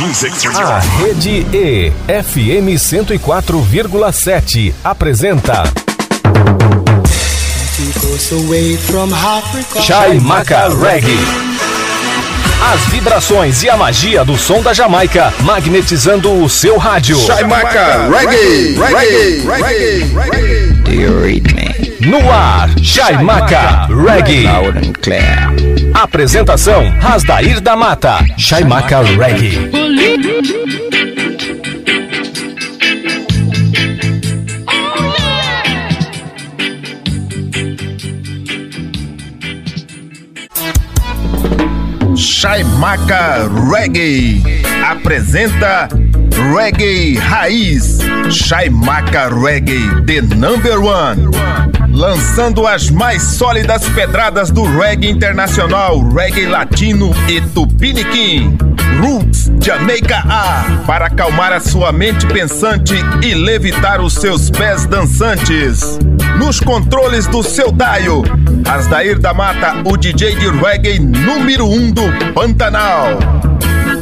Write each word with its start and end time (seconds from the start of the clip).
A 0.00 0.78
Rede 1.00 1.44
E, 1.52 1.92
FM 2.06 2.78
104,7, 2.78 4.72
apresenta. 4.84 5.64
Chaimaca 9.80 10.68
Reggae. 10.68 11.18
As 12.72 12.80
vibrações 12.92 13.64
e 13.64 13.68
a 13.68 13.76
magia 13.76 14.24
do 14.24 14.38
som 14.38 14.62
da 14.62 14.72
Jamaica 14.72 15.34
magnetizando 15.40 16.44
o 16.44 16.48
seu 16.48 16.78
rádio. 16.78 17.18
Chaimaca 17.18 18.08
Reggae, 18.08 18.76
Reggae, 18.78 19.42
Reggae, 19.48 20.14
Reggae. 20.14 20.74
Do 20.84 20.92
you 20.92 21.20
read 21.20 21.52
me? 21.54 22.08
No 22.08 22.30
ar, 22.30 22.70
Chaimaca 22.80 23.88
Reggae. 23.88 24.44
Loud 24.44 24.78
and 24.78 24.92
clear. 25.02 25.87
Apresentação: 25.98 26.96
Rasdair 27.00 27.60
da 27.60 27.74
Mata, 27.74 28.24
Chaimaca 28.38 29.02
Reggae. 29.02 29.68
Chaimaca 42.14 43.50
Reggae 43.68 44.40
apresenta 44.88 45.88
Reggae 46.38 47.16
Raiz. 47.18 47.98
Chaimaca 48.30 49.28
Reggae, 49.28 50.06
the 50.06 50.20
number 50.36 50.80
one. 50.80 51.30
Lançando 51.90 52.66
as 52.66 52.90
mais 52.90 53.22
sólidas 53.22 53.88
pedradas 53.88 54.50
do 54.50 54.62
reggae 54.62 55.08
internacional, 55.08 56.00
reggae 56.08 56.46
latino 56.46 57.10
e 57.28 57.40
tupiniquim. 57.40 58.56
Roots 59.00 59.50
Jamaica 59.60 60.22
A, 60.28 60.84
para 60.86 61.06
acalmar 61.06 61.52
a 61.52 61.60
sua 61.60 61.92
mente 61.92 62.26
pensante 62.26 62.94
e 63.22 63.34
levitar 63.34 64.00
os 64.00 64.14
seus 64.14 64.50
pés 64.50 64.86
dançantes. 64.86 65.98
Nos 66.38 66.60
controles 66.60 67.26
do 67.26 67.42
seu 67.42 67.72
Daio, 67.72 68.22
Asdair 68.68 69.18
da 69.18 69.34
Mata, 69.34 69.82
o 69.84 69.96
DJ 69.96 70.36
de 70.36 70.48
reggae 70.50 70.98
número 70.98 71.66
um 71.66 71.90
do 71.90 72.02
Pantanal. 72.32 73.18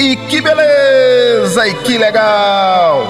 e 0.00 0.16
que 0.28 0.40
beleza 0.40 1.66
e 1.66 1.74
que 1.74 1.98
legal! 1.98 3.06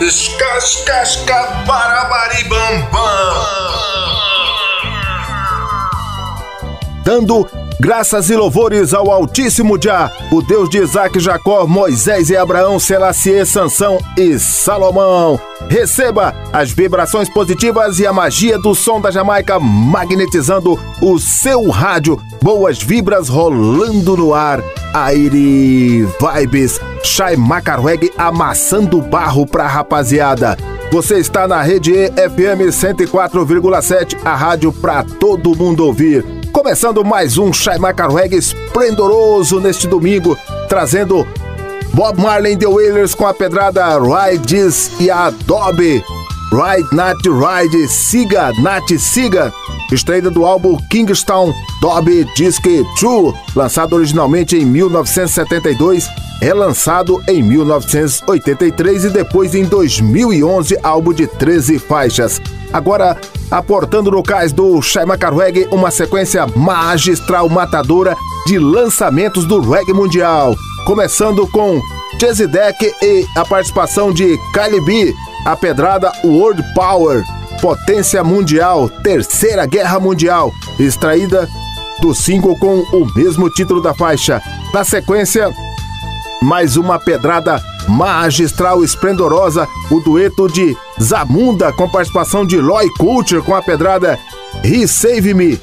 Escascasca 0.00 1.64
barabaribambam! 1.66 3.00
Dando 7.04 7.59
graças 7.80 8.28
e 8.28 8.36
louvores 8.36 8.92
ao 8.92 9.10
Altíssimo 9.10 9.78
Já, 9.82 10.12
o 10.30 10.42
Deus 10.42 10.68
de 10.68 10.78
Isaac, 10.78 11.18
Jacó, 11.18 11.66
Moisés 11.66 12.28
e 12.28 12.36
Abraão, 12.36 12.78
Selassie, 12.78 13.46
Sansão 13.46 13.98
e 14.18 14.38
Salomão. 14.38 15.40
Receba 15.66 16.34
as 16.52 16.70
vibrações 16.70 17.28
positivas 17.30 17.98
e 17.98 18.06
a 18.06 18.12
magia 18.12 18.58
do 18.58 18.74
som 18.74 19.00
da 19.00 19.10
Jamaica 19.10 19.58
magnetizando 19.58 20.78
o 21.00 21.18
seu 21.18 21.70
rádio. 21.70 22.20
Boas 22.42 22.78
vibras 22.82 23.28
rolando 23.28 24.14
no 24.14 24.34
ar. 24.34 24.62
Aire 24.92 26.06
Vibes, 26.20 26.78
Shai 27.02 27.36
Macarweg 27.36 28.12
amassando 28.18 29.00
barro 29.00 29.46
pra 29.46 29.66
rapaziada. 29.66 30.56
Você 30.92 31.18
está 31.18 31.48
na 31.48 31.62
rede 31.62 31.92
FM 31.92 32.68
104,7, 32.70 34.18
a 34.24 34.34
rádio 34.34 34.72
pra 34.72 35.04
todo 35.04 35.56
mundo 35.56 35.86
ouvir. 35.86 36.39
Começando 36.52 37.04
mais 37.04 37.38
um 37.38 37.52
Shai 37.52 37.78
Macarweg 37.78 38.34
esplendoroso 38.34 39.60
neste 39.60 39.86
domingo, 39.86 40.36
trazendo 40.68 41.26
Bob 41.94 42.20
Marley 42.20 42.56
The 42.56 42.66
Wailers 42.66 43.14
com 43.14 43.26
a 43.26 43.32
pedrada 43.32 43.98
Rides 43.98 44.90
e 45.00 45.10
a 45.10 45.26
Adobe. 45.26 46.04
Ride 46.50 46.88
Nat 46.92 47.18
Ride, 47.24 47.86
siga 47.86 48.52
Nat 48.60 48.90
siga. 48.98 49.52
Estreia 49.92 50.30
do 50.30 50.44
álbum 50.44 50.76
Kingstown 50.90 51.54
Dobby 51.80 52.24
Disc 52.34 52.64
True, 52.98 53.32
lançado 53.54 53.94
originalmente 53.94 54.56
em 54.56 54.64
1972, 54.64 56.08
relançado 56.40 57.22
em 57.28 57.40
1983 57.40 59.04
e 59.04 59.10
depois 59.10 59.54
em 59.54 59.64
2011, 59.64 60.76
álbum 60.82 61.12
de 61.12 61.28
13 61.28 61.78
faixas. 61.78 62.42
Agora, 62.72 63.16
aportando 63.48 64.10
no 64.10 64.22
cais 64.22 64.52
do 64.52 64.82
Shaimaka 64.82 65.30
Reggae 65.30 65.68
uma 65.70 65.92
sequência 65.92 66.44
magistral 66.56 67.48
matadora 67.48 68.16
de 68.46 68.58
lançamentos 68.58 69.44
do 69.44 69.60
reggae 69.60 69.92
mundial, 69.92 70.56
começando 70.84 71.46
com 71.46 71.80
Jazzy 72.18 72.48
Deck 72.48 72.92
e 73.02 73.24
a 73.36 73.44
participação 73.44 74.12
de 74.12 74.36
Kylie 74.52 74.84
B, 74.84 75.14
a 75.44 75.56
pedrada 75.56 76.12
World 76.24 76.62
Power, 76.74 77.24
Potência 77.60 78.22
Mundial, 78.22 78.88
Terceira 78.88 79.66
Guerra 79.66 79.98
Mundial, 79.98 80.52
extraída 80.78 81.48
do 82.00 82.14
single 82.14 82.56
com 82.58 82.80
o 82.80 83.06
mesmo 83.14 83.50
título 83.50 83.80
da 83.80 83.94
faixa. 83.94 84.42
Na 84.72 84.84
sequência, 84.84 85.52
mais 86.42 86.76
uma 86.76 86.98
pedrada 86.98 87.62
magistral 87.88 88.84
esplendorosa, 88.84 89.66
o 89.90 90.00
dueto 90.00 90.48
de 90.48 90.76
Zamunda 91.00 91.72
com 91.72 91.88
participação 91.88 92.46
de 92.46 92.58
Loy 92.58 92.88
Culture 92.98 93.42
com 93.42 93.54
a 93.54 93.62
pedrada 93.62 94.18
He 94.64 94.86
Save 94.86 95.34
Me, 95.34 95.60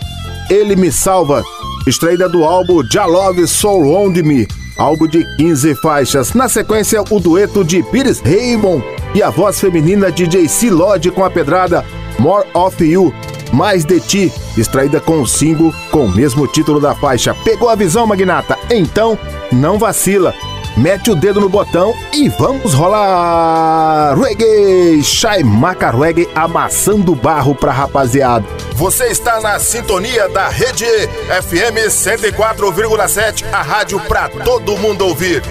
Ele 0.49 0.75
Me 0.75 0.91
Salva, 0.91 1.43
extraída 1.87 2.27
do 2.27 2.43
álbum 2.43 2.83
Jalove 2.83 3.47
Soul 3.47 3.87
Wound 3.87 4.21
Me, 4.23 4.47
álbum 4.77 5.07
de 5.07 5.23
15 5.37 5.75
faixas. 5.75 6.33
Na 6.33 6.49
sequência, 6.49 7.03
o 7.09 7.19
dueto 7.19 7.63
de 7.63 7.81
Pires 7.83 8.19
Raymond 8.19 8.83
e 9.13 9.21
a 9.23 9.29
voz 9.29 9.59
feminina 9.59 10.11
de 10.11 10.27
JC 10.27 10.69
Lodge 10.69 11.11
com 11.11 11.23
a 11.23 11.29
pedrada 11.29 11.85
More 12.19 12.47
of 12.53 12.83
You, 12.83 13.13
Mais 13.51 13.85
de 13.85 13.99
Ti, 13.99 14.33
extraída 14.57 14.99
com 14.99 15.21
o 15.21 15.27
single 15.27 15.73
com 15.91 16.05
o 16.05 16.11
mesmo 16.11 16.47
título 16.47 16.79
da 16.79 16.95
faixa. 16.95 17.35
Pegou 17.43 17.69
a 17.69 17.75
visão, 17.75 18.05
Magnata? 18.05 18.57
Então, 18.69 19.17
não 19.51 19.77
vacila. 19.77 20.33
Mete 20.77 21.09
o 21.09 21.15
dedo 21.15 21.41
no 21.41 21.49
botão 21.49 21.91
e 22.13 22.29
vamos 22.29 22.73
rolar! 22.75 24.15
Reggae! 24.15 25.03
Shai 25.03 25.41
Maca 25.41 25.89
Reggae 25.89 26.29
amassando 26.35 27.15
barro 27.15 27.55
pra 27.55 27.71
rapaziada. 27.71 28.45
Você 28.75 29.05
está 29.05 29.41
na 29.41 29.59
sintonia 29.59 30.29
da 30.29 30.47
Rede 30.49 30.85
FM 30.85 31.89
104,7, 31.89 33.43
a 33.51 33.63
rádio 33.63 33.99
pra 34.01 34.29
todo 34.29 34.77
mundo 34.77 35.07
ouvir. 35.07 35.41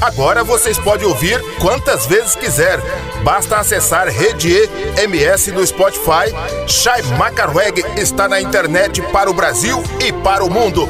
Agora 0.00 0.44
vocês 0.44 0.78
podem 0.78 1.06
ouvir 1.06 1.40
quantas 1.58 2.06
vezes 2.06 2.34
quiser. 2.34 2.78
Basta 3.22 3.58
acessar 3.58 4.08
Rede 4.08 4.68
MS 4.96 5.52
no 5.52 5.66
Spotify. 5.66 6.32
Shai 6.66 7.02
Macarweg 7.18 7.84
está 7.96 8.28
na 8.28 8.40
internet 8.40 9.00
para 9.12 9.30
o 9.30 9.34
Brasil 9.34 9.82
e 10.00 10.12
para 10.12 10.44
o 10.44 10.50
mundo. 10.50 10.88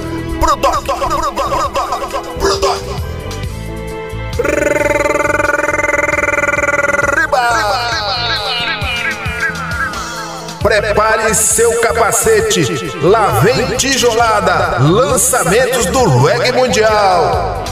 Prepare 10.63 11.33
seu 11.35 11.81
capacete, 11.81 12.91
lá 13.01 13.41
vem 13.41 13.77
tijolada, 13.77 14.79
lançamentos 14.81 15.87
do 15.87 16.25
reggae 16.25 16.51
mundial. 16.51 17.65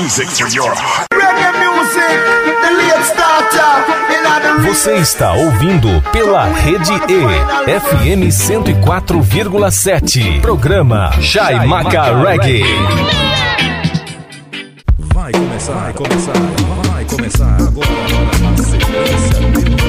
Music 0.00 0.30
for 0.30 0.48
your 0.48 0.72
Você 4.64 4.94
está 4.94 5.34
ouvindo 5.34 6.02
pela 6.10 6.46
Rede 6.46 6.94
E, 6.94 7.20
FM 7.80 8.30
104,7. 8.32 10.40
Programa 10.40 11.12
Chai 11.20 11.66
Maca 11.66 12.16
Reggae. 12.18 12.64
Vai 15.12 15.32
começar, 15.32 15.74
vai 15.74 15.92
começar, 15.92 16.32
vai 16.90 17.04
começar 17.04 17.56
agora. 17.56 17.90
Na 18.40 18.56
sequência, 18.56 19.79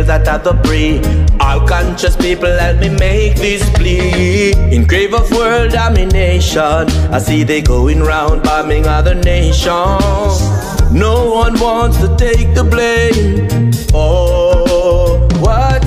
prevails 0.00 0.08
out 0.08 0.28
of 0.28 0.44
the 0.44 0.62
pre. 0.62 1.00
All 1.40 1.66
conscious 1.66 2.16
people 2.16 2.50
help 2.50 2.78
me 2.80 2.88
make 2.88 3.36
this 3.36 3.68
plea. 3.70 4.52
In 4.74 4.86
grave 4.86 5.14
of 5.14 5.30
world 5.32 5.72
domination, 5.72 6.88
I 7.12 7.18
see 7.18 7.44
they 7.44 7.62
going 7.62 8.00
round 8.00 8.42
bombing 8.42 8.86
other 8.86 9.14
nations. 9.14 10.40
No 10.92 11.30
one 11.32 11.58
wants 11.60 11.98
to 11.98 12.14
take 12.16 12.54
the 12.54 12.64
blame. 12.64 13.70
Oh, 13.92 14.49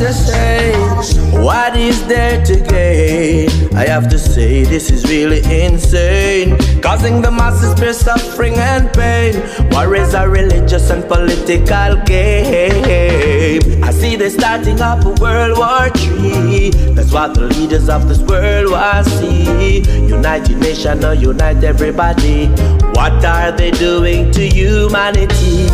a 0.03 0.13
shame. 0.13 1.41
What 1.43 1.75
is 1.75 2.05
there 2.07 2.43
to 2.45 2.55
gain? 2.59 3.49
I 3.75 3.85
have 3.85 4.09
to 4.09 4.19
say, 4.19 4.63
this 4.63 4.91
is 4.91 5.03
really 5.09 5.41
insane. 5.65 6.57
Causing 6.81 7.21
the 7.21 7.31
masses 7.31 7.79
mere 7.79 7.93
suffering 7.93 8.55
and 8.55 8.91
pain. 8.93 9.33
War 9.71 9.95
is 9.95 10.13
a 10.13 10.27
religious 10.27 10.89
and 10.89 11.03
political 11.07 11.95
game. 12.05 13.83
I 13.83 13.91
see 13.91 14.15
they 14.15 14.29
starting 14.29 14.79
up 14.81 15.05
a 15.05 15.13
World 15.21 15.57
War 15.57 15.87
III. 15.97 16.69
That's 16.93 17.11
what 17.11 17.33
the 17.35 17.41
leaders 17.41 17.89
of 17.89 18.07
this 18.07 18.19
world 18.19 18.71
to 18.71 19.03
see. 19.03 19.79
United 20.07 20.57
Nations, 20.57 21.03
or 21.03 21.13
unite 21.13 21.63
everybody. 21.63 22.47
What 22.93 23.25
are 23.25 23.51
they 23.51 23.71
doing 23.71 24.31
to 24.31 24.47
humanity? 24.47 25.67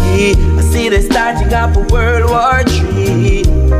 I 0.57 0.61
see 0.71 0.89
they 0.89 1.01
starting 1.01 1.53
up 1.53 1.75
a 1.75 1.81
World 1.93 2.29
War 2.29 2.61
III. 2.67 3.38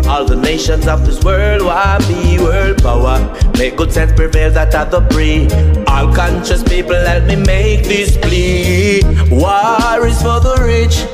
All 0.10 0.26
the 0.26 0.36
nations 0.36 0.88
of 0.88 1.06
this 1.06 1.24
world 1.24 1.62
want 1.64 2.08
be 2.08 2.40
world 2.40 2.82
power. 2.82 3.20
Make 3.60 3.78
good 3.78 3.94
sense 3.94 4.12
prevail 4.12 4.50
that 4.52 4.74
of 4.74 4.90
the 4.90 5.02
pre. 5.14 5.48
All 5.86 6.12
conscious 6.14 6.64
people 6.64 6.96
help 6.96 7.26
me 7.26 7.36
make 7.36 7.84
this 7.84 8.18
plea. 8.18 9.04
War 9.30 10.08
is 10.08 10.18
for 10.18 10.40
the 10.40 10.58
rich. 10.62 11.06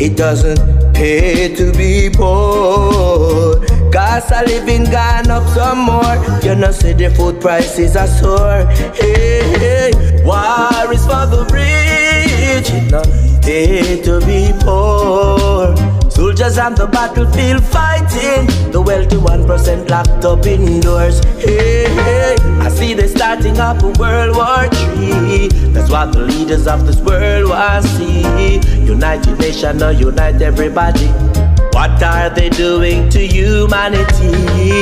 It 0.00 0.16
doesn't 0.16 0.94
pay 0.94 1.52
to 1.56 1.72
be 1.72 2.10
poor. 2.14 3.58
Cost 3.92 4.30
of 4.30 4.46
living 4.46 4.84
gone 4.84 5.28
up 5.30 5.46
some 5.48 5.80
more. 5.80 6.16
You 6.44 6.54
know, 6.54 6.70
see 6.70 6.92
the 6.92 7.10
food 7.10 7.40
prices 7.40 7.96
are 7.96 8.06
soar. 8.06 8.66
Hey, 8.94 9.42
hey. 9.58 10.22
War 10.24 10.92
is 10.92 11.02
for 11.02 11.26
the 11.26 11.42
rich. 11.52 12.70
It 12.70 12.90
not 12.92 13.08
pay 13.42 14.00
to 14.02 14.20
be 14.24 14.52
poor. 14.64 16.03
Soldiers 16.14 16.58
on 16.58 16.76
the 16.76 16.86
battlefield 16.86 17.64
fighting. 17.64 18.46
The 18.70 18.80
wealthy 18.80 19.16
1% 19.16 19.90
locked 19.90 20.24
up 20.24 20.46
indoors. 20.46 21.18
Hey, 21.42 21.88
hey. 21.88 22.36
I 22.60 22.68
see 22.68 22.94
they 22.94 23.08
starting 23.08 23.58
up 23.58 23.82
a 23.82 23.88
World 23.98 24.36
War 24.36 24.64
III. 24.96 25.48
That's 25.72 25.90
what 25.90 26.12
the 26.12 26.20
leaders 26.20 26.68
of 26.68 26.86
this 26.86 27.00
world 27.00 27.48
want 27.48 27.84
to 27.84 27.90
see. 27.90 28.84
United 28.84 29.40
Nations, 29.40 29.80
no, 29.80 29.90
unite 29.90 30.40
everybody. 30.40 31.10
What 31.74 32.00
are 32.04 32.30
they 32.30 32.50
doing 32.50 33.08
to 33.10 33.26
humanity? 33.26 34.30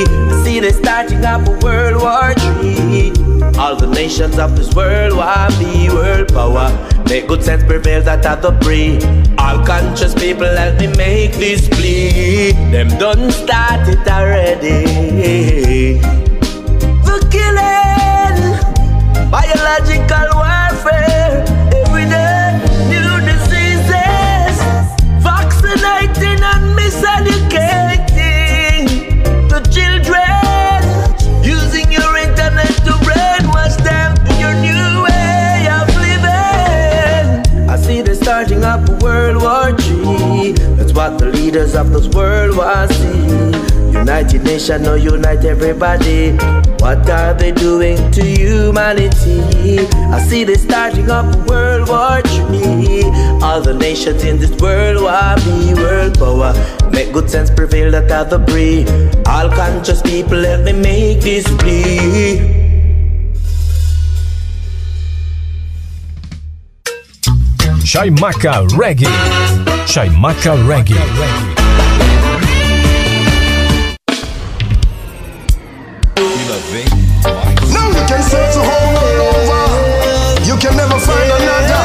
I 0.05 0.41
see 0.43 0.59
they 0.59 0.71
starting 0.71 1.25
up 1.25 1.47
a 1.47 1.51
World 1.65 2.01
War 2.01 2.29
III. 2.37 3.11
All 3.57 3.75
the 3.75 3.87
nations 3.87 4.37
of 4.37 4.55
this 4.55 4.73
world 4.75 5.17
want 5.17 5.57
be 5.57 5.89
world 5.89 6.31
power. 6.31 6.69
Make 7.09 7.27
good 7.27 7.43
sense 7.43 7.63
prevails 7.63 8.05
out 8.05 8.25
of 8.27 8.41
the 8.43 8.51
pre. 8.63 8.97
All 9.37 9.65
conscious 9.65 10.13
people 10.13 10.45
help 10.45 10.79
me 10.79 10.87
make 10.95 11.33
this 11.33 11.67
plea. 11.67 12.51
Them 12.71 12.89
done 12.99 13.31
start 13.31 13.87
it 13.89 14.07
already. 14.07 15.97
The 17.07 17.17
killing, 17.33 18.39
biological 19.31 20.29
warfare, 20.37 21.43
miseducating 26.75 27.92
what 40.93 41.17
the 41.17 41.25
leaders 41.25 41.75
of 41.75 41.91
this 41.91 42.07
world 42.09 42.57
want 42.57 42.91
to 42.91 42.97
see. 42.97 43.73
United 43.91 44.43
Nations, 44.43 44.83
no, 44.83 44.95
unite 44.95 45.45
everybody. 45.45 46.31
What 46.79 47.09
are 47.09 47.33
they 47.33 47.51
doing 47.51 47.97
to 48.11 48.23
humanity? 48.23 49.79
I 50.11 50.19
see 50.19 50.43
they 50.43 50.55
starting 50.55 51.09
up 51.09 51.33
a 51.33 51.39
World 51.43 51.89
War. 51.89 52.21
All 53.43 53.61
the 53.61 53.73
nations 53.73 54.23
in 54.23 54.39
this 54.39 54.51
world 54.61 55.03
want 55.03 55.43
be 55.43 55.73
world 55.73 56.17
power. 56.17 56.53
Make 56.91 57.13
good 57.13 57.29
sense 57.29 57.49
prevail 57.49 57.91
that 57.91 58.11
other 58.11 58.37
the 58.37 58.45
breed. 58.45 58.87
All 59.27 59.49
conscious 59.49 60.01
people 60.01 60.37
let 60.37 60.63
me 60.63 60.73
make 60.73 61.21
this 61.21 61.45
plea. 61.57 62.62
Chaimaca 67.93 68.65
Reggae. 68.69 69.05
Chaimaca 69.85 70.57
Reggae. 70.65 70.97
Now 77.71 77.89
you 77.89 78.03
can 78.09 78.23
search 78.23 78.55
the 78.55 78.63
whole 78.65 78.89
world 78.95 79.19
over. 79.29 79.61
You 80.43 80.55
can 80.57 80.75
never 80.75 80.97
find 80.97 81.29
another. 81.37 81.83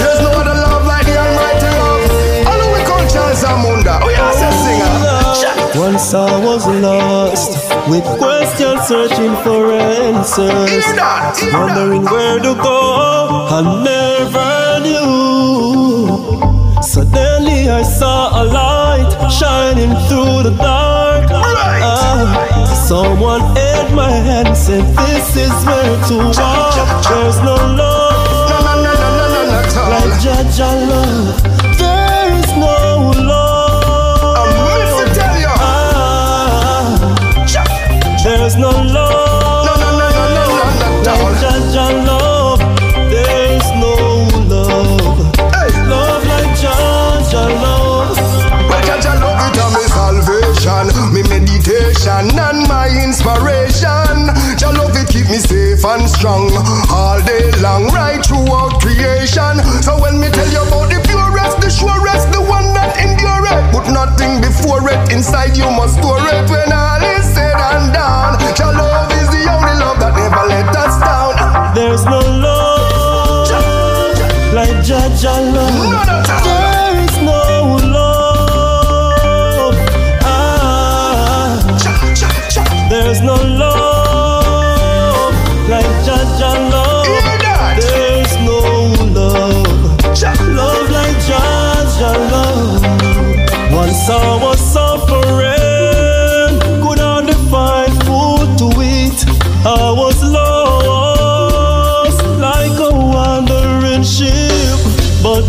There's 0.00 0.20
no 0.22 0.30
other 0.32 0.54
love 0.54 0.86
like 0.86 1.04
the 1.04 1.18
Almighty 1.18 1.68
love. 1.76 2.08
All 2.48 2.72
we 2.72 2.80
call 2.86 3.04
Charles 3.12 3.44
Amunda. 3.44 4.00
Oh, 4.00 4.08
yeah, 4.08 4.32
say 4.32 4.50
singer. 4.64 5.78
Once 5.78 6.14
I 6.14 6.40
was 6.42 6.66
lost, 6.66 7.71
with 7.88 8.04
questions 8.18 8.80
searching 8.86 9.34
for 9.42 9.72
answers, 9.72 10.70
Hear 10.70 10.80
that, 10.96 11.36
hear 11.38 11.50
that. 11.50 11.58
wondering 11.58 12.04
where 12.04 12.38
to 12.38 12.54
go, 12.54 13.48
I 13.50 13.60
never 13.90 14.80
knew. 14.84 16.32
Suddenly 16.82 17.70
I 17.70 17.82
saw 17.82 18.42
a 18.42 18.44
light 18.44 19.10
shining 19.30 19.90
through 20.08 20.42
the 20.48 20.54
dark. 20.56 21.30
Ah, 21.32 22.84
someone 22.88 23.40
held 23.56 23.94
my 23.94 24.10
hand 24.10 24.48
and 24.48 24.56
said, 24.56 24.84
This 24.96 25.36
is 25.36 25.52
where 25.64 25.96
to 26.08 26.16
walk. 26.38 26.74
There's 27.08 27.38
no 27.40 27.54
love 27.54 28.22
like 29.92 30.20
Judge 30.20 30.58
love. 30.60 31.61
Strong 56.22 56.54
all 56.94 57.18
day 57.26 57.50
long, 57.58 57.90
right 57.90 58.24
throughout 58.24 58.78
creation. 58.78 59.58
So 59.82 59.98
when 59.98 60.20
me 60.20 60.30
tell 60.30 60.46
you 60.54 60.62
about 60.62 60.86
the 60.86 61.02
purest, 61.02 61.58
the 61.58 61.66
surest, 61.66 62.30
the 62.30 62.38
one 62.38 62.70
that 62.78 62.94
endure 63.02 63.42
it, 63.50 63.58
put 63.74 63.90
nothing 63.90 64.38
before 64.38 64.86
it. 64.86 65.02
Inside 65.10 65.58
you 65.58 65.66
must 65.66 65.98
store 65.98 66.22
it 66.22 66.46
when 66.46 66.70
all 66.70 67.02
is 67.02 67.26
said 67.26 67.58
and 67.58 67.90
done. 67.90 68.38
Jah 68.54 68.70
love 68.70 69.10
is 69.18 69.34
the 69.34 69.50
only 69.50 69.74
love 69.82 69.98
that 69.98 70.14
never 70.14 70.46
let 70.46 70.70
us 70.70 70.94
down. 71.02 71.34
There's 71.74 72.04
no 72.06 72.22
love 72.22 73.50
like 74.54 74.78
Jah 74.86 75.10
Jah 75.18 75.42
love. 75.42 75.74
None 75.74 76.06
at 76.06 76.21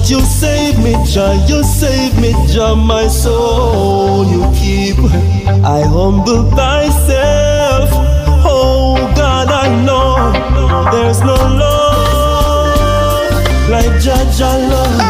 you 0.10 0.22
save 0.22 0.78
me, 0.80 0.94
Jah, 1.06 1.34
you 1.48 1.64
save 1.64 2.20
me, 2.20 2.34
Jah, 2.48 2.76
my 2.76 3.08
soul 3.08 4.26
you 4.26 4.42
keep. 4.54 4.98
I 5.64 5.82
humble 5.84 6.50
thyself. 6.52 7.90
Oh 8.46 8.96
God, 9.16 9.48
I 9.50 9.68
know 9.86 10.32
there's 10.92 11.22
no 11.22 11.36
love 11.36 11.84
like 13.70 14.02
Jah, 14.02 14.26
Jah 14.38 14.58
love. 14.72 15.03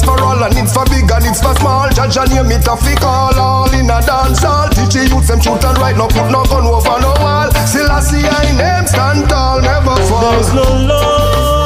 And 0.00 0.08
it's 0.08 0.08
for 0.08 0.24
all 0.24 0.42
and 0.42 0.56
it's 0.56 0.72
for 0.72 0.84
big 0.86 1.10
and 1.10 1.24
it's 1.26 1.40
for 1.40 1.54
small. 1.56 1.88
Jah 1.90 2.08
Jah 2.08 2.24
name 2.24 2.50
it 2.52 2.66
a 2.66 2.76
fi 2.76 2.94
call 2.96 3.38
all 3.38 3.74
in 3.74 3.90
a 3.90 4.00
dance 4.00 4.42
hall. 4.42 4.68
Teach 4.68 4.94
youth 4.94 5.26
them 5.26 5.40
truth 5.40 5.64
and 5.64 5.78
right, 5.78 5.96
no 5.96 6.06
put 6.06 6.30
no 6.30 6.44
gun 6.44 6.66
over 6.66 7.00
no 7.00 7.12
wall. 7.20 7.50
Still 7.66 7.90
I 7.90 8.00
see 8.00 8.24
I 8.24 8.52
name 8.56 8.86
stand 8.86 9.28
tall, 9.28 9.60
never 9.60 9.96
fall. 10.08 10.32
There's 10.32 10.54
no 10.54 10.62
love, 10.62 11.59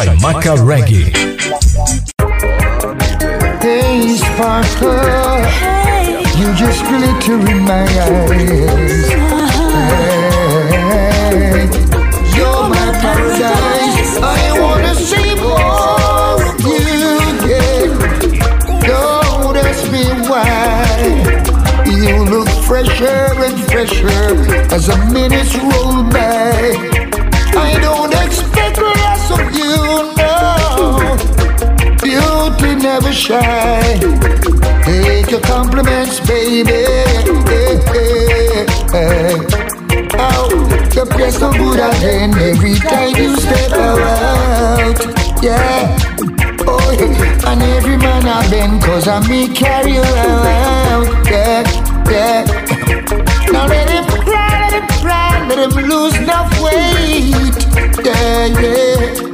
a 0.00 0.04
Chaimaca 0.04 0.56
Reggae. 0.56 1.12
Hey, 3.60 4.16
Sparkle, 4.16 5.44
you 6.38 6.54
just 6.54 6.82
glitter 6.86 7.38
in 7.50 7.60
my 7.64 7.84
eyes. 7.84 9.08
Hey, 10.30 11.68
you're 12.34 12.68
my 12.68 12.88
paradise. 13.02 14.12
I 14.22 14.58
wanna 14.60 14.94
see 14.94 15.34
more 15.34 16.40
of 16.48 16.60
you, 16.64 16.80
yeah. 17.50 17.84
Don't 18.86 19.56
ask 19.56 19.84
me 19.92 20.04
why. 20.28 20.46
You 21.86 22.24
look 22.24 22.48
fresher 22.64 23.34
and 23.44 23.58
fresher 23.70 24.20
as 24.74 24.86
the 24.86 24.96
minutes 25.12 25.54
roll 25.56 26.04
by. 26.04 27.00
I 27.52 27.78
don't 27.80 28.09
never 32.94 33.12
shy. 33.12 33.98
Take 34.84 35.30
your 35.30 35.40
compliments, 35.42 36.18
baby. 36.26 36.82
Oh, 40.26 40.48
the 40.96 41.04
best 41.16 41.40
of 41.40 41.52
good 41.56 41.80
again 41.90 42.30
every 42.50 42.74
time 42.90 43.14
you 43.14 43.36
step 43.36 43.72
out. 43.72 44.98
Yeah. 45.40 45.96
Oh, 46.66 46.90
yeah. 46.98 47.50
and 47.50 47.62
every 47.76 47.96
man 47.96 48.26
I've 48.26 48.50
been, 48.50 48.80
cause 48.80 49.06
I 49.06 49.16
me 49.28 49.40
carry 49.54 49.92
you 49.92 50.02
around. 50.02 51.06
Yeah, 51.30 51.62
yeah. 52.10 52.38
Now 53.52 53.66
let 53.74 53.88
him 53.88 54.06
cry, 54.26 54.50
let 54.62 54.72
him 54.78 54.86
cry, 55.04 55.46
let 55.48 55.58
him 55.64 55.74
lose 55.92 56.16
enough 56.18 56.50
weight. 56.64 57.54
Yeah, 58.04 58.46
yeah. 58.64 59.30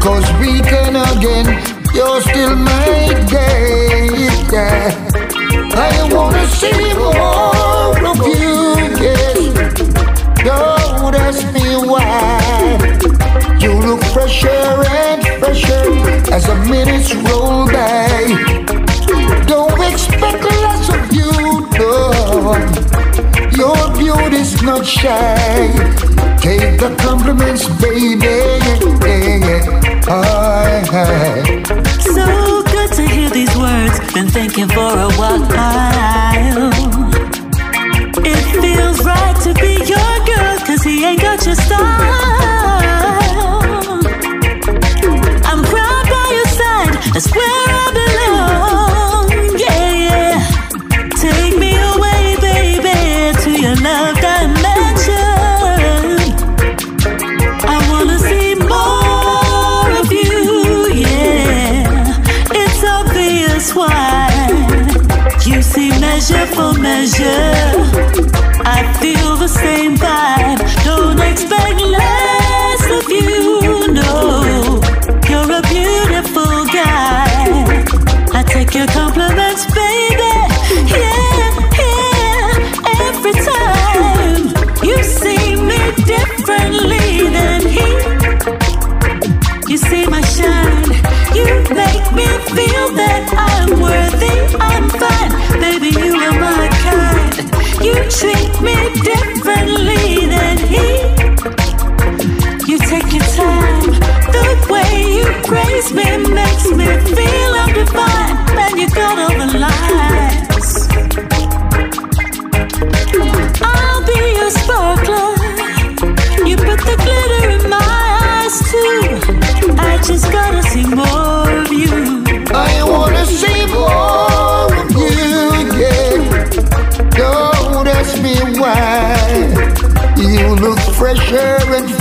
Cause 0.00 0.26
we 0.40 0.60
can 0.70 0.96
again, 0.96 1.75
you're 1.96 2.20
still 2.20 2.54
my 2.54 3.08
date. 3.32 4.52
Yeah. 4.52 4.92
I 5.74 6.08
wanna 6.12 6.46
see 6.48 6.92
more 6.94 7.96
of 8.10 8.18
you, 8.40 8.56
yes. 9.00 9.38
Don't 10.44 11.14
ask 11.26 11.42
me 11.54 11.68
why. 11.90 12.76
You 13.58 13.72
look 13.86 14.02
fresher 14.12 14.84
and 15.02 15.22
fresher 15.40 15.84
as 16.34 16.44
the 16.46 16.56
minutes 16.68 17.14
roll 17.14 17.64
by. 17.66 18.08
Don't 19.46 19.80
expect 19.90 20.44
less 20.44 20.88
of 20.96 21.04
you, 21.18 21.32
no. 21.80 21.96
Your 23.60 23.80
beauty's 23.96 24.62
not 24.62 24.84
shy. 24.84 25.72
Take 26.44 26.78
the 26.78 26.94
compliments, 26.98 27.66
baby. 27.80 28.36
Aye, 30.08 30.84
aye. 30.92 31.55
Been 34.16 34.28
thinking 34.28 34.66
for 34.68 34.80
a 34.80 35.10
while. 35.18 35.42
It 38.24 38.40
feels 38.62 39.04
right 39.04 39.36
to 39.42 39.52
be 39.60 39.74
your 39.84 40.24
girl, 40.24 40.58
cause 40.66 40.82
he 40.82 41.04
ain't 41.04 41.20
got 41.20 41.44
your 41.44 41.54
style. 41.54 42.15
For 66.56 66.72
measure. 66.80 67.52
I 68.64 68.80
feel 68.98 69.36
the 69.36 69.46
same 69.46 69.94
vibe. 69.96 70.58
Don't 70.84 71.20
expect 71.20 71.85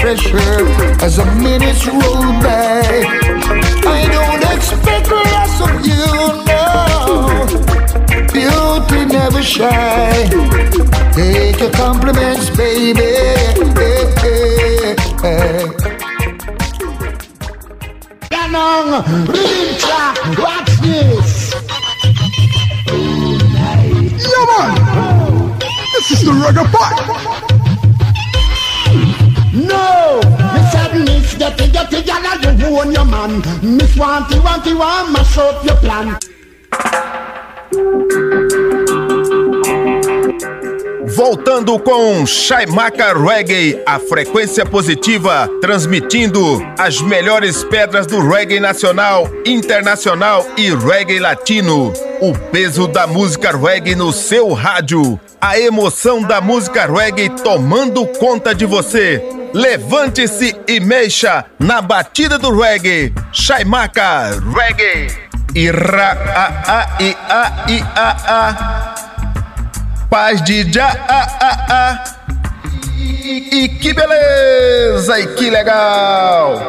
fresher 0.05 0.37
and 0.37 0.77
fresher 0.77 1.03
as 1.03 1.15
the 1.15 1.25
minutes 1.41 1.87
roll 1.87 2.29
by. 2.45 2.83
I 3.87 4.05
don't 4.13 4.43
expect 4.53 5.09
less 5.09 5.61
of 5.65 5.81
you, 5.89 6.05
no. 6.45 6.61
Beauty 8.31 9.05
never 9.11 9.41
shy. 9.41 10.29
Take 11.11 11.59
your 11.59 11.71
compliments, 11.71 12.51
baby. 12.51 13.01
Hey, 13.81 14.05
hey, 14.21 14.95
hey. 15.23 15.65
Ganong, 18.29 18.89
rhythm 19.27 19.75
track, 19.79 20.17
watch 20.37 20.71
this. 20.85 21.55
Yeah, 24.21 24.45
man. 24.49 25.59
This 25.93 26.11
is 26.11 26.21
the 26.25 26.31
reggae 26.31 26.65
part. 26.71 27.24
You 31.45 32.79
own 32.79 32.91
your 32.91 33.05
man. 33.05 33.37
Miss 33.61 33.95
Wanty, 33.95 34.39
Wanty, 34.39 34.73
want 34.73 35.11
mash 35.11 35.37
up 35.37 35.63
your 35.63 35.75
plan. 35.77 36.17
Voltando 41.15 41.77
com 41.79 42.25
Chaimaca 42.25 43.13
Reggae, 43.13 43.79
a 43.85 43.99
frequência 43.99 44.65
positiva, 44.65 45.47
transmitindo 45.61 46.65
as 46.79 46.99
melhores 47.01 47.63
pedras 47.63 48.07
do 48.07 48.27
reggae 48.27 48.59
nacional, 48.59 49.29
internacional 49.45 50.45
e 50.57 50.73
reggae 50.73 51.19
latino. 51.19 51.93
O 52.21 52.33
peso 52.51 52.87
da 52.87 53.05
música 53.05 53.55
reggae 53.55 53.93
no 53.93 54.11
seu 54.11 54.51
rádio. 54.53 55.19
A 55.39 55.59
emoção 55.59 56.23
da 56.23 56.41
música 56.41 56.87
reggae 56.87 57.29
tomando 57.29 58.05
conta 58.07 58.55
de 58.55 58.65
você. 58.65 59.34
Levante-se 59.55 60.53
e 60.67 60.81
mexa 60.81 61.45
na 61.57 61.81
batida 61.81 62.37
do 62.37 62.51
reggae. 62.51 63.13
Chaimaca 63.31 64.31
Reggae. 64.53 65.07
Ira 65.55 66.11
a 66.11 66.45
a 66.67 67.01
i 67.01 67.15
a 67.29 67.65
i 67.69 67.81
a 67.95 68.09
a. 68.27 68.95
Paz 70.09 70.41
de 70.43 70.69
já 70.69 70.87
a 71.07 71.21
a 71.39 71.51
a. 71.69 72.03
E, 72.99 73.69
que 73.79 73.93
beleza 73.93 75.19
e 75.21 75.27
que 75.35 75.49
legal. 75.49 76.67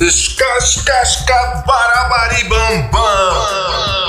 Escascasca 0.00 1.64
barabari 1.66 2.44
bam 2.44 2.88
bam. 2.90 4.07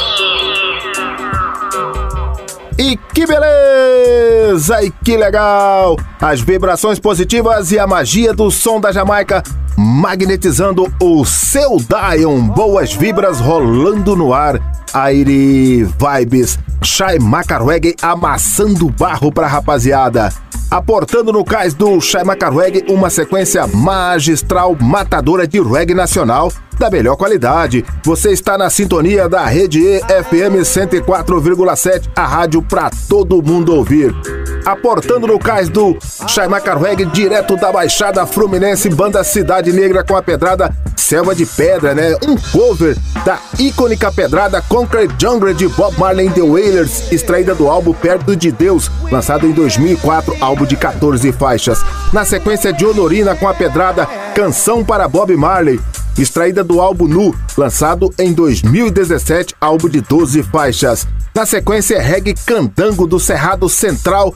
E 2.79 2.95
que 3.13 3.25
beleza! 3.27 4.81
E 4.81 4.89
que 4.89 5.17
legal! 5.17 5.97
As 6.21 6.39
vibrações 6.39 6.97
positivas 6.97 7.73
e 7.73 7.77
a 7.77 7.85
magia 7.85 8.33
do 8.33 8.49
som 8.49 8.79
da 8.79 8.89
Jamaica 8.89 9.43
magnetizando 9.77 10.89
o 11.01 11.25
seu 11.25 11.77
Dion. 11.77 12.41
Boas 12.47 12.93
vibras 12.93 13.41
rolando 13.41 14.15
no 14.15 14.33
ar. 14.33 14.57
Aire 14.93 15.83
Vibes. 15.83 16.57
Shai 16.81 17.19
Macarweg 17.19 17.97
amassando 18.01 18.89
barro 18.89 19.29
pra 19.29 19.47
rapaziada. 19.47 20.31
Aportando 20.69 21.33
no 21.33 21.43
cais 21.43 21.73
do 21.73 21.99
Shai 21.99 22.23
Macarweg 22.23 22.85
uma 22.89 23.09
sequência 23.09 23.65
magistral 23.65 24.77
matadora 24.79 25.47
de 25.47 25.59
reggae 25.59 25.95
nacional 25.95 26.51
da 26.77 26.91
melhor 26.91 27.17
qualidade. 27.17 27.83
Você 28.05 28.31
está 28.31 28.55
na 28.55 28.69
sintonia 28.69 29.27
da 29.27 29.45
Rede 29.45 29.81
E 29.81 29.99
FM 29.99 30.61
104,7, 30.63 32.09
a 32.15 32.25
rádio 32.25 32.61
para 32.61 32.91
todo 33.09 33.41
mundo 33.41 33.75
ouvir. 33.75 34.15
Aportando 34.63 35.25
no 35.25 35.39
cais 35.39 35.69
do 35.69 35.97
Chaimaca 36.27 36.77
Reggae, 36.77 37.05
direto 37.05 37.55
da 37.57 37.71
Baixada 37.71 38.25
Fluminense, 38.25 38.89
banda 38.89 39.23
Cidade 39.23 39.73
Negra 39.73 40.03
com 40.03 40.15
a 40.15 40.21
pedrada 40.21 40.73
Selva 40.95 41.33
de 41.33 41.45
Pedra, 41.45 41.95
né? 41.95 42.15
Um 42.27 42.37
cover 42.51 42.95
da 43.25 43.39
icônica 43.57 44.11
pedrada 44.11 44.61
Concrete 44.61 45.15
Jungle 45.19 45.55
de 45.55 45.67
Bob 45.67 45.97
Marley 45.97 46.29
The 46.29 46.41
Wailers, 46.41 47.11
extraída 47.11 47.55
do 47.55 47.67
álbum 47.67 47.93
Perto 47.93 48.35
de 48.35 48.51
Deus, 48.51 48.91
lançado 49.11 49.47
em 49.47 49.51
2004, 49.51 50.37
álbum 50.39 50.58
de 50.65 50.75
14 50.75 51.31
faixas. 51.31 51.83
Na 52.11 52.25
sequência 52.25 52.71
de 52.73 52.85
Honorina 52.85 53.35
com 53.35 53.47
a 53.47 53.53
pedrada 53.53 54.05
Canção 54.33 54.83
para 54.83 55.07
Bob 55.07 55.35
Marley, 55.35 55.79
extraída 56.17 56.63
do 56.63 56.81
álbum 56.81 57.07
Nu, 57.07 57.35
lançado 57.57 58.13
em 58.17 58.33
2017, 58.33 59.55
álbum 59.59 59.89
de 59.89 60.01
12 60.01 60.43
faixas. 60.43 61.07
Na 61.33 61.45
sequência, 61.45 62.01
reggae 62.01 62.33
Candango 62.45 63.07
do 63.07 63.19
Cerrado 63.19 63.69
Central 63.69 64.35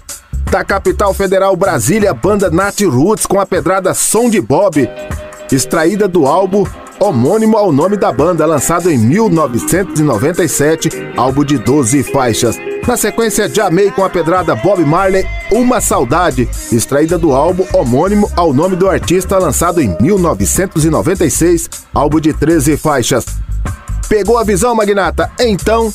da 0.49 0.63
capital 0.63 1.13
federal 1.13 1.55
Brasília, 1.55 2.13
banda 2.13 2.49
Nat 2.49 2.79
Roots 2.81 3.25
com 3.25 3.39
a 3.39 3.45
pedrada 3.45 3.93
Som 3.93 4.29
de 4.29 4.39
Bob, 4.39 4.87
extraída 5.55 6.07
do 6.07 6.25
álbum 6.25 6.65
homônimo 6.99 7.57
ao 7.57 7.71
nome 7.71 7.97
da 7.97 8.11
banda, 8.11 8.45
lançado 8.45 8.89
em 8.89 8.97
1997, 8.97 10.89
álbum 11.17 11.43
de 11.43 11.57
12 11.57 12.03
faixas. 12.03 12.57
Na 12.87 12.97
sequência, 12.97 13.49
Jamei 13.53 13.91
com 13.91 14.03
a 14.03 14.09
pedrada 14.09 14.55
Bob 14.55 14.83
Marley, 14.85 15.25
Uma 15.51 15.79
Saudade, 15.81 16.49
extraída 16.71 17.17
do 17.17 17.33
álbum 17.33 17.65
homônimo 17.73 18.29
ao 18.35 18.53
nome 18.53 18.75
do 18.75 18.89
artista, 18.89 19.37
lançado 19.37 19.81
em 19.81 19.95
1996, 20.01 21.69
álbum 21.93 22.19
de 22.19 22.33
13 22.33 22.77
faixas. 22.77 23.25
Pegou 24.07 24.37
a 24.37 24.43
visão, 24.43 24.75
Magnata? 24.75 25.31
Então, 25.39 25.93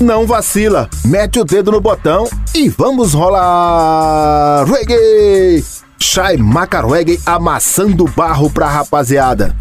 não 0.00 0.26
vacila, 0.26 0.88
mete 1.04 1.38
o 1.38 1.44
dedo 1.44 1.70
no 1.72 1.80
botão 1.80 2.26
e 2.54 2.68
vamos 2.68 3.12
rolar 3.12 4.64
reggae! 4.64 5.89
Shai 6.02 6.36
Maca 6.38 6.80
Reggae 6.80 7.20
amassando 7.26 8.04
barro 8.16 8.50
pra 8.50 8.66
rapaziada. 8.66 9.54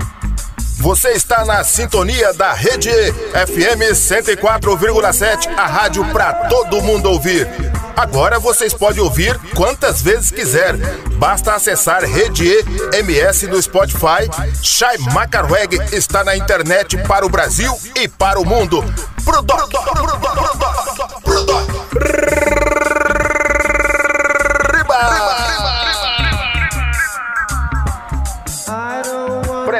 Você 0.77 1.09
está 1.09 1.43
na 1.43 1.63
sintonia 1.63 2.33
da 2.33 2.53
Rede 2.53 2.89
FM 2.89 3.91
104,7, 3.93 5.49
a 5.57 5.67
rádio 5.67 6.05
para 6.13 6.33
todo 6.47 6.81
mundo 6.81 7.11
ouvir. 7.11 7.47
Agora 7.95 8.39
vocês 8.39 8.73
podem 8.73 9.03
ouvir 9.03 9.37
quantas 9.53 10.01
vezes 10.01 10.31
quiser. 10.31 10.77
Basta 11.17 11.53
acessar 11.53 12.03
Rede 12.03 12.49
MS 12.93 13.47
no 13.47 13.61
Spotify. 13.61 14.29
Shai 14.63 14.97
Macarweg 15.13 15.77
está 15.91 16.23
na 16.23 16.37
internet 16.37 16.97
para 16.99 17.25
o 17.25 17.29
Brasil 17.29 17.77
e 17.95 18.07
para 18.07 18.39
o 18.39 18.45
mundo. 18.45 18.81
Pro 19.25 19.41
dó, 19.41 19.57
dó, 19.67 19.79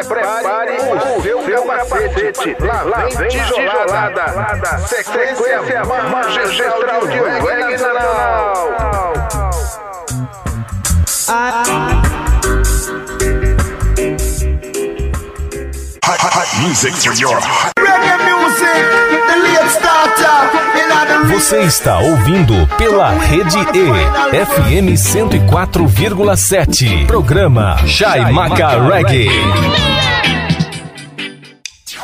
Prepare 0.04 0.78
o 0.78 1.22
seu 1.22 1.40
capacete. 1.40 2.56
Lá 2.60 2.84
vem 3.18 3.28
tijolada. 3.28 4.78
Sequência 4.88 5.84
magistral 6.10 7.08
de 7.08 7.20
reggae 7.20 7.72
nacional. 7.72 8.70
Music 16.62 16.94
for 16.94 17.14
your 17.14 17.40
Reggae 17.80 18.18
music, 18.26 18.84
the 19.28 19.36
late 19.44 19.70
starter. 19.70 20.69
Você 21.28 21.60
está 21.62 22.00
ouvindo 22.00 22.54
pela 22.78 23.10
Rede 23.12 23.58
E, 23.58 24.46
FM 24.46 24.96
104,7. 24.98 27.06
Programa 27.06 27.78
Chai 27.86 28.32
Maca 28.32 28.82
Reggae. 28.82 29.28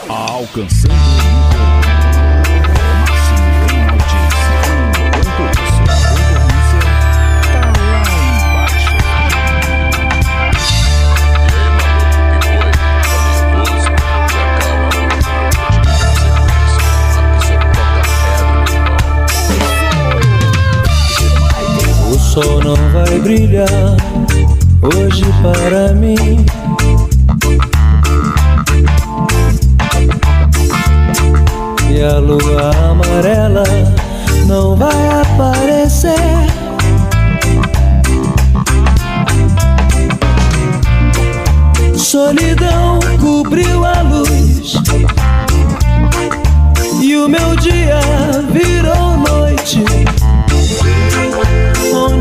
Alcançando 0.09 0.93
o 0.93 1.84
sol 22.35 22.59
não 22.61 22.75
vai 22.91 23.17
brilhar 23.19 23.95
hoje 24.81 25.23
para 25.41 25.93
mim. 25.93 26.45
E 31.89 32.03
a 32.03 32.19
lua 32.19 32.71
amarela 32.91 33.63
não 34.47 34.75
vai 34.75 35.21
aparecer. 35.21 36.11
Solidão 41.95 42.99
cobriu 43.21 43.85
a 43.85 44.01
luz 44.01 44.73
e 47.01 47.15
o 47.15 47.29
meu 47.29 47.55
dia 47.55 47.97
virou 48.51 49.17
noite. 49.19 49.85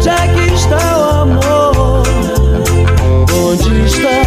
Onde 0.06 0.12
é 0.20 0.28
que 0.34 0.52
está 0.52 0.98
o 0.98 1.02
amor? 1.22 2.02
Onde 3.32 3.86
está? 3.86 4.20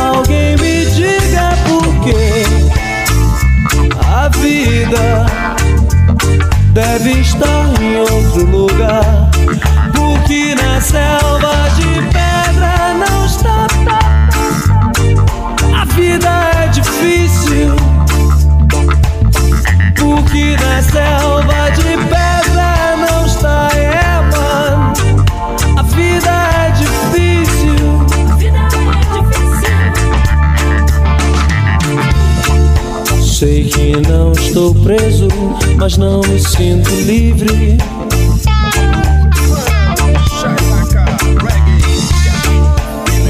Alguém 0.00 0.56
me 0.58 0.86
diga 0.86 1.56
por 1.66 1.82
que 2.04 2.22
a 4.06 4.28
vida 4.28 5.26
deve 6.72 7.10
estar 7.20 7.67
preso, 34.88 35.28
mas 35.76 35.98
não 35.98 36.22
me 36.22 36.40
sinto 36.40 36.88
livre. 37.04 37.76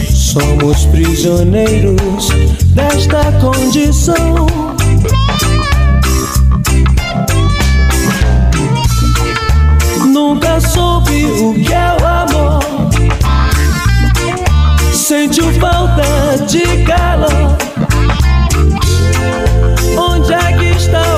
Somos 0.09 0.87
prisioneiros 0.87 2.29
desta 2.77 3.33
condição. 3.41 4.47
Nunca 10.07 10.61
soube 10.61 11.25
o 11.25 11.55
que 11.55 11.73
é 11.73 11.97
o 12.01 12.07
amor. 12.07 12.63
Sentiu 14.93 15.53
falta 15.55 16.05
de 16.47 16.85
calor. 16.85 17.59
Onde 19.99 20.33
é 20.33 20.53
que 20.53 20.67
está 20.77 21.03
o 21.17 21.18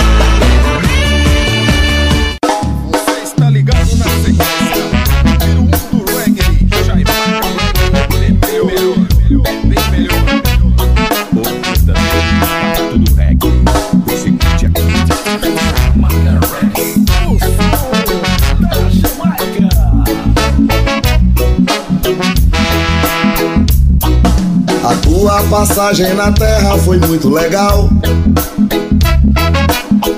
Passagem 25.51 26.13
na 26.13 26.31
terra 26.31 26.77
foi 26.77 26.97
muito 26.97 27.27
legal. 27.27 27.89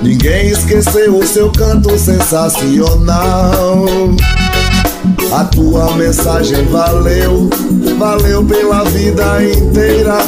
Ninguém 0.00 0.50
esqueceu 0.50 1.18
o 1.18 1.26
seu 1.26 1.50
canto 1.50 1.98
sensacional. 1.98 3.84
A 5.32 5.44
tua 5.46 5.90
mensagem 5.96 6.64
valeu, 6.66 7.50
valeu 7.98 8.44
pela 8.44 8.84
vida 8.84 9.44
inteira. 9.44 10.18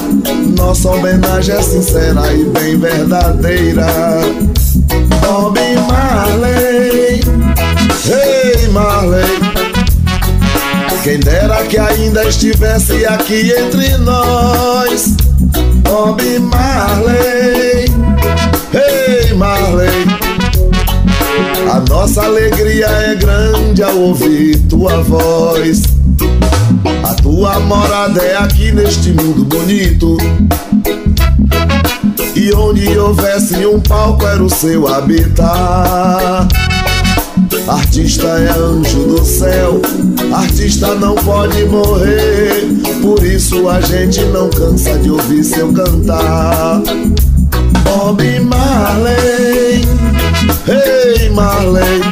Nossa 0.59 0.91
homenagem 0.91 1.55
é 1.55 1.63
sincera 1.63 2.33
e 2.35 2.45
bem 2.47 2.77
verdadeira. 2.77 3.87
Bob 5.21 5.57
Marley, 5.87 7.21
hey 8.05 8.69
Marley. 8.73 9.46
Quem 11.07 11.21
dera 11.21 11.65
que 11.67 11.79
ainda 11.79 12.25
estivesse 12.25 13.07
aqui 13.07 13.53
entre 13.53 13.97
nós. 13.99 15.15
Bob 15.85 16.21
Marley, 16.41 17.85
hey 18.75 19.33
Marley. 19.35 20.05
A 21.71 21.79
nossa 21.89 22.25
alegria 22.25 22.87
é 22.87 23.15
grande 23.15 23.85
ao 23.85 23.97
ouvir 23.97 24.59
tua 24.69 25.01
voz. 25.05 25.85
A 27.05 27.15
tua 27.23 27.61
morada 27.61 28.21
é 28.21 28.39
aqui 28.39 28.73
neste 28.73 29.13
mundo 29.13 29.45
bonito. 29.45 30.17
E 32.35 32.53
onde 32.53 32.99
houvesse 32.99 33.65
um 33.65 33.79
palco 33.79 34.27
era 34.27 34.43
o 34.43 34.51
seu 34.51 34.89
habitar. 34.89 36.49
Artista 37.69 38.29
é 38.29 38.51
anjo 38.51 39.07
do 39.07 39.25
céu, 39.25 39.83
artista 40.33 40.95
não 40.95 41.17
pode 41.17 41.65
morrer. 41.65 42.65
Por 43.03 43.25
isso 43.25 43.69
a 43.69 43.81
gente 43.81 44.25
não 44.27 44.49
cansa 44.51 44.97
de 45.01 45.11
ouvir 45.11 45.43
seu 45.43 45.73
cantar. 45.73 46.81
Bob 47.83 48.23
Marley, 48.41 49.85
hey 50.69 51.29
Marley. 51.31 52.03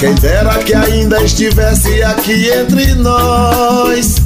Quem 0.00 0.14
dera 0.16 0.58
que 0.58 0.74
ainda 0.74 1.22
estivesse 1.22 2.02
aqui 2.02 2.50
entre 2.50 2.94
nós. 2.96 4.16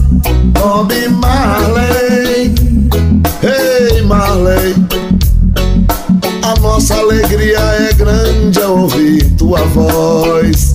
Bob 0.54 0.94
Marley, 1.10 2.54
ei 3.42 4.00
Marley. 4.00 4.74
Nossa 6.66 6.96
alegria 6.96 7.58
é 7.58 7.92
grande 7.92 8.60
ao 8.60 8.80
ouvir 8.80 9.24
tua 9.38 9.60
voz. 9.66 10.74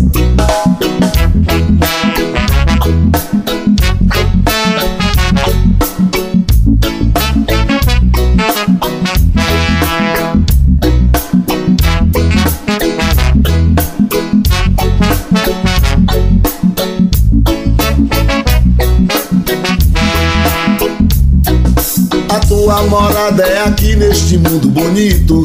A 22.71 22.73
tua 22.73 22.83
morada 22.83 23.43
é 23.43 23.63
aqui 23.65 23.97
neste 23.97 24.37
mundo 24.37 24.69
bonito. 24.69 25.43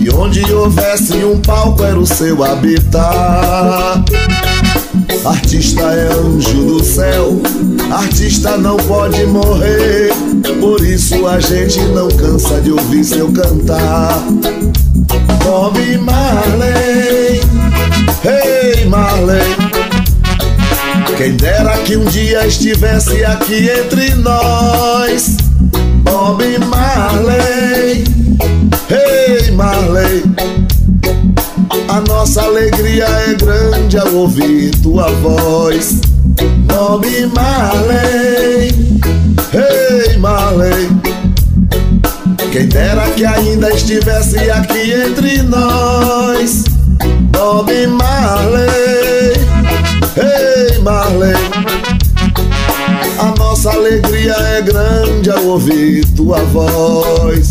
E 0.00 0.08
onde 0.08 0.50
houvesse 0.50 1.12
um 1.22 1.38
palco 1.42 1.84
era 1.84 1.98
o 1.98 2.06
seu 2.06 2.42
habitar. 2.42 4.02
Artista 5.26 5.82
é 5.82 6.08
anjo 6.10 6.64
do 6.64 6.82
céu, 6.82 7.38
artista 7.92 8.56
não 8.56 8.78
pode 8.78 9.26
morrer. 9.26 10.10
Por 10.58 10.80
isso 10.80 11.26
a 11.26 11.38
gente 11.38 11.80
não 11.80 12.08
cansa 12.08 12.62
de 12.62 12.72
ouvir 12.72 13.04
seu 13.04 13.30
cantar. 13.30 14.24
Bob 15.44 15.98
Marley, 15.98 17.42
hey 18.24 18.86
Marley. 18.86 19.63
Quem 21.16 21.36
dera 21.36 21.78
que 21.78 21.96
um 21.96 22.04
dia 22.06 22.46
estivesse 22.46 23.24
aqui 23.24 23.70
entre 23.70 24.14
nós. 24.16 25.36
Bob 26.02 26.42
Marley, 26.66 28.04
hey 28.90 29.50
Marley. 29.52 30.24
A 31.88 32.00
nossa 32.00 32.42
alegria 32.42 33.04
é 33.04 33.34
grande 33.34 33.96
ao 33.96 34.12
ouvir 34.14 34.72
tua 34.82 35.08
voz. 35.22 36.00
Bob 36.66 37.06
Marley, 37.34 38.74
hey 39.52 40.18
Marley. 40.18 40.88
Quem 42.52 42.66
dera 42.66 43.08
que 43.10 43.24
ainda 43.24 43.70
estivesse 43.70 44.50
aqui 44.50 44.92
entre 44.92 45.42
nós. 45.42 46.64
Bob 47.30 47.72
Marley, 47.86 49.13
hey 50.54 50.78
Marley. 50.78 51.34
A 53.18 53.34
nossa 53.38 53.70
alegria 53.70 54.32
é 54.32 54.62
grande 54.62 55.30
ao 55.30 55.44
ouvir 55.44 56.04
tua 56.14 56.38
voz. 56.44 57.50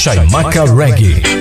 Chaimaca 0.00 0.64
Reggae. 0.64 1.39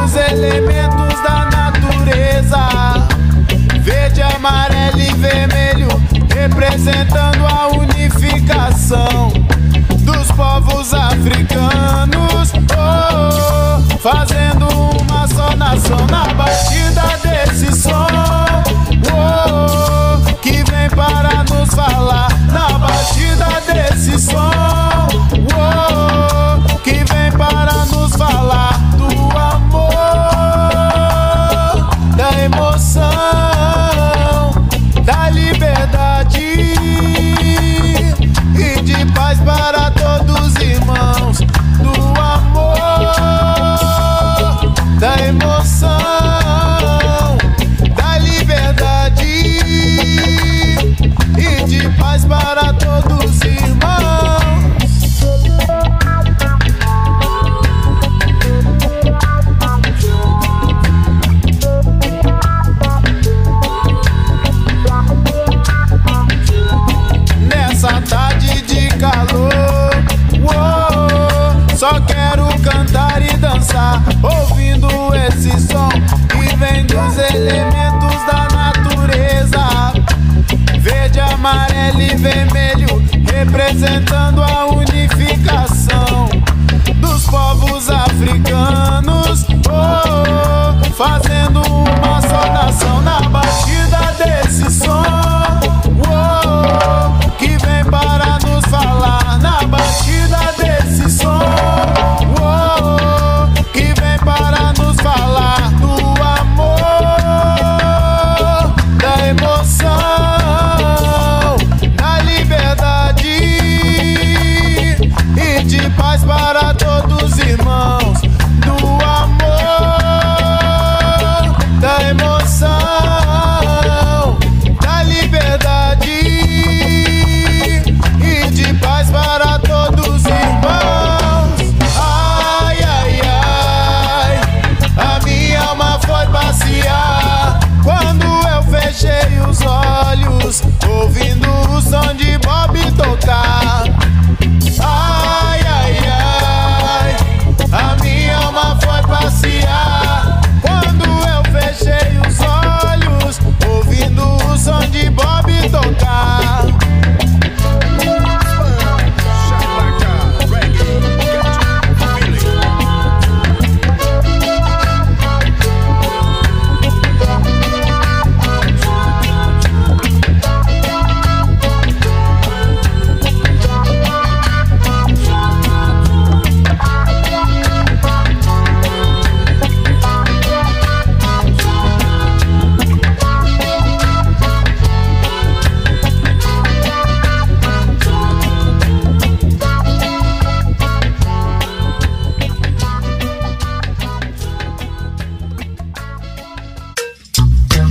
Dos 0.00 0.16
elementos 0.16 1.20
da 1.22 1.48
natureza. 1.50 2.58
Verde, 3.80 4.22
amarelo 4.22 4.98
e 4.98 5.12
vermelho, 5.14 5.88
representando 6.34 7.46
a 7.46 7.68
unificação 7.68 9.28
dos 9.98 10.30
povos 10.32 10.94
africanos. 10.94 12.52
Oh, 12.76 13.98
fazendo 13.98 14.66
uma 15.02 15.28
só 15.28 15.54
nação 15.56 16.06
na 16.10 16.32
batida 16.34 17.02
desse 17.22 17.72
som. 17.74 18.06
Oh, 19.12 20.34
que 20.40 20.62
vem 20.64 20.88
para 20.90 21.44
nos 21.44 21.74
falar 21.74 22.28
na 22.52 22.78
batida 22.78 23.44
desse 23.66 23.69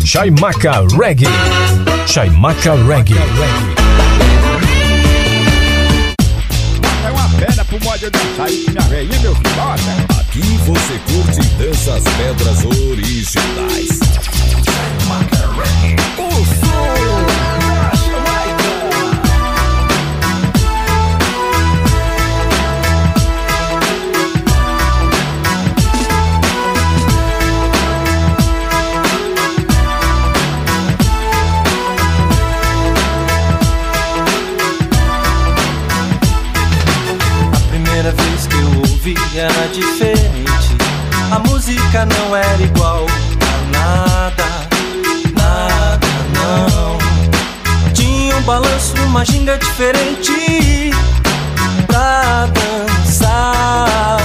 Chaimaca 0.10 0.88
Reggae. 0.98 1.28
Chaimaca 2.08 2.74
Reggae. 2.74 3.14
É 7.06 7.12
uma 7.12 7.30
pena 7.38 7.64
pro 7.64 7.78
aí 8.44 8.66
com 8.66 8.72
minha 8.72 8.84
velhinha, 8.86 9.20
meu 9.20 9.36
filho. 9.36 10.20
Aqui 10.20 10.58
você 10.66 11.00
curte 11.14 11.40
e 11.40 11.64
dança 11.64 11.94
as 11.94 12.04
pedras 12.04 12.66
originais. 12.66 14.00
Era 39.38 39.68
diferente. 39.68 40.76
A 41.32 41.40
música 41.40 42.06
não 42.06 42.36
era 42.36 42.62
igual 42.64 43.06
a 43.06 43.72
nada, 43.72 44.68
nada 45.38 46.08
não. 46.34 46.98
Tinha 47.94 48.36
um 48.36 48.42
balanço, 48.42 48.96
uma 49.06 49.24
ginga 49.24 49.58
diferente 49.58 50.92
pra 51.86 52.48
dançar. 52.48 54.18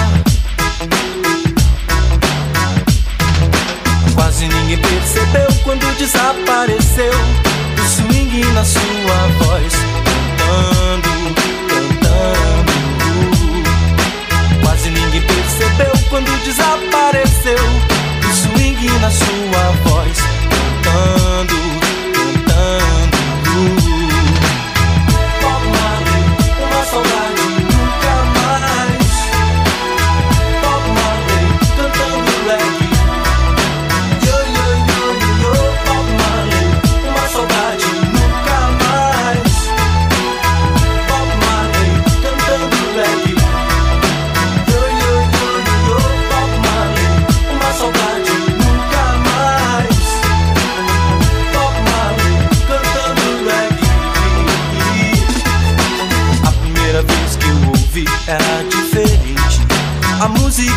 Quase 4.15 4.49
ninguém 4.49 4.79
percebeu 4.79 5.49
quando 5.65 5.85
desapareceu 5.99 7.13
o 7.13 7.87
swing 7.87 8.45
na 8.53 8.65
sua 8.65 9.45
voz, 9.45 9.73
quando 16.15 16.31
desapareceu. 16.45 17.57
O 17.57 18.33
swing 18.33 18.87
na 19.01 19.11
sua 19.11 19.71
voz, 19.83 20.17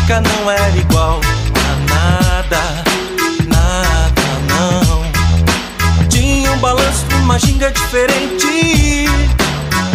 música 0.08 0.20
não 0.22 0.50
era 0.50 0.76
igual 0.76 1.20
a 1.54 1.76
nada, 1.92 2.84
nada 3.46 4.22
não. 4.48 6.08
Tinha 6.08 6.50
um 6.52 6.58
balanço, 6.58 7.04
uma 7.22 7.38
ginga 7.38 7.70
diferente 7.70 9.06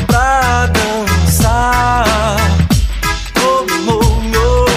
pra 0.06 0.68
dançar. 0.68 2.38
Oh, 3.44 3.66
oh, 3.88 4.22
oh. 4.38 4.68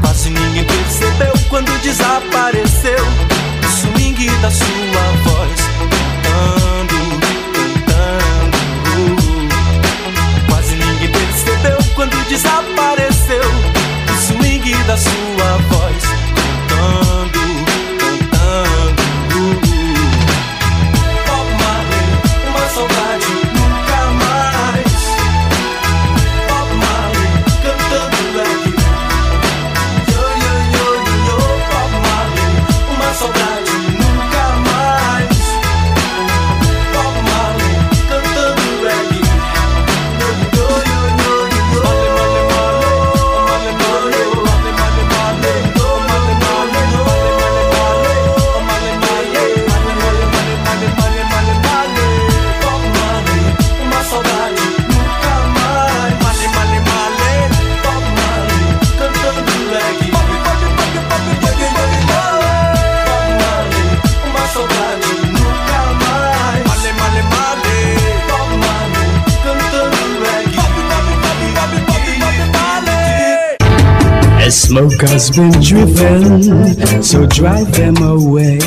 Quase 0.00 0.30
ninguém 0.30 0.64
percebeu 0.64 1.32
quando 1.48 1.70
desapareceu 1.80 3.06
o 3.62 3.68
swing 3.68 4.28
da 4.42 4.50
sua 4.50 4.93
smoke 74.74 75.08
has 75.08 75.30
been 75.30 75.52
driven, 75.60 77.00
so 77.00 77.24
drive 77.26 77.70
them 77.70 77.96
away. 77.98 78.58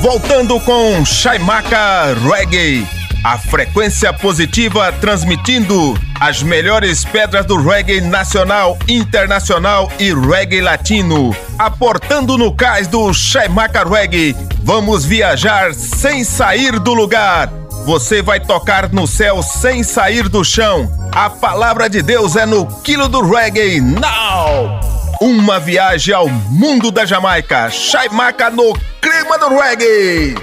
Voltando 0.00 0.60
com 0.60 1.04
Chaimaca 1.04 2.14
Reggae, 2.30 2.86
a 3.24 3.36
frequência 3.36 4.12
positiva 4.12 4.92
transmitindo 5.00 5.98
as 6.20 6.42
melhores 6.42 7.04
pedras 7.04 7.44
do 7.44 7.56
reggae 7.56 8.00
nacional, 8.00 8.78
internacional 8.88 9.90
e 9.98 10.12
reggae 10.12 10.60
latino. 10.60 11.34
Aportando 11.58 12.38
no 12.38 12.54
cais 12.54 12.88
do 12.88 13.12
Chaimaca 13.12 13.84
Reggae, 13.84 14.36
vamos 14.62 15.04
viajar 15.04 15.74
sem 15.74 16.24
sair 16.24 16.78
do 16.78 16.94
lugar. 16.94 17.50
Você 17.84 18.20
vai 18.20 18.40
tocar 18.40 18.92
no 18.92 19.06
céu 19.06 19.42
sem 19.42 19.82
sair 19.82 20.28
do 20.28 20.44
chão. 20.44 20.90
A 21.12 21.30
palavra 21.30 21.88
de 21.88 22.02
Deus 22.02 22.34
é 22.34 22.44
no 22.44 22.66
quilo 22.82 23.08
do 23.08 23.22
reggae 23.22 23.80
now. 23.80 24.80
Uma 25.20 25.60
viagem 25.60 26.14
ao 26.14 26.28
mundo 26.28 26.90
da 26.90 27.06
Jamaica. 27.06 27.70
Chaimaca 27.70 28.50
no 28.50 28.76
clima 29.00 29.38
do 29.38 29.48
reggae. 29.48 30.34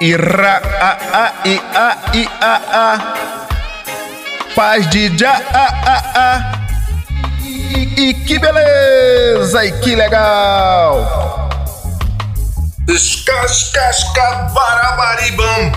Ira 0.00 0.62
a 0.80 0.90
a 1.12 1.48
i 1.48 1.60
a 1.74 1.96
i 2.14 2.28
a 2.40 2.60
a. 2.72 3.39
Paz 4.60 4.86
de 4.90 5.16
já. 5.16 5.40
E, 7.42 8.08
e 8.10 8.12
que 8.12 8.38
beleza 8.38 9.64
e 9.64 9.72
que 9.80 9.96
legal. 9.96 11.48
Escascasca 12.86 14.50
barabaribam 14.54 15.72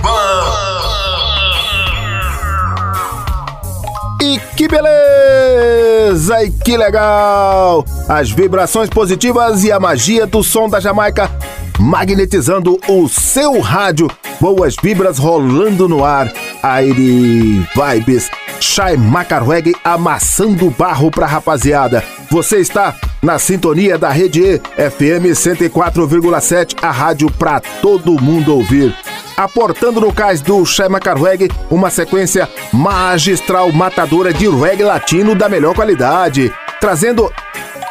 E 4.21 4.37
que 4.57 4.67
beleza! 4.67 6.43
E 6.43 6.51
que 6.51 6.75
legal! 6.75 7.85
As 8.09 8.31
vibrações 8.31 8.89
positivas 8.89 9.63
e 9.63 9.71
a 9.71 9.79
magia 9.79 10.27
do 10.27 10.43
som 10.43 10.67
da 10.67 10.81
Jamaica 10.81 11.31
magnetizando 11.79 12.77
o 12.89 13.07
seu 13.07 13.61
rádio. 13.61 14.09
Boas 14.41 14.75
vibras 14.75 15.17
rolando 15.17 15.87
no 15.87 16.03
ar. 16.03 16.29
Aire 16.61 17.65
Vibes. 17.75 18.29
Shai 18.59 18.95
Macarweg 18.97 19.73
amassando 19.83 20.69
barro 20.71 21.11
pra 21.11 21.25
rapaziada. 21.25 22.03
Você 22.31 22.57
está 22.59 22.95
na 23.21 23.37
sintonia 23.37 23.97
da 23.97 24.09
Rede 24.09 24.41
E, 24.41 24.59
FM 24.89 25.33
104,7, 25.33 26.75
a 26.81 26.91
rádio 26.91 27.29
pra 27.31 27.59
todo 27.59 28.21
mundo 28.21 28.55
ouvir. 28.55 28.95
aportando 29.35 29.99
no 29.99 30.13
cais 30.13 30.41
do 30.41 30.63
Shaimaka 30.63 31.15
Reggae 31.15 31.49
uma 31.69 31.89
sequência 31.89 32.47
magistral 32.71 33.71
matadora 33.71 34.31
de 34.31 34.47
reggae 34.47 34.83
latino 34.83 35.33
da 35.33 35.49
melhor 35.49 35.73
qualidade, 35.73 36.53
trazendo 36.79 37.31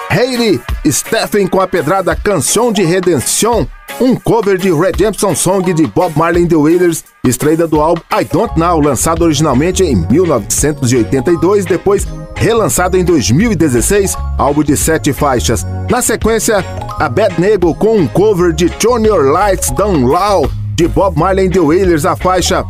Hayley 0.09 0.61
Stephen 0.87 1.49
com 1.49 1.61
a 1.61 1.67
pedrada 1.67 2.15
Canção 2.15 2.73
de 2.73 2.85
Redenção, 2.85 3.67
um 4.01 4.17
cover 4.17 4.59
de 4.59 4.73
Redemption 4.73 5.35
Song 5.35 5.73
de 5.73 5.87
Bob 5.87 6.17
Marley 6.17 6.45
and 6.45 6.49
the 6.49 6.57
Wailers, 6.57 7.05
extraída 7.25 7.67
do 7.67 7.81
álbum 7.81 8.03
I 8.13 8.25
Don't 8.25 8.59
Know, 8.59 8.81
lançado 8.81 9.23
originalmente 9.23 9.83
em 9.85 9.97
1982, 9.97 11.65
depois 11.65 12.07
relançado 12.35 12.97
em 12.97 13.05
2016, 13.05 14.17
álbum 14.39 14.63
de 14.63 14.77
sete 14.77 15.13
faixas. 15.13 15.65
Na 15.91 16.03
sequência, 16.03 16.65
a 16.99 17.09
Bad 17.09 17.41
Nego 17.41 17.75
com 17.75 17.99
um 17.99 18.07
cover 18.07 18.53
de 18.53 18.69
Turn 18.71 19.07
Your 19.07 19.31
Lights 19.31 19.71
Down 19.71 20.05
Low 20.05 20.51
de 20.75 20.89
Bob 20.89 21.19
Marley 21.19 21.47
and 21.47 21.51
the 21.51 21.61
Wailers, 21.61 22.05
a 22.05 22.17
faixa 22.17 22.65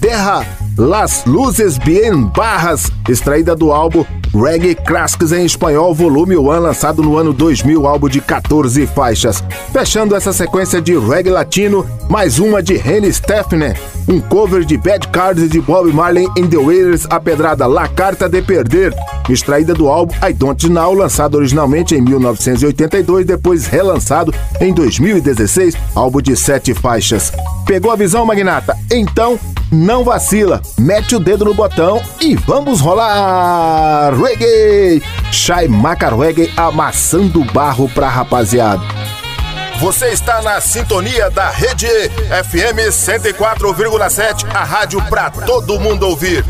Terra 0.00 0.44
Las 0.76 1.24
Luzes 1.26 1.76
Bien 1.78 2.24
Barras, 2.24 2.90
extraída 3.06 3.54
do 3.54 3.72
álbum 3.72 4.04
Reggae 4.34 4.74
Classics 4.74 5.30
em 5.30 5.44
espanhol, 5.44 5.94
volume 5.94 6.38
1, 6.38 6.42
lançado 6.60 7.02
no 7.02 7.18
ano 7.18 7.34
2000, 7.34 7.86
álbum 7.86 8.08
de 8.08 8.18
14 8.18 8.86
faixas. 8.86 9.44
Fechando 9.70 10.16
essa 10.16 10.32
sequência 10.32 10.80
de 10.80 10.98
reggae 10.98 11.28
latino, 11.28 11.86
mais 12.08 12.38
uma 12.38 12.62
de 12.62 12.74
Henny 12.74 13.12
Stephanie, 13.12 13.74
um 14.08 14.18
cover 14.20 14.64
de 14.64 14.78
Bad 14.78 15.08
Cards 15.08 15.50
de 15.50 15.60
Bob 15.60 15.92
Marley 15.92 16.26
and 16.38 16.48
the 16.48 16.56
Wailers, 16.56 17.06
a 17.10 17.20
pedrada 17.20 17.66
La 17.66 17.86
Carta 17.88 18.26
de 18.26 18.40
Perder, 18.40 18.94
extraída 19.28 19.74
do 19.74 19.88
álbum 19.90 20.14
I 20.26 20.32
Don't 20.32 20.66
Know, 20.70 20.94
lançado 20.94 21.34
originalmente 21.34 21.94
em 21.94 22.00
1982, 22.00 23.26
depois 23.26 23.66
relançado 23.66 24.32
em 24.62 24.72
2016, 24.72 25.76
álbum 25.94 26.22
de 26.22 26.34
sete 26.34 26.72
faixas. 26.72 27.30
Pegou 27.66 27.90
a 27.90 27.96
visão, 27.96 28.24
Magnata? 28.24 28.74
Então, 28.90 29.38
não 29.70 30.04
vacila, 30.04 30.61
mete 30.78 31.16
o 31.16 31.20
dedo 31.20 31.44
no 31.44 31.54
botão 31.54 32.02
e 32.20 32.34
vamos 32.34 32.80
rolar! 32.80 34.12
Reggae! 34.14 35.02
Shai 35.30 35.68
Maca 35.68 36.14
Reggae 36.14 36.52
amassando 36.56 37.44
barro 37.44 37.88
pra 37.88 38.08
rapaziada. 38.08 38.82
Você 39.80 40.10
está 40.10 40.40
na 40.42 40.60
sintonia 40.60 41.28
da 41.30 41.50
Rede 41.50 41.88
FM 41.88 42.88
104,7, 42.90 44.46
a 44.54 44.62
rádio 44.62 45.02
pra 45.08 45.28
todo 45.30 45.80
mundo 45.80 46.06
ouvir. 46.06 46.44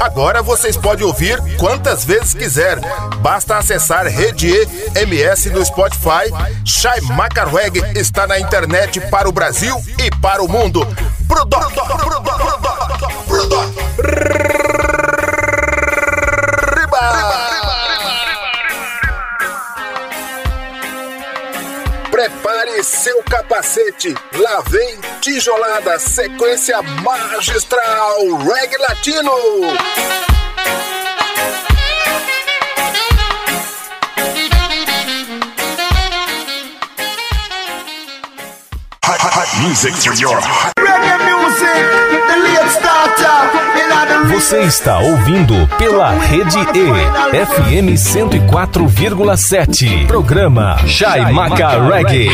Agora 0.00 0.42
vocês 0.42 0.76
podem 0.76 1.04
ouvir 1.04 1.38
quantas 1.58 2.04
vezes 2.04 2.32
quiser. 2.32 2.78
Basta 3.20 3.58
acessar 3.58 4.06
Rede 4.06 4.52
MS 4.94 5.50
no 5.50 5.64
Spotify. 5.64 6.32
Shai 6.64 7.00
Macarweg 7.00 7.82
está 7.94 8.26
na 8.26 8.38
internet 8.38 9.00
para 9.10 9.28
o 9.28 9.32
Brasil 9.32 9.76
e 9.98 10.10
para 10.22 10.42
o 10.42 10.48
mundo. 10.48 10.86
Prepare 22.10 22.82
seu 22.82 23.22
capacete. 23.24 24.14
Lá 24.32 24.62
vem 24.68 25.00
tijolada, 25.20 25.98
sequência 25.98 26.80
magistral, 26.82 28.16
reggae 28.44 28.78
latino. 28.78 29.32
Music 39.60 39.92
for 39.94 40.14
your 40.14 40.40
Reggae 40.40 40.77
Você 44.30 44.60
está 44.60 44.98
ouvindo 45.00 45.54
pela 45.78 46.10
Rede 46.12 46.58
E, 46.58 46.92
FM 47.46 47.94
104,7. 47.96 50.06
Programa 50.06 50.76
Chai 50.86 51.32
Maca 51.32 51.82
Reggae. 51.88 52.28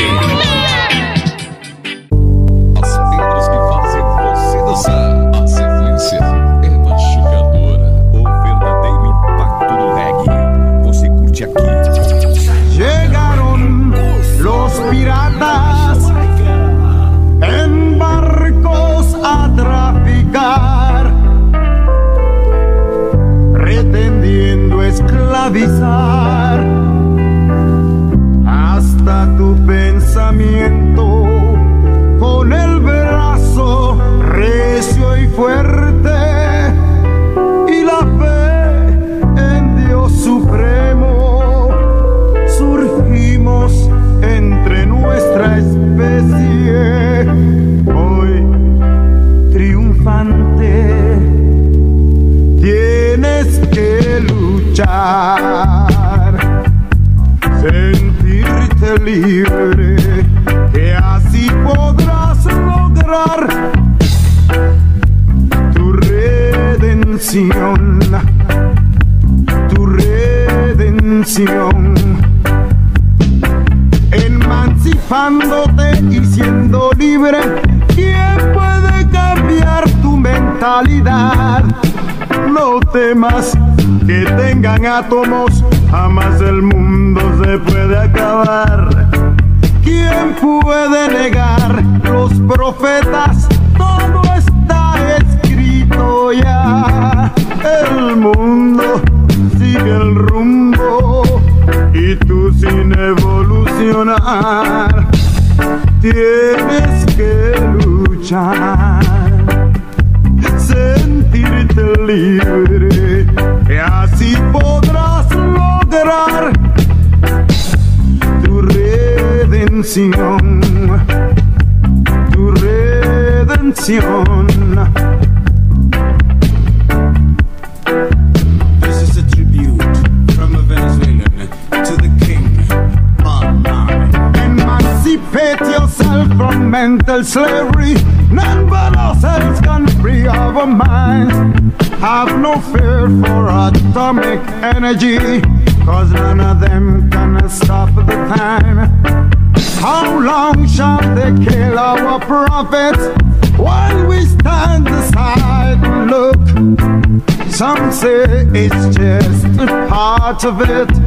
Of 160.45 161.04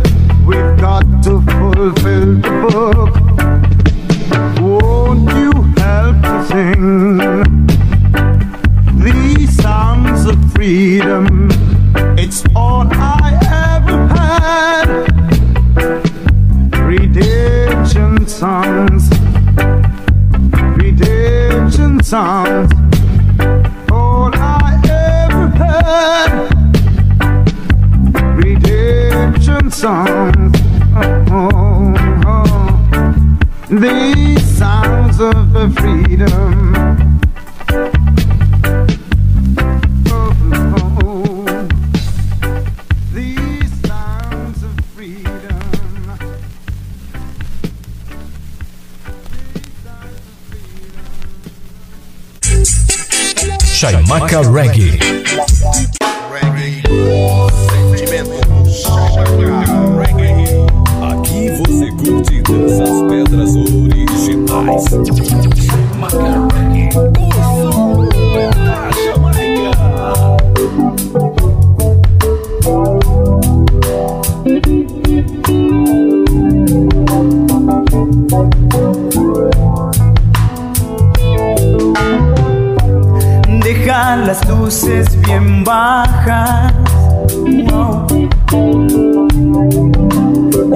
luces 84.68 85.07
bien 85.22 85.63
bajas 85.63 86.74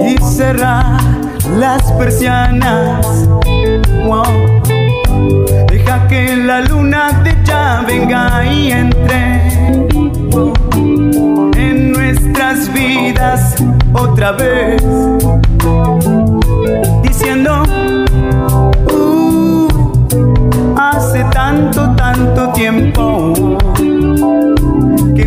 y 0.00 0.16
cerrar 0.22 0.98
las 1.58 1.92
persianas. 1.92 3.28
Deja 5.68 6.08
que 6.08 6.36
la 6.36 6.62
luna 6.62 7.20
de 7.22 7.36
ya 7.44 7.84
venga 7.86 8.42
y 8.46 8.72
entre 8.72 9.48
en 11.58 11.92
nuestras 11.92 12.72
vidas 12.72 13.56
otra 13.92 14.32
vez, 14.32 14.82
diciendo. 17.02 17.62
Uh, 18.90 19.68
hace 20.78 21.24
tanto, 21.24 21.94
tanto 21.94 22.52
tiempo 22.52 23.52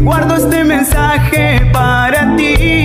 guardo 0.01 0.35
este 0.35 0.63
mensaje 0.63 1.61
para 1.71 2.35
ti. 2.35 2.84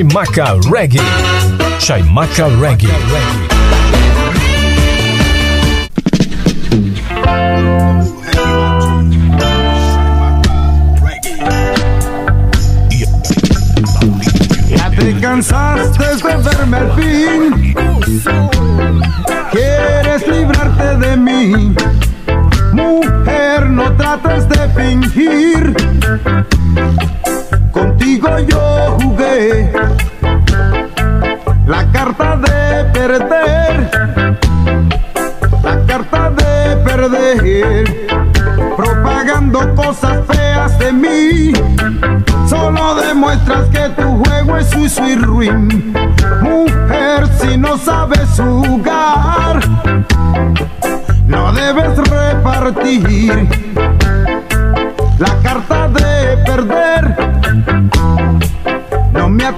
Shaimaka 0.00 0.58
Reggae. 0.70 0.98
Shaimaka 1.78 2.48
Reggae. 2.58 2.88
Ya 14.70 14.90
te 14.90 15.20
cansaste 15.20 16.16
de 16.16 16.36
verme 16.48 16.76
al 16.78 16.92
fin. 16.94 17.74
Quieres 19.52 20.26
librarte 20.26 20.96
de 20.96 21.16
mí. 21.18 21.74
Mujer, 22.72 23.68
no 23.68 23.94
trates 23.96 24.48
de 24.48 24.68
fingir 24.70 25.74
Contigo 28.20 28.38
yo 28.40 28.98
jugué 29.00 29.72
la 31.66 31.90
carta 31.90 32.36
de 32.36 32.84
perder. 32.92 33.90
La 35.62 35.86
carta 35.86 36.30
de 36.30 36.76
perder. 36.84 38.08
Propagando 38.76 39.74
cosas 39.74 40.18
feas 40.26 40.78
de 40.78 40.92
mí. 40.92 41.52
Solo 42.48 42.96
demuestras 42.96 43.68
que 43.68 43.88
tu 43.90 44.22
juego 44.24 44.56
es 44.58 44.68
suizo 44.68 45.06
y 45.06 45.16
ruin. 45.16 45.94
Mujer, 46.42 47.26
si 47.40 47.56
no 47.56 47.78
sabes 47.78 48.28
jugar, 48.36 49.60
no 51.26 51.52
debes 51.52 51.96
repartir 51.96 53.48
la 55.18 55.42
carta 55.42 55.88
de 55.88 56.36
perder. 56.44 56.89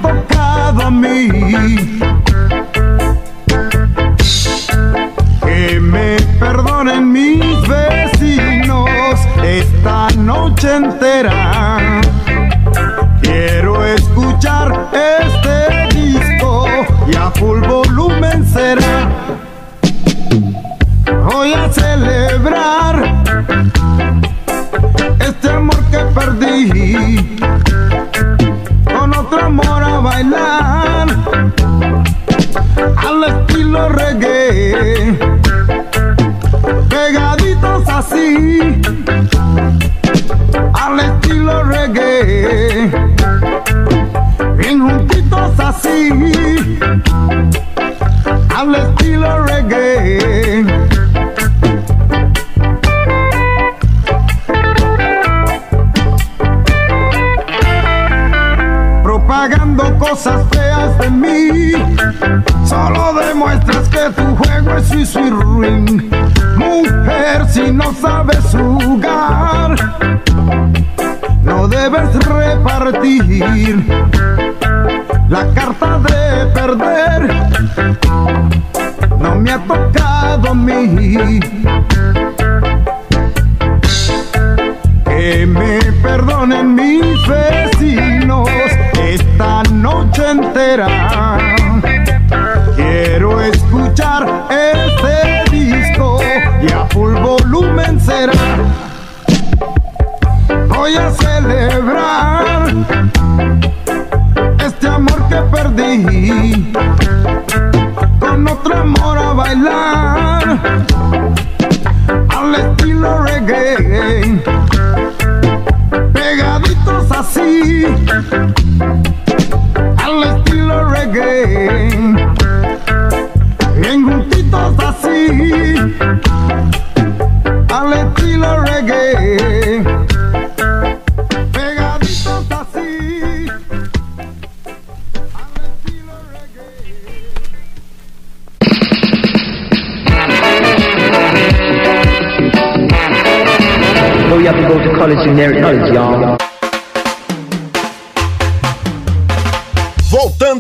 Tocado 0.01 0.87
a 0.87 0.91
mí. 0.91 1.29
Que 5.45 5.81
me 5.81 6.17
perdonen 6.41 7.13
mis 7.13 7.69
vecinos 7.69 9.21
esta 9.45 10.09
noche 10.17 10.77
entera. 10.77 12.01
Quiero 13.21 13.85
escuchar 13.85 14.91
este 14.93 15.95
disco 15.95 16.67
y 17.13 17.17
a 17.17 17.31
full 17.31 17.61
volumen 17.61 18.47
será. 18.47 19.22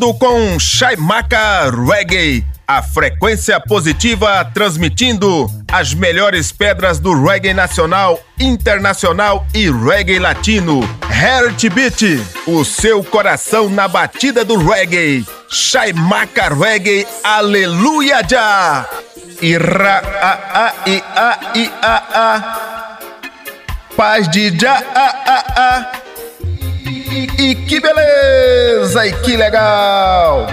Voltando 0.03 0.14
com 0.14 0.59
Chaimaca 0.59 1.70
Reggae, 1.70 2.44
a 2.66 2.82
frequência 2.82 3.61
positiva 3.61 4.44
transmitindo 4.53 5.48
as 5.70 5.94
melhores 5.94 6.50
pedras 6.50 6.98
do 6.98 7.14
reggae 7.24 7.55
nacional, 7.55 8.18
internacional 8.40 9.46
e 9.55 9.70
reggae 9.70 10.18
latino. 10.18 10.80
Heartbeat, 11.09 12.20
o 12.48 12.64
seu 12.64 13.05
coração 13.05 13.68
na 13.68 13.86
batida 13.86 14.44
do 14.44 14.57
reggae. 14.57 15.24
Chaimaca 15.48 16.53
Reggae, 16.53 17.07
aleluia 17.22 18.22
já! 18.28 18.88
Ira 19.40 20.03
a 20.20 20.66
a 20.66 20.74
i 20.84 21.03
a 21.14 21.38
i 21.55 21.70
a 21.80 22.03
a. 22.14 22.98
Paz 23.96 24.28
de 24.28 24.50
já 24.59 24.82
a 24.94 25.07
a 25.26 25.38
a. 25.57 26.12
E, 27.13 27.29
e 27.39 27.55
que 27.55 27.79
beleza! 27.79 29.07
E 29.07 29.13
que 29.13 29.37
legal! 29.37 30.47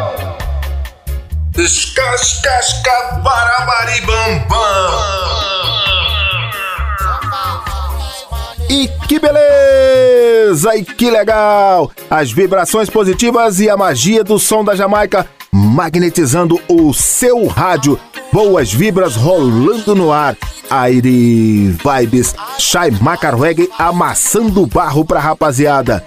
Escascasca 1.58 3.22
barabaribambam. 3.24 4.60
E 8.70 8.90
que 9.08 9.20
beleza! 9.20 10.76
E 10.76 10.84
que 10.84 11.10
legal! 11.10 11.90
As 12.10 12.30
vibrações 12.30 12.90
positivas 12.90 13.62
e 13.62 13.70
a 13.70 13.78
magia 13.78 14.22
do 14.22 14.38
som 14.38 14.62
da 14.62 14.76
Jamaica 14.76 15.26
magnetizando 15.54 16.60
o 16.68 16.94
seu 16.94 17.48
rádio. 17.48 17.98
Boas 18.34 18.74
vibras 18.74 19.16
rolando 19.16 19.96
no 19.96 20.12
ar. 20.12 20.36
Aire 20.70 21.72
Vibes, 21.72 22.36
Shai 22.60 22.92
Macarweg 22.92 23.70
amassando 23.80 24.68
barro 24.68 25.06
pra 25.06 25.22
rapaziada. 25.22 26.06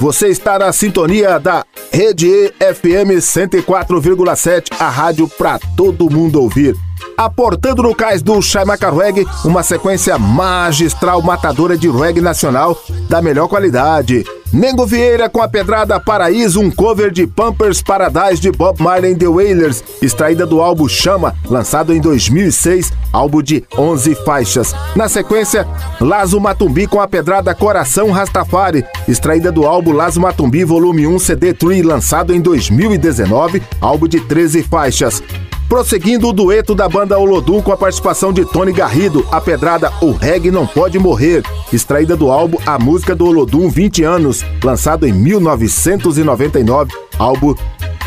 Você 0.00 0.28
está 0.28 0.60
na 0.60 0.72
sintonia 0.72 1.40
da 1.40 1.64
Rede 1.92 2.54
FM 2.60 3.18
104,7, 3.18 4.68
a 4.78 4.88
rádio 4.88 5.26
pra 5.26 5.58
todo 5.76 6.08
mundo 6.08 6.40
ouvir. 6.40 6.76
Aportando 7.16 7.82
no 7.82 7.94
cais 7.94 8.22
do 8.22 8.40
Shaimaka 8.40 8.90
Reggae, 8.90 9.26
uma 9.44 9.62
sequência 9.62 10.18
magistral 10.18 11.20
matadora 11.20 11.76
de 11.76 11.88
reggae 11.88 12.20
nacional 12.20 12.80
da 13.08 13.20
melhor 13.20 13.48
qualidade. 13.48 14.24
Nengo 14.52 14.86
Vieira 14.86 15.28
com 15.28 15.42
a 15.42 15.48
pedrada 15.48 16.00
Paraíso, 16.00 16.60
um 16.60 16.70
cover 16.70 17.10
de 17.10 17.26
Pampers 17.26 17.82
Paradise 17.82 18.40
de 18.40 18.50
Bob 18.50 18.80
Marley 18.80 19.12
and 19.12 19.18
The 19.18 19.28
Wailers, 19.28 19.84
extraída 20.00 20.46
do 20.46 20.62
álbum 20.62 20.88
Chama, 20.88 21.34
lançado 21.44 21.92
em 21.92 22.00
2006, 22.00 22.92
álbum 23.12 23.42
de 23.42 23.62
11 23.76 24.14
faixas. 24.24 24.74
Na 24.96 25.06
sequência, 25.06 25.66
Lazo 26.00 26.40
Matumbi 26.40 26.86
com 26.86 26.98
a 26.98 27.06
pedrada 27.06 27.54
Coração 27.54 28.10
Rastafari, 28.10 28.84
extraída 29.06 29.52
do 29.52 29.66
álbum 29.66 29.92
Lazo 29.92 30.20
Matumbi 30.20 30.64
Volume 30.64 31.06
1 31.06 31.18
CD 31.18 31.52
3, 31.52 31.84
lançado 31.84 32.34
em 32.34 32.40
2019, 32.40 33.62
álbum 33.82 34.08
de 34.08 34.20
13 34.20 34.62
faixas. 34.62 35.22
Prosseguindo 35.68 36.28
o 36.28 36.32
dueto 36.32 36.74
da 36.74 36.88
banda 36.88 37.18
Olodum 37.18 37.60
com 37.60 37.70
a 37.70 37.76
participação 37.76 38.32
de 38.32 38.42
Tony 38.42 38.72
Garrido, 38.72 39.26
a 39.30 39.38
pedrada 39.38 39.92
O 40.00 40.12
Reggae 40.12 40.50
Não 40.50 40.66
Pode 40.66 40.98
Morrer, 40.98 41.42
extraída 41.70 42.16
do 42.16 42.30
álbum 42.30 42.56
A 42.64 42.78
Música 42.78 43.14
do 43.14 43.26
Olodum 43.26 43.68
20 43.68 44.02
anos, 44.02 44.42
lançado 44.64 45.06
em 45.06 45.12
1999, 45.12 46.90
álbum 47.18 47.54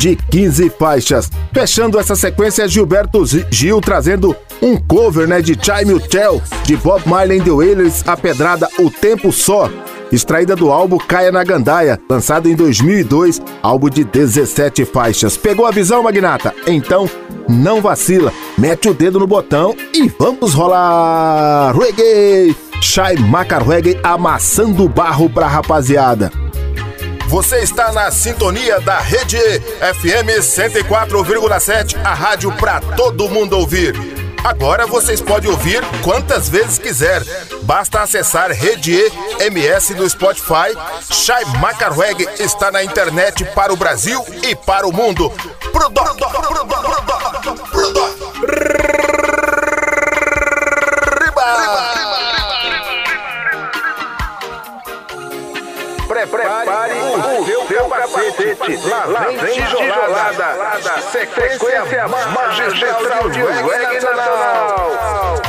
de 0.00 0.16
15 0.16 0.70
faixas. 0.70 1.30
Fechando 1.52 2.00
essa 2.00 2.16
sequência, 2.16 2.66
Gilberto 2.66 3.24
Gil 3.48 3.80
trazendo 3.80 4.34
um 4.60 4.76
cover 4.76 5.28
né, 5.28 5.40
de 5.40 5.54
Time 5.54 6.00
Tell, 6.00 6.42
de 6.64 6.76
Bob 6.76 7.02
Marley 7.06 7.38
and 7.38 7.44
The 7.44 7.52
Wailers, 7.52 8.02
a 8.08 8.16
pedrada 8.16 8.68
O 8.80 8.90
Tempo 8.90 9.30
Só, 9.30 9.70
extraída 10.10 10.56
do 10.56 10.72
álbum 10.72 10.98
Caia 10.98 11.30
na 11.30 11.44
Gandaia, 11.44 12.00
lançado 12.10 12.48
em 12.48 12.56
2002, 12.56 13.40
álbum 13.62 13.88
de 13.88 14.02
17 14.02 14.84
faixas. 14.84 15.36
Pegou 15.36 15.64
a 15.64 15.70
visão, 15.70 16.02
Magnata? 16.02 16.52
Então, 16.66 17.08
não 17.48 17.80
vacila, 17.80 18.32
mete 18.56 18.88
o 18.88 18.94
dedo 18.94 19.18
no 19.18 19.26
botão 19.26 19.74
e 19.94 20.08
vamos 20.08 20.54
rolar 20.54 21.74
reggae! 21.76 22.54
Shai 22.82 23.14
Macar 23.14 23.66
Reggae 23.66 23.98
amassando 24.02 24.88
barro 24.88 25.30
pra 25.30 25.46
rapaziada. 25.46 26.32
Você 27.28 27.60
está 27.60 27.92
na 27.92 28.10
sintonia 28.10 28.80
da 28.80 28.98
Rede 28.98 29.38
FM 29.38 30.40
104,7, 30.40 31.96
a 32.04 32.12
rádio 32.12 32.52
pra 32.52 32.80
todo 32.80 33.28
mundo 33.28 33.56
ouvir. 33.56 33.94
Agora 34.44 34.86
vocês 34.88 35.20
podem 35.20 35.48
ouvir 35.48 35.80
quantas 36.02 36.48
vezes 36.48 36.76
quiser. 36.76 37.22
Basta 37.62 38.00
acessar 38.00 38.50
Rede 38.50 38.98
MS 39.38 39.94
do 39.94 40.08
Spotify. 40.08 40.76
Shai 41.10 41.44
Macarweg 41.60 42.28
está 42.40 42.72
na 42.72 42.82
internet 42.82 43.44
para 43.54 43.72
o 43.72 43.76
Brasil 43.76 44.24
e 44.42 44.56
para 44.56 44.86
o 44.86 44.92
mundo. 44.92 45.30
Prodo, 45.72 46.02
prodo, 46.02 46.26
prodo, 46.30 46.66
prodo, 47.70 48.22
Prepare 56.08 56.71
seu 57.92 58.08
capacete. 58.08 58.76
Lá 58.88 59.04
vem 59.26 59.36
tijolada. 59.52 60.56
Sequência 61.10 62.08
magistral 62.08 63.28
de 63.30 63.42
reggae 63.42 64.00
nacional. 64.00 65.42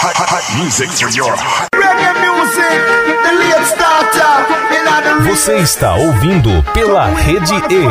Hot, 0.00 0.14
hot 0.14 0.44
music 0.62 0.88
for 0.90 1.08
your 1.10 1.34
Reggae 1.74 2.14
music, 2.22 2.78
the 3.24 3.32
late 3.32 3.66
starter. 3.66 4.46
In 4.70 4.84
the 4.84 4.90
Você 5.28 5.56
está 5.56 5.96
ouvindo 5.96 6.62
pela 6.72 7.06
Rede 7.06 7.54
E, 7.54 7.82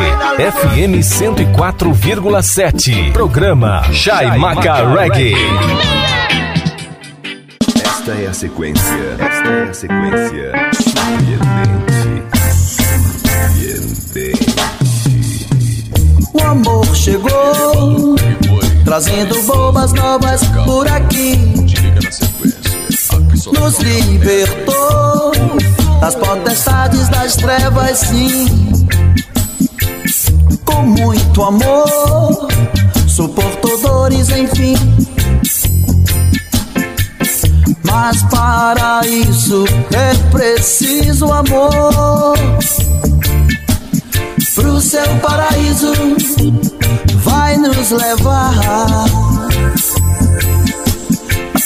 FM 0.50 1.00
104,7. 1.00 3.12
Programa 3.12 3.82
Chai 3.92 4.38
Maca 4.38 4.86
Reggae. 4.94 5.34
Esta 8.08 8.22
é 8.22 8.26
a 8.26 8.32
sequência. 8.32 9.16
Esta 9.18 9.48
é 9.50 9.68
a 9.68 9.74
sequência. 9.74 10.52
O 16.32 16.40
amor 16.42 16.96
chegou, 16.96 18.16
trazendo 18.86 19.42
bombas 19.42 19.92
novas 19.92 20.40
por 20.64 20.88
aqui. 20.88 21.36
Nos 23.60 23.78
libertou 23.80 25.32
das 26.00 26.14
potestades 26.14 27.10
das 27.10 27.36
trevas, 27.36 27.98
sim. 27.98 28.86
Com 30.64 30.82
muito 30.82 31.42
amor, 31.42 32.48
suportou 33.06 33.78
dores, 33.82 34.30
enfim. 34.30 34.76
Mas 37.90 38.22
para 38.24 39.00
isso 39.06 39.64
é 39.92 40.14
preciso 40.30 41.32
amor. 41.32 42.36
Pro 44.54 44.80
seu 44.80 45.06
paraíso 45.22 45.92
vai 47.24 47.56
nos 47.56 47.90
levar. 47.90 48.54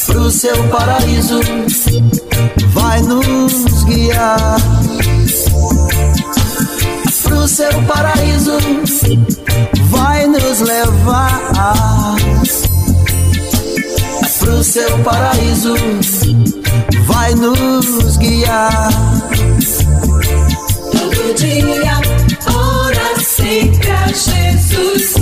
Pro 0.06 0.30
seu 0.30 0.68
paraíso 0.68 1.40
vai 2.68 3.00
nos 3.00 3.84
guiar. 3.84 4.56
Pro 7.22 7.48
seu 7.48 7.82
paraíso 7.84 8.58
vai 9.90 10.26
nos 10.26 10.60
levar. 10.60 12.16
Pro 14.42 14.64
seu 14.64 14.98
paraíso 15.04 15.72
vai 17.06 17.32
nos 17.36 18.16
guiar. 18.16 18.88
Todo 20.90 21.34
dia, 21.36 22.00
ora 22.52 23.20
sempre 23.20 23.88
a 23.88 24.06
Jesus. 24.08 25.14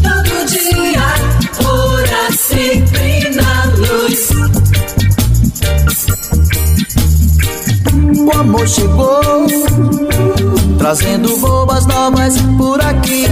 Todo 0.00 0.46
dia, 0.46 1.08
ora 1.66 2.32
sempre 2.32 3.30
na 3.34 3.64
luz. 3.76 4.30
O 8.16 8.38
amor 8.38 8.68
chegou, 8.68 9.46
trazendo 10.78 11.36
boas 11.38 11.84
novas 11.86 12.36
por 12.56 12.80
aqui. 12.80 13.26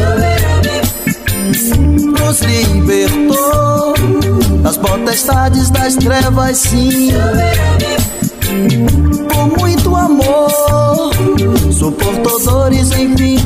Nos 1.47 2.41
libertou 2.41 3.95
das 4.63 4.77
potestades 4.77 5.71
das 5.71 5.95
trevas, 5.95 6.57
sim. 6.57 7.11
Com 9.33 9.61
muito 9.61 9.95
amor, 9.95 11.13
suportou 11.73 12.43
dores, 12.45 12.91
enfim. 12.93 13.39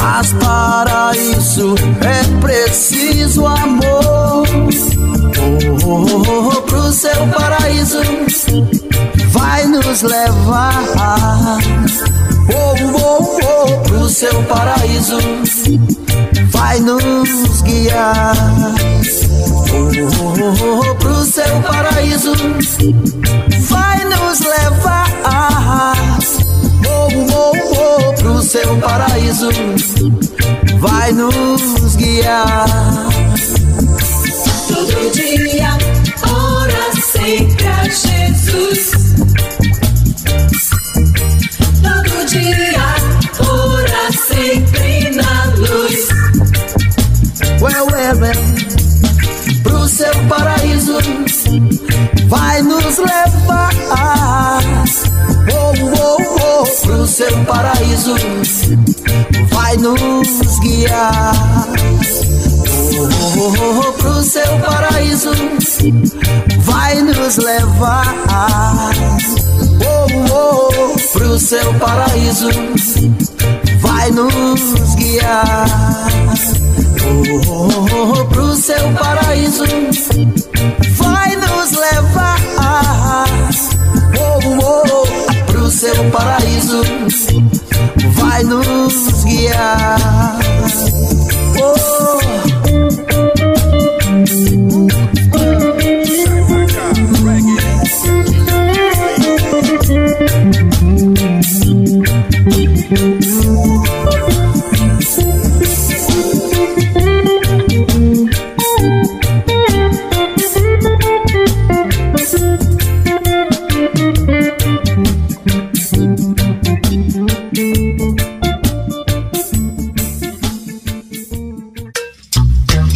Mas 0.00 0.32
para 0.34 1.12
isso 1.16 1.74
é 2.00 2.40
preciso 2.40 3.46
amor. 3.46 4.44
Oh, 5.86 6.06
oh, 6.06 6.48
oh, 6.56 6.62
pro 6.62 6.92
seu 6.92 7.26
paraíso 7.28 7.98
vai 9.30 9.66
nos 9.66 10.02
levar. 10.02 11.58
Oh, 12.48 12.74
oh, 12.96 13.33
pro 13.66 14.08
seu 14.08 14.42
paraíso 14.44 15.18
vai 16.50 16.80
nos 16.80 17.62
guiar. 17.62 18.34
Oh, 19.72 19.90
oh, 20.42 20.90
oh, 20.90 20.94
pro 20.96 21.24
seu 21.24 21.60
paraíso 21.62 22.32
vai 23.68 24.04
nos 24.04 24.40
levar. 24.40 25.94
Oh, 26.86 27.08
oh, 27.32 28.12
pro 28.14 28.42
seu 28.42 28.76
paraíso 28.78 29.48
vai 30.78 31.12
nos 31.12 31.96
guiar. 31.96 32.66
Todo 34.68 35.10
dia, 35.12 35.78
ora 36.28 36.92
sempre 37.12 37.66
a 37.66 37.84
Jesus. 37.84 38.90
Todo 41.82 42.26
dia, 42.26 42.93
Pro 49.62 49.88
seu 49.88 50.12
paraíso 50.28 50.98
vai 52.28 52.60
nos 52.60 52.98
levar. 52.98 53.70
Oh, 55.50 55.72
oh, 55.98 56.62
oh, 56.62 56.66
pro 56.82 57.06
seu 57.06 57.44
paraíso 57.46 58.14
vai 59.50 59.78
nos 59.78 60.58
guiar. 60.60 61.66
Oh, 62.98 63.08
oh, 63.38 63.88
oh, 63.88 63.92
pro 63.94 64.22
seu 64.22 64.58
paraíso 64.58 65.30
vai 66.58 67.00
nos 67.00 67.38
levar. 67.38 68.14
Oh, 69.80 70.06
oh, 70.30 70.98
pro 71.14 71.38
seu 71.38 71.72
paraíso 71.78 72.50
vai 73.80 74.10
nos 74.10 74.94
guiar. 74.96 76.53
Oh, 77.02 78.24
pro 78.26 78.54
seu 78.54 78.92
paraíso 78.94 79.64
vai 80.96 81.36
nos 81.36 81.72
levar. 81.72 83.26
Oh, 84.18 84.40
oh, 84.62 85.44
pro 85.46 85.70
seu 85.70 86.10
paraíso 86.10 86.82
vai 88.14 88.42
nos 88.44 89.24
guiar. 89.24 90.38
Oh. 91.60 92.73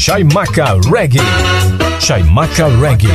Chaimaca 0.09 0.81
Reggae. 0.91 1.21
Chaimaca 2.01 2.67
Reggae. 2.81 3.09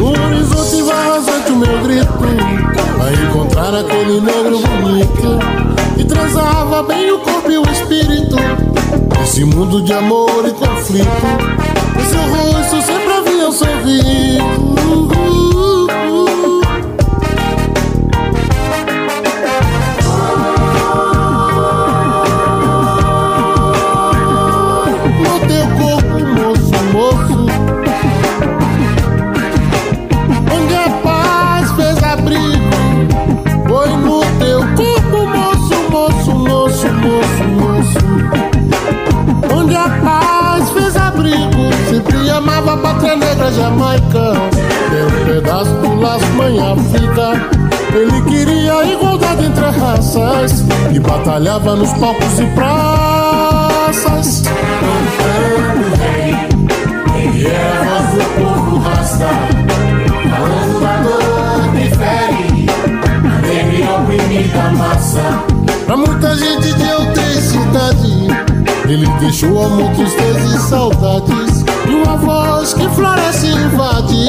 O 0.00 0.08
horizonte 0.08 0.82
vai 0.82 1.08
rasante 1.08 1.52
o 1.52 1.56
meu 1.56 1.78
grito 1.84 2.08
Vai 2.98 3.14
encontrar 3.14 3.74
aquele 3.76 4.20
negro 4.20 4.58
bonito 4.58 5.38
Que 5.96 6.04
transava 6.04 6.82
bem 6.82 7.12
o 7.12 7.20
corpo 7.20 7.48
e 7.48 7.58
o 7.58 7.70
espírito 7.70 8.69
Esse 9.22 9.44
mundo 9.44 9.82
de 9.82 9.92
amor 9.92 10.46
e 10.46 10.52
conflito. 10.52 11.06
O 11.96 12.00
seu 12.04 12.22
rosto 12.22 12.82
sempre 12.82 13.12
havia 13.12 13.48
um 13.48 13.52
sorriso. 13.52 14.40
No 16.10 16.29
Sempre 42.40 42.52
amava 42.54 42.72
a 42.72 42.76
pátria 42.78 43.16
negra 43.16 43.52
Jamaica 43.52 44.32
um 44.32 45.24
pedaço 45.26 45.70
do 45.72 46.00
laço 46.00 46.26
mãe 46.36 46.58
África 46.58 47.32
Ele 47.94 48.22
queria 48.22 48.84
igualdade 48.84 49.44
entre 49.44 49.64
as 49.64 49.76
raças 49.76 50.64
E 50.90 50.98
batalhava 50.98 51.76
nos 51.76 51.92
palcos 51.94 52.38
e 52.38 52.46
praças. 52.54 54.42
Cantando 54.80 55.96
rei 55.96 56.32
voz 57.84 58.06
do 58.14 58.24
povo 58.40 58.78
rasta 58.78 59.28
Falando 60.30 60.80
da 60.80 60.96
dor 61.02 61.72
que 61.72 61.86
fere 61.96 62.66
A 63.24 63.38
negra 63.46 63.96
oprimida 63.96 64.70
massa 64.78 65.44
Pra 65.84 65.96
muita 65.96 66.36
gente 66.36 66.72
de 66.72 66.90
autenticidade 66.90 68.28
Ele 68.88 69.06
deixou 69.20 69.62
amor, 69.64 69.90
tristeza 69.94 70.56
e 70.56 70.58
saudades 70.60 71.59
E 71.88 71.94
uma 71.94 72.16
voz 72.16 72.74
que 72.74 72.88
floresce 72.90 73.46
e 73.46 73.54
invade 73.54 74.28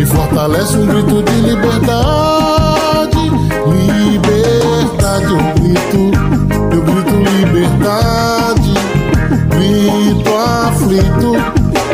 E 0.00 0.06
fortalece 0.06 0.76
um 0.76 0.86
grito 0.86 1.22
de 1.22 1.32
liberdade 1.42 3.30
Liberdade, 3.66 5.24
eu 5.24 5.38
grito 5.54 6.10
Eu 6.72 6.82
grito 6.82 7.14
liberdade 7.30 8.74
Grito 9.50 10.36
aflito 10.36 11.36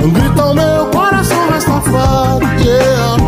Um 0.05 0.11
grito 0.11 0.41
ao 0.41 0.55
meu 0.55 0.87
coração 0.87 1.49
Rastafari 1.49 2.47
yeah. 2.67 3.26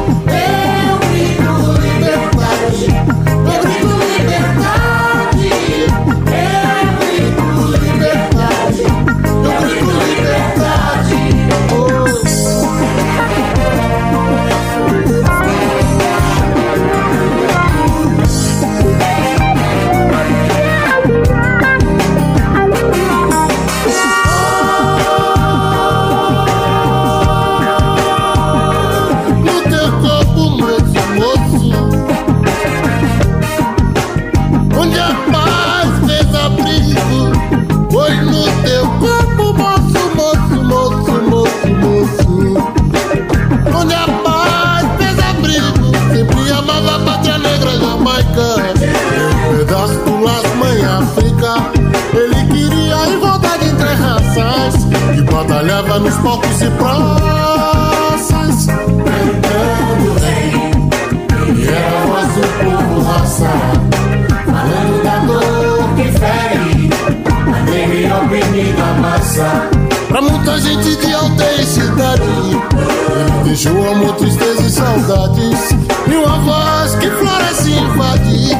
Deixou 73.49 73.91
amor, 73.91 74.15
tristeza 74.17 74.63
e 74.63 74.71
saudades. 74.71 75.71
E 76.07 76.15
uma 76.15 76.39
voz 76.41 76.95
que 76.97 77.11
floresce 77.11 77.71
e 77.71 77.79
invade 77.79 78.51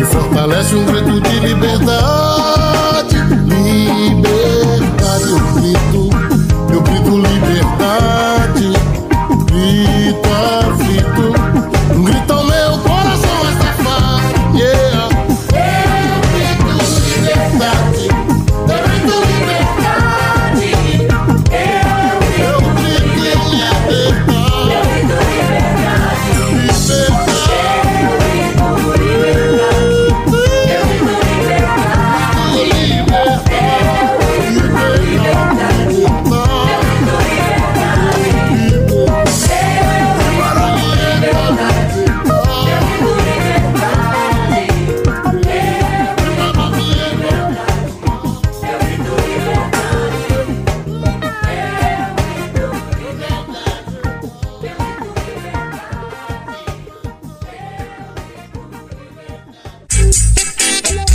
E 0.00 0.04
fortalece 0.04 0.74
um 0.74 0.84
grito 0.84 1.20
de 1.20 1.40
liberdade 1.40 1.54
Liberdade, 1.54 2.73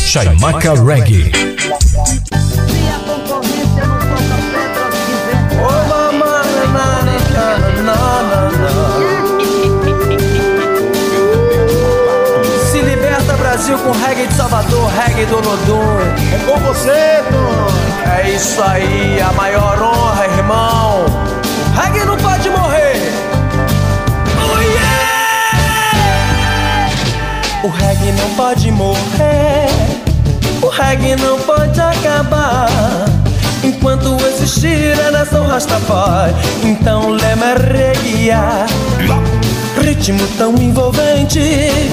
Chaimaca 0.10 0.74
Reggae. 0.74 1.32
Se 12.72 12.82
liberta 12.82 13.38
Brasil 13.38 13.78
com 13.78 13.92
reggae 13.92 14.26
de 14.26 14.34
Salvador, 14.34 14.90
reggae 14.94 15.28
do 15.28 15.36
Lodum. 15.36 16.00
É 16.34 16.40
com 16.40 16.60
você, 16.62 17.24
Tom. 17.30 18.10
É 18.10 18.32
isso 18.32 18.64
aí, 18.64 19.22
a 19.22 19.32
maior 19.34 19.80
honra, 19.80 20.26
irmão. 20.26 21.06
Reggae 21.76 22.04
não 22.04 22.18
pode 22.18 22.50
morrer. 22.50 22.59
O 27.62 27.68
reggae 27.68 28.14
não 28.14 28.30
pode 28.36 28.72
morrer. 28.72 29.68
O 30.62 30.70
reggae 30.70 31.16
não 31.18 31.38
pode 31.40 31.80
acabar. 31.82 32.70
Enquanto 33.62 34.16
existir 34.28 34.98
a 35.06 35.12
nação 35.12 35.46
Rastafari, 35.46 36.34
então 36.64 37.10
lema 37.10 37.56
reguiar. 37.56 38.66
Ritmo 39.82 40.26
tão 40.38 40.56
envolvente 40.56 41.40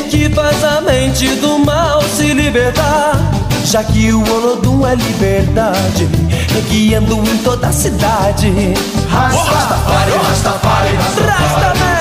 que 0.08 0.30
faz 0.30 0.62
a 0.62 0.80
mente 0.82 1.26
do 1.36 1.58
mal 1.58 2.00
se 2.02 2.32
libertar. 2.32 3.16
Já 3.64 3.82
que 3.82 4.12
o 4.12 4.22
Olodum 4.32 4.86
é 4.86 4.94
liberdade, 4.94 6.08
guiando 6.70 7.16
em 7.28 7.38
toda 7.38 7.66
a 7.66 7.72
cidade. 7.72 8.52
Rastafari, 9.10 10.12
Rastafari, 10.12 10.96
Rastafari, 10.96 11.95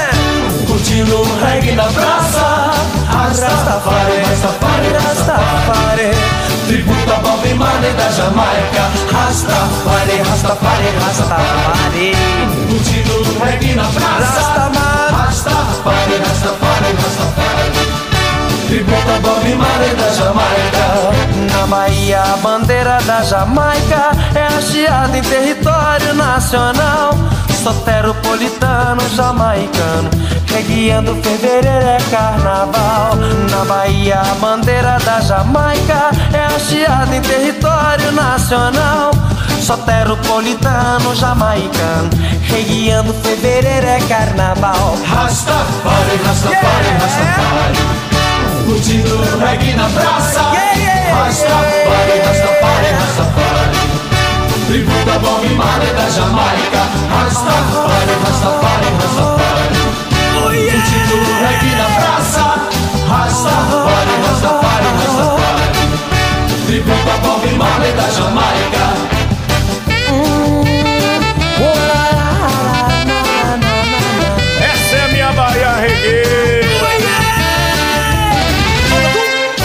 curtindo 0.76 1.22
o 1.22 1.40
reggae 1.40 1.72
na 1.72 1.84
praça. 1.84 2.72
Rastafari, 3.08 4.18
Rastafari, 4.28 4.90
Rastafari. 4.94 6.12
Tributo 6.68 7.14
a 7.14 7.20
Bob 7.20 7.54
Marley 7.54 7.94
da 7.94 8.10
Jamaica. 8.12 8.84
Rastafari, 9.12 10.18
Rastafari, 10.30 10.88
Rastafari. 11.02 12.12
Curtindo 12.68 13.22
o 13.22 13.46
reggae 13.46 13.76
na 13.76 13.84
praça. 13.84 14.70
Rastafari, 15.12 16.18
Rastafari, 16.28 16.96
Rastafari 17.04 17.46
Tributo 18.68 19.12
a 19.12 19.20
Bob 19.20 19.56
Marley 19.56 19.96
da 19.96 20.10
Jamaica. 20.12 20.86
Na 21.54 21.68
Bahia 21.68 22.22
a 22.22 22.38
bandeira 22.38 22.98
da 23.06 23.24
Jamaica 23.24 24.12
É 24.34 24.44
hasteada 24.58 25.18
em 25.18 25.22
território 25.22 26.14
nacional. 26.14 27.12
Soteropolitano, 27.64 29.02
jamaicano 29.16 30.10
Reguiando 30.56 31.14
fevereiro 31.22 31.86
é 31.86 31.98
carnaval. 32.10 33.18
Na 33.52 33.66
Bahia 33.66 34.22
a 34.22 34.36
bandeira 34.36 34.98
da 35.04 35.20
Jamaica 35.20 36.12
É 36.32 36.46
hasteada 36.46 37.14
em 37.14 37.22
território 37.22 38.10
nacional. 38.14 39.12
Soteropolitano, 39.60 41.14
jamaicano. 41.14 42.10
Reguiando 42.44 43.14
fevereiro 43.16 43.86
é 43.86 44.00
carnaval. 44.08 44.98
Rastafari, 45.06 46.16
Rastafari, 46.26 46.90
Rastafari. 47.02 48.66
Curtindo 48.66 49.14
o 49.14 49.40
reggae 49.40 49.74
na 49.74 49.90
praça. 49.90 50.40
Rastafari, 51.20 52.20
Rastafari, 52.26 52.92
Rastafari. 53.02 53.78
Tributo 54.68 55.12
a 55.12 55.20
Bob 55.20 55.50
Marley 55.50 55.94
da 55.94 56.10
Jamaica. 56.10 56.80
Rastafari, 57.12 58.14
Rastafari, 58.24 58.88
Rastafari 59.04 59.45
Curtindo 60.36 61.16
o 61.16 61.24
reggae 61.40 61.76
na 61.76 61.86
praça 61.86 62.46
Rastafari, 63.08 64.16
Rastafari, 64.28 64.90
Rastafari 65.00 65.68
Tributo 66.68 67.10
a 67.10 67.18
Bob 67.18 67.44
Marley 67.58 67.92
da 67.94 68.10
Jamaica 68.10 68.86
Essa 74.62 74.96
é 74.96 75.06
a 75.06 75.08
minha 75.10 75.32
Bahia 75.32 75.72
Reggae. 75.76 76.26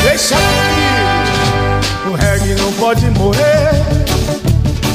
Deixa 0.02 0.36
comigo. 0.36 2.10
O 2.10 2.14
reggae 2.14 2.54
não 2.54 2.72
pode 2.72 3.06
morrer. 3.10 3.70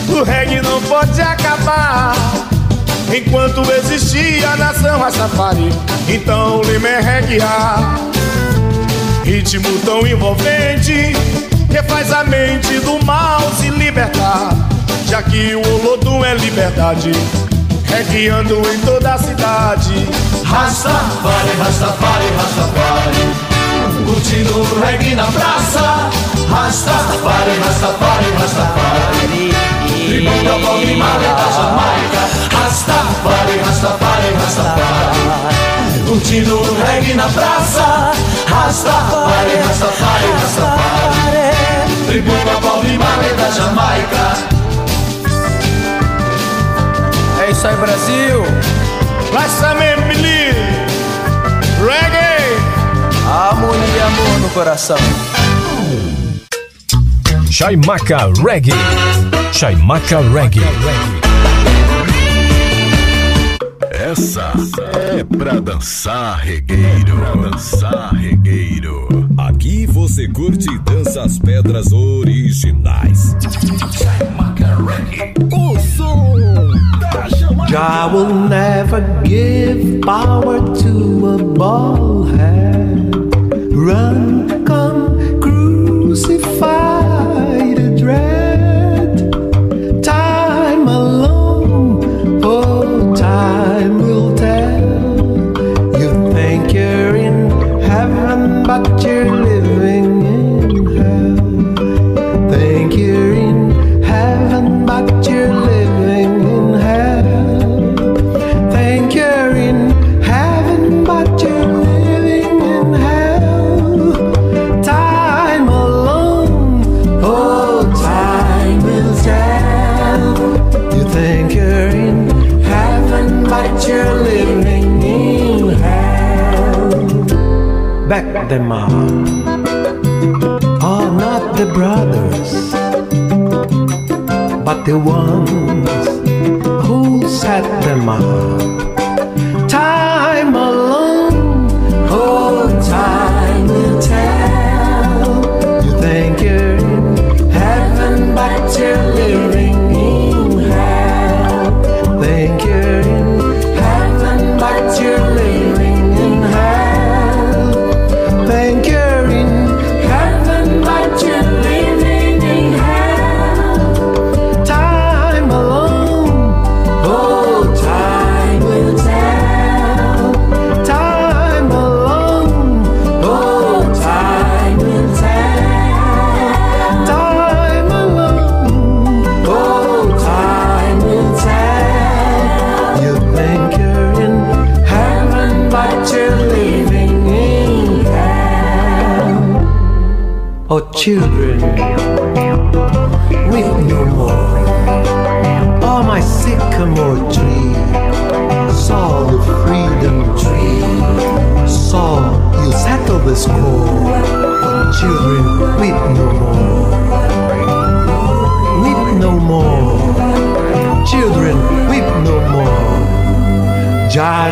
O 0.10 0.24
reggae 0.24 0.62
não 0.62 0.82
pode 0.82 1.22
acabar. 1.22 2.45
Enquanto 3.16 3.62
existir 3.72 4.44
a 4.46 4.58
nação 4.58 5.00
Rastafari, 5.00 5.70
então 6.10 6.58
o 6.58 6.66
lema 6.66 6.90
é 6.90 7.00
reggaear. 7.00 7.98
Ritmo 9.24 9.70
tão 9.86 10.06
envolvente 10.06 11.14
que 11.72 11.84
faz 11.84 12.12
a 12.12 12.26
mente 12.26 12.78
do 12.80 13.02
mal 13.06 13.40
se 13.54 13.70
libertar. 13.70 14.50
Já 15.08 15.24
que 15.24 15.56
o 15.56 15.62
Olodum 15.62 16.26
é 16.26 16.36
liberdade, 16.36 17.14
reggaeando 17.86 18.62
em 18.70 18.80
toda 18.80 19.14
a 19.14 19.18
cidade. 19.18 19.94
Rastafari, 20.44 21.52
Rastafari, 21.58 22.26
Rastafari 22.38 23.56
Curtindo 24.06 24.62
reggae 24.86 25.16
na 25.16 25.26
praça 25.26 26.10
Rastafari, 26.50 27.58
Rastafari, 27.64 28.32
Rastafari 28.38 29.65
Tributo 30.07 30.49
a 30.49 30.60
Bob 30.60 30.95
Marley 30.95 31.30
da 31.30 31.49
Jamaica 31.52 32.22
Rastafari, 32.56 33.57
Rastafari, 33.65 34.30
Rastafari 34.40 35.23
Curtindo 36.07 36.60
o 36.60 36.86
reggae 36.86 37.14
na 37.15 37.27
praça 37.30 38.11
Rastafari, 38.48 39.56
Rastafari, 39.68 40.27
Rastafari 40.41 42.06
Tributo 42.07 42.49
a 42.49 42.60
Bob 42.61 42.98
Marley 42.98 43.34
da 43.34 43.49
Jamaica 43.49 44.56
É 47.45 47.52
isso 47.52 47.68
aí, 47.68 47.76
Brasil! 47.76 48.44
Lançamento, 49.34 50.02
menino! 50.07 50.56
Reggae! 51.80 52.36
Harmonia 53.27 53.86
e 53.86 54.02
amor 54.02 54.40
no 54.40 54.49
coração. 54.49 54.98
Chaimaca 57.52 58.32
Reggae. 58.44 58.73
Chaimaca 59.54 60.20
Reggae. 60.20 60.62
Essa 63.92 64.52
é 65.10 65.24
pra 65.24 65.60
dançar 65.60 66.40
regueiro. 66.40 67.18
Pra 67.18 67.50
dançar 67.50 68.14
regueiro. 68.14 69.08
Aqui 69.38 69.86
você 69.86 70.28
curte 70.28 70.70
e 70.70 70.80
dança 70.80 71.24
as 71.24 71.40
pedras 71.40 71.92
originais. 71.92 73.36
Chaimaca 73.92 74.76
Reggae. 74.76 75.34
O 75.54 75.80
som 75.80 76.36
da 77.00 77.30
Jamaica. 77.30 77.78
God 77.78 78.14
will 78.14 78.36
never 78.50 79.04
give 79.24 80.02
power 80.02 80.62
to 80.76 81.36
a 81.36 81.44
bald 81.58 82.32
head. 82.36 83.15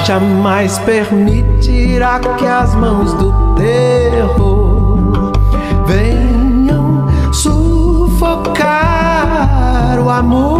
Jamais 0.06 0.78
permitirá 0.80 2.20
que 2.20 2.46
as 2.46 2.76
mãos 2.76 3.14
do 3.14 3.32
terror 3.56 5.32
venham 5.86 7.08
sufocar 7.32 8.68
o 10.04 10.10
amor. 10.10 10.53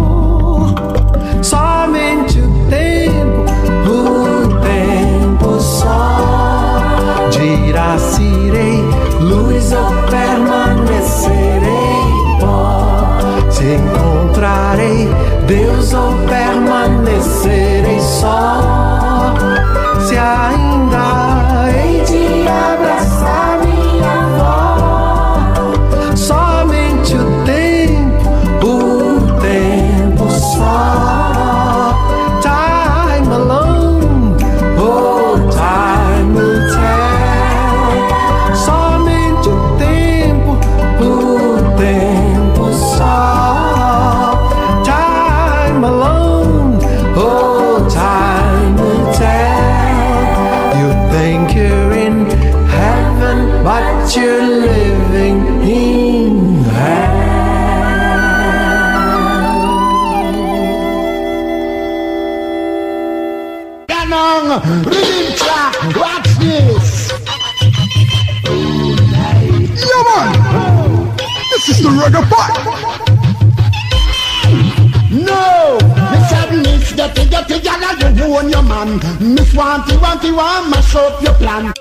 Own 78.36 78.50
your 78.50 78.62
man. 78.62 78.98
Miss 79.20 79.52
Wanty, 79.54 79.96
Wanty, 79.98 80.34
want 80.34 80.70
mash 80.70 80.94
up 80.94 81.22
your 81.22 81.34
plan. 81.34 81.72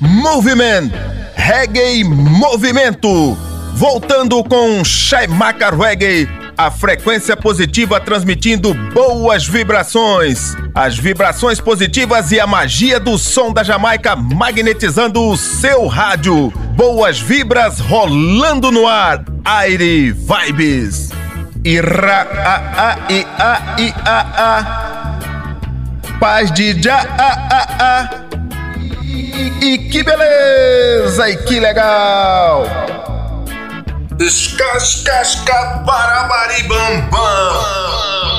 Moviment, 0.00 0.92
Reggae 1.36 2.04
Movimento. 2.04 3.36
Voltando 3.74 4.42
com 4.42 4.84
Shaimaka 4.84 5.70
Reggae, 5.70 6.28
a 6.56 6.70
frequência 6.70 7.36
positiva 7.36 8.00
transmitindo 8.00 8.74
boas 8.92 9.46
vibrações. 9.46 10.54
As 10.74 10.98
vibrações 10.98 11.60
positivas 11.60 12.32
e 12.32 12.40
a 12.40 12.46
magia 12.46 12.98
do 12.98 13.16
som 13.16 13.52
da 13.52 13.62
Jamaica 13.62 14.16
magnetizando 14.16 15.22
o 15.22 15.36
seu 15.36 15.86
rádio. 15.86 16.50
Boas 16.74 17.20
vibras 17.20 17.78
rolando 17.78 18.70
no 18.72 18.86
ar. 18.86 19.24
Aire 19.44 20.12
Vibes. 20.12 21.17
Ira 21.64 22.22
a 22.22 22.54
a 22.76 22.96
i 23.10 23.26
a 23.38 23.74
i 23.78 23.94
a 24.04 24.26
a. 24.38 24.64
Paz 26.20 26.52
de 26.52 26.80
já 26.80 27.00
a 27.18 27.32
a 27.50 27.66
a. 27.80 28.10
E 29.60 29.78
que 29.90 30.04
beleza! 30.04 31.28
E 31.28 31.36
que 31.36 31.60
legal! 31.60 32.64
Escascasca 34.20 35.82
barabaribambam! 35.84 38.37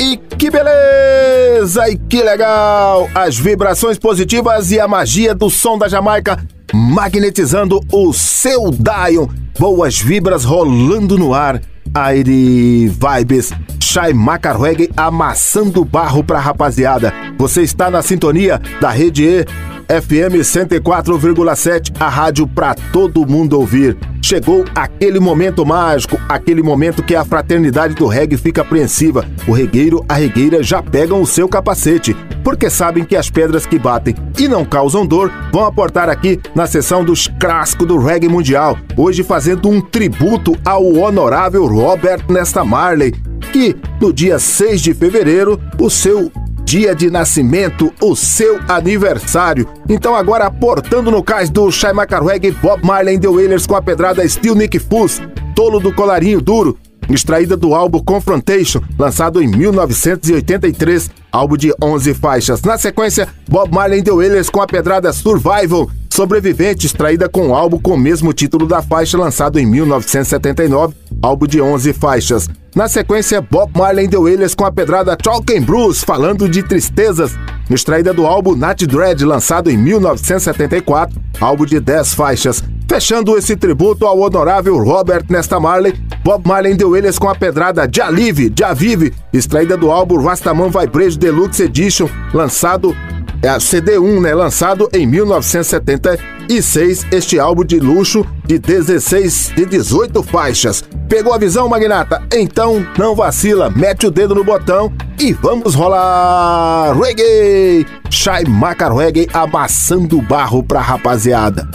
E 0.00 0.16
que 0.16 0.50
beleza! 0.50 1.90
E 1.90 1.98
que 1.98 2.22
legal! 2.22 3.06
As 3.14 3.38
vibrações 3.38 3.98
positivas 3.98 4.70
e 4.70 4.80
a 4.80 4.88
magia 4.88 5.34
do 5.34 5.50
som 5.50 5.76
da 5.76 5.88
Jamaica 5.88 6.42
magnetizando 6.72 7.80
o 7.92 8.10
seu 8.14 8.70
Dion. 8.70 9.28
Boas 9.58 10.00
vibras 10.00 10.42
rolando 10.42 11.18
no 11.18 11.34
ar. 11.34 11.60
Aire 11.92 12.88
Vibes, 12.88 13.52
Shai 13.78 14.14
Macarweg 14.14 14.90
amassando 14.96 15.84
barro 15.84 16.24
pra 16.24 16.38
rapaziada. 16.38 17.12
Você 17.36 17.60
está 17.60 17.90
na 17.90 18.00
sintonia 18.00 18.58
da 18.80 18.90
Rede 18.90 19.24
E 19.24 19.46
FM 19.90 20.38
104,7, 20.38 21.96
a 21.98 22.08
rádio 22.08 22.46
pra 22.46 22.76
todo 22.92 23.26
mundo 23.26 23.58
ouvir. 23.58 23.98
Chegou 24.22 24.64
aquele 24.72 25.18
momento 25.18 25.66
mágico, 25.66 26.16
aquele 26.28 26.62
momento 26.62 27.02
que 27.02 27.16
a 27.16 27.24
fraternidade 27.24 27.96
do 27.96 28.06
reggae 28.06 28.36
fica 28.36 28.62
apreensiva. 28.62 29.26
O 29.48 29.52
regueiro, 29.52 30.04
a 30.08 30.14
regueira 30.14 30.62
já 30.62 30.80
pegam 30.80 31.20
o 31.20 31.26
seu 31.26 31.48
capacete, 31.48 32.14
porque 32.44 32.70
sabem 32.70 33.04
que 33.04 33.16
as 33.16 33.28
pedras 33.28 33.66
que 33.66 33.80
batem 33.80 34.14
e 34.38 34.46
não 34.46 34.64
causam 34.64 35.04
dor 35.04 35.32
vão 35.50 35.64
aportar 35.64 36.08
aqui 36.08 36.38
na 36.54 36.68
sessão 36.68 37.04
dos 37.04 37.26
clássicos 37.40 37.88
do 37.88 37.98
reggae 37.98 38.28
mundial. 38.28 38.78
Hoje 38.96 39.24
fazendo 39.24 39.68
um 39.68 39.80
tributo 39.80 40.56
ao 40.64 40.86
honorável 40.86 41.66
Robert 41.66 42.22
Nesta 42.28 42.64
Marley, 42.64 43.10
que 43.52 43.74
no 44.00 44.12
dia 44.12 44.38
6 44.38 44.80
de 44.82 44.94
fevereiro, 44.94 45.60
o 45.80 45.90
seu 45.90 46.30
dia 46.70 46.94
de 46.94 47.10
nascimento, 47.10 47.92
o 48.00 48.14
seu 48.14 48.60
aniversário. 48.68 49.66
Então 49.88 50.14
agora 50.14 50.44
aportando 50.44 51.10
no 51.10 51.20
cais 51.20 51.50
do 51.50 51.68
Shai 51.68 51.92
Macarweg, 51.92 52.52
Bob 52.62 52.86
Marley 52.86 53.18
The 53.18 53.26
Wailers 53.26 53.66
com 53.66 53.74
a 53.74 53.82
pedrada 53.82 54.26
Steel 54.28 54.54
Nick 54.54 54.78
Fuss, 54.78 55.20
Tolo 55.52 55.80
do 55.80 55.92
Colarinho 55.92 56.40
Duro, 56.40 56.78
extraída 57.08 57.56
do 57.56 57.74
álbum 57.74 57.98
Confrontation, 57.98 58.80
lançado 58.96 59.42
em 59.42 59.48
1983, 59.48 61.10
álbum 61.32 61.56
de 61.56 61.74
11 61.82 62.14
faixas. 62.14 62.62
Na 62.62 62.78
sequência, 62.78 63.26
Bob 63.48 63.74
Marley 63.74 64.00
The 64.00 64.12
Wailers 64.12 64.48
com 64.48 64.62
a 64.62 64.66
pedrada 64.68 65.12
Survival, 65.12 65.90
Sobrevivente, 66.12 66.86
extraída 66.86 67.28
com 67.28 67.48
o 67.48 67.54
álbum 67.54 67.78
com 67.78 67.94
o 67.94 67.98
mesmo 67.98 68.32
título 68.32 68.66
da 68.66 68.82
faixa, 68.82 69.16
lançado 69.16 69.58
em 69.58 69.64
1979, 69.64 70.94
álbum 71.22 71.46
de 71.46 71.60
11 71.60 71.92
faixas. 71.92 72.48
Na 72.74 72.88
sequência, 72.88 73.40
Bob 73.40 73.70
Marley 73.76 74.08
The 74.08 74.18
Wailers 74.18 74.54
com 74.54 74.64
a 74.64 74.72
pedrada 74.72 75.16
Talking 75.16 75.60
Blues, 75.60 76.02
falando 76.04 76.48
de 76.48 76.62
tristezas, 76.62 77.32
extraída 77.70 78.12
do 78.12 78.26
álbum 78.26 78.54
Nat 78.54 78.82
Dread, 78.82 79.24
lançado 79.24 79.70
em 79.70 79.76
1974, 79.76 81.20
álbum 81.40 81.64
de 81.64 81.80
10 81.80 82.14
faixas. 82.14 82.62
Fechando 82.88 83.38
esse 83.38 83.56
tributo 83.56 84.04
ao 84.04 84.18
honorável 84.18 84.76
Robert 84.78 85.24
Nesta 85.28 85.60
Marley, 85.60 85.94
Bob 86.24 86.46
Marley 86.46 86.76
The 86.76 86.84
Wailers 86.84 87.18
com 87.18 87.28
a 87.28 87.34
pedrada 87.36 87.88
Já 87.90 88.08
Live, 88.08 88.52
Já 88.58 88.72
Vive, 88.72 89.14
extraída 89.32 89.76
do 89.76 89.90
álbum 89.90 90.20
Rastaman 90.20 90.70
Vibration 90.70 91.18
Deluxe 91.18 91.62
Edition, 91.62 92.08
lançado 92.34 92.94
é 93.42 93.48
a 93.48 93.58
CD1, 93.58 94.20
né? 94.20 94.34
Lançado 94.34 94.88
em 94.92 95.06
1976, 95.06 97.06
este 97.10 97.38
álbum 97.38 97.64
de 97.64 97.80
luxo 97.80 98.26
de 98.44 98.58
16 98.58 99.52
de 99.56 99.64
18 99.66 100.22
faixas. 100.22 100.84
Pegou 101.08 101.32
a 101.32 101.38
visão, 101.38 101.68
Magnata? 101.68 102.22
Então 102.32 102.86
não 102.96 103.16
vacila, 103.16 103.70
mete 103.70 104.06
o 104.06 104.10
dedo 104.10 104.34
no 104.34 104.44
botão 104.44 104.92
e 105.18 105.32
vamos 105.32 105.74
rolar 105.74 106.96
reggae! 106.96 107.86
Shai 108.10 108.44
Macar 108.44 108.94
Reggae 108.94 109.28
amassando 109.32 110.20
barro 110.22 110.62
pra 110.62 110.80
rapaziada. 110.80 111.68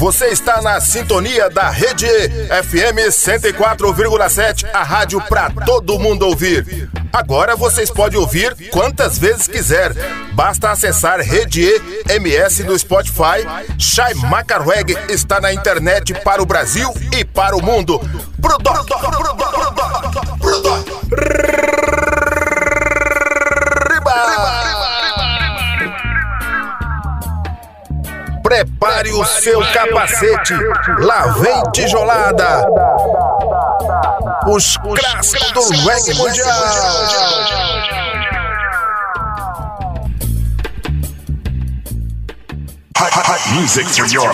Você 0.00 0.28
está 0.28 0.62
na 0.62 0.80
sintonia 0.80 1.50
da 1.50 1.68
Rede 1.68 2.06
FM 2.06 3.10
104,7, 3.10 4.66
a 4.72 4.82
rádio 4.82 5.20
para 5.28 5.50
todo 5.50 5.98
mundo 5.98 6.26
ouvir. 6.26 6.88
Agora 7.12 7.54
vocês 7.54 7.90
podem 7.90 8.18
ouvir 8.18 8.70
quantas 8.70 9.18
vezes 9.18 9.46
quiser. 9.46 9.92
Basta 10.32 10.70
acessar 10.70 11.20
Rede 11.20 11.70
MS 12.08 12.64
no 12.64 12.78
Spotify. 12.78 13.44
Shai 13.78 14.14
Macarweg 14.14 14.96
está 15.10 15.38
na 15.38 15.52
internet 15.52 16.14
para 16.24 16.42
o 16.42 16.46
Brasil 16.46 16.90
e 17.14 17.22
para 17.22 17.54
o 17.54 17.62
mundo. 17.62 18.00
The 21.10 21.49
Prepare 28.60 29.08
o 29.14 29.24
seu 29.24 29.58
capacete. 29.72 30.52
Lá 30.98 31.28
vem 31.28 31.62
tijolada. 31.72 32.66
Os 34.48 34.76
clássicos 34.76 35.70
do 35.70 35.88
reggae 35.88 36.12
mundial. 36.14 36.54
Music 43.54 43.86
your. 44.12 44.30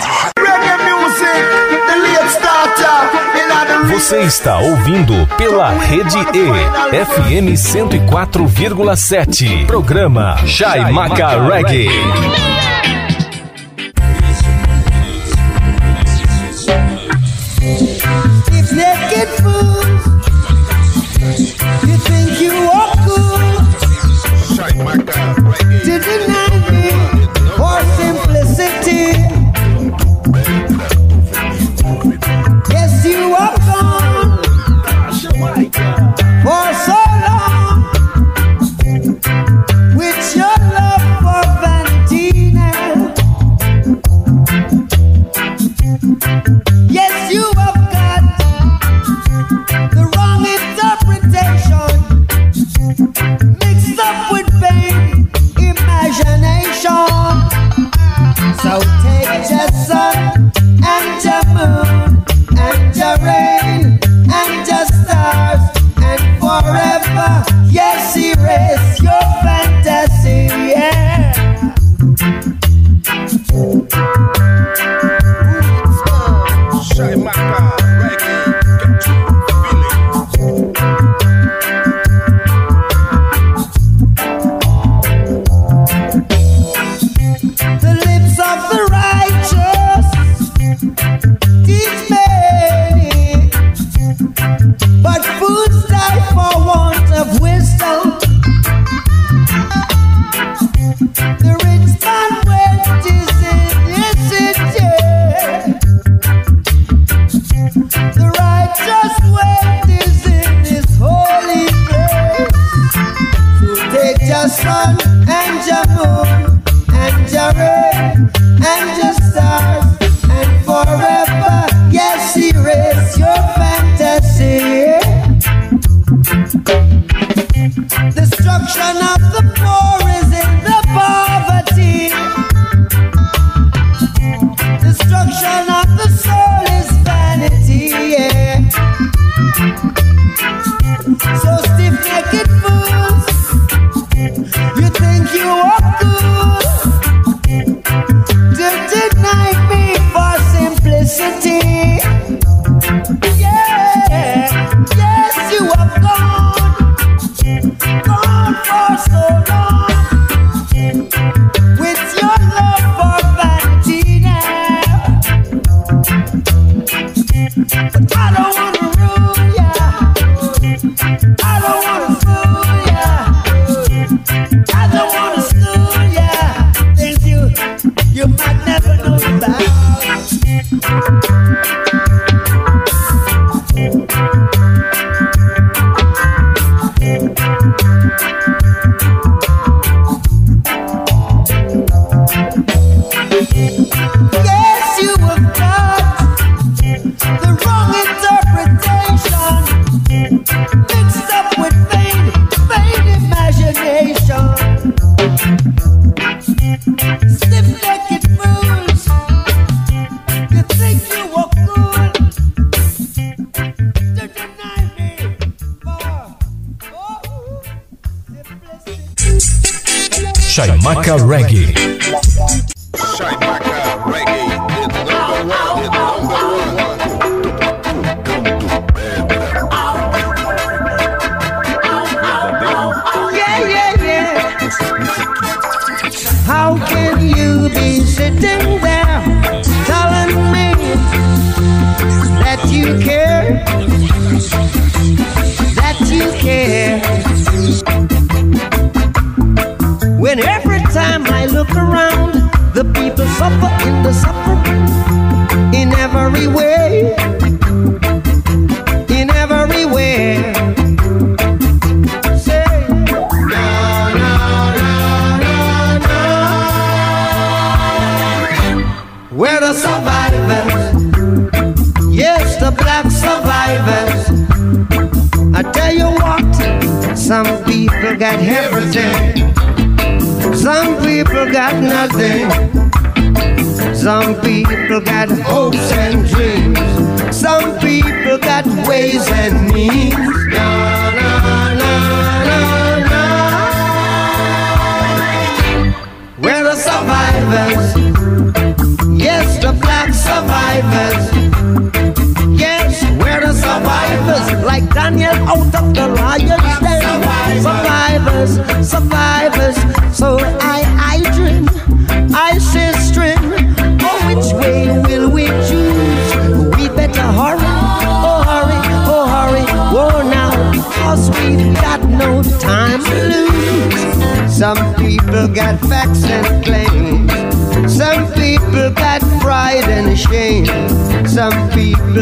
Você 3.93 4.17
está 4.23 4.59
ouvindo 4.59 5.25
pela 5.37 5.69
Rede 5.69 6.17
E, 6.17 6.51
FM 7.05 7.55
104,7. 7.55 9.67
Programa 9.67 10.35
Jai 10.45 10.91
Maca 10.91 11.41
Reggae. 11.47 11.87
it 19.19 19.66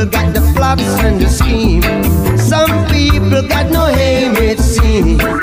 people 0.06 0.22
got 0.22 0.34
the 0.34 0.41
flops 0.53 0.84
and 1.03 1.22
the 1.22 1.30
scheme. 1.30 1.82
Some 2.38 2.88
people 2.88 3.48
got 3.48 3.72
no 3.72 3.88
aim, 3.88 4.36
it 4.36 4.60
seems. 4.60 5.35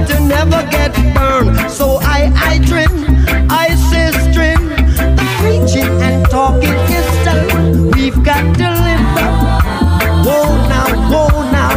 want 0.00 0.10
to 0.10 0.20
never 0.20 0.62
get 0.70 0.92
burned. 1.14 1.70
So 1.70 1.98
I, 2.00 2.30
I 2.34 2.58
trim, 2.64 2.92
I 3.50 3.68
sistrin. 3.90 4.62
The 5.16 5.26
preaching 5.38 5.90
and 6.02 6.28
talking 6.30 6.78
is 6.98 7.10
done. 7.24 7.90
We've 7.92 8.22
got 8.22 8.42
to 8.60 8.68
live 8.86 9.16
up. 9.26 9.62
Whoa 10.26 10.44
now, 10.68 10.88
whoa 11.12 11.50
now. 11.50 11.74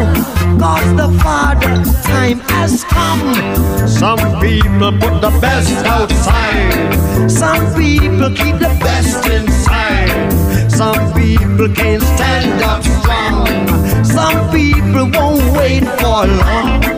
Cause 0.60 0.90
the 0.96 1.10
Father 1.22 1.76
time 2.04 2.40
has 2.56 2.84
come. 2.86 3.88
Some 3.88 4.20
people 4.40 4.92
put 5.00 5.22
the 5.22 5.34
best 5.42 5.86
outside. 5.86 7.30
Some 7.30 7.64
people 7.76 8.30
keep 8.30 8.58
the 8.60 8.74
best 8.80 9.28
inside. 9.28 10.72
Some 10.72 11.14
people 11.14 11.70
can't 11.74 12.04
stand 12.04 12.62
up 12.62 12.84
strong. 12.84 13.48
Some 14.06 14.52
people 14.52 15.10
won't 15.20 15.58
wait 15.58 15.84
for 16.00 16.26
long. 16.28 16.93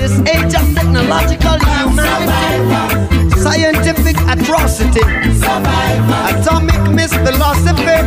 this 0.00 0.18
age 0.20 0.54
of 0.54 0.74
technological 0.74 1.58
humanity, 1.60 3.30
scientific 3.36 4.16
atrocity, 4.32 5.04
atomic 6.30 6.80
misphilosophy, 6.96 8.00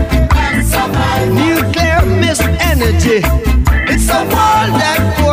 nuclear 1.38 2.02
misenergy. 2.22 3.22
It's 3.88 4.10
a 4.10 4.24
world 4.24 4.74
that. 4.82 5.33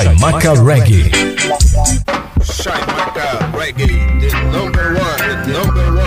Chaimaca 0.00 0.54
Reggae. 0.56 1.10
Chaimaca 2.40 3.52
Reggae, 3.52 4.20
the 4.20 4.30
number 4.50 4.94
one, 4.94 5.18
the 5.44 5.52
number 5.52 5.94
one. 5.94 5.99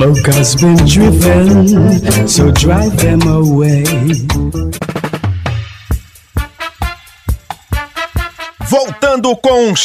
Smoke 0.00 0.26
has 0.34 0.54
been 0.56 0.76
driven, 0.86 2.26
so 2.26 2.50
drive 2.52 2.96
them 2.96 3.20
away. 3.28 4.79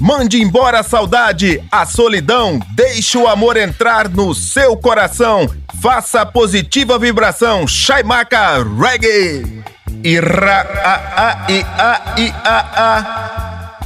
Mande 0.00 0.40
embora 0.40 0.80
a 0.80 0.82
saudade, 0.82 1.62
a 1.70 1.84
solidão, 1.84 2.58
deixe 2.74 3.18
o 3.18 3.28
amor 3.28 3.58
entrar 3.58 4.08
no 4.08 4.34
seu 4.34 4.74
coração. 4.74 5.46
Faça 5.82 6.22
a 6.22 6.26
positiva 6.26 6.98
vibração, 6.98 7.68
Shaimaka 7.68 8.64
Reggae. 8.64 9.62
Ira 10.02 10.66
a 10.82 10.94
a 11.16 11.46
i 11.52 11.60
a 11.60 12.14
i 12.16 12.32
a 12.42 12.58
a. 12.74 13.76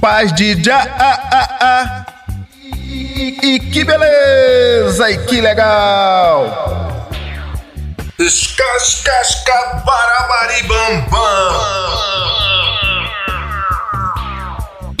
Paz 0.00 0.32
de 0.32 0.62
já 0.62 0.78
a 0.78 1.12
a 1.12 1.48
a. 1.60 2.06
E, 2.64 3.40
e 3.42 3.58
que 3.58 3.82
beleza 3.82 5.10
e 5.10 5.18
que 5.26 5.40
legal. 5.40 7.08
Escascasca 8.16 9.82
barabaribambam. 9.84 12.41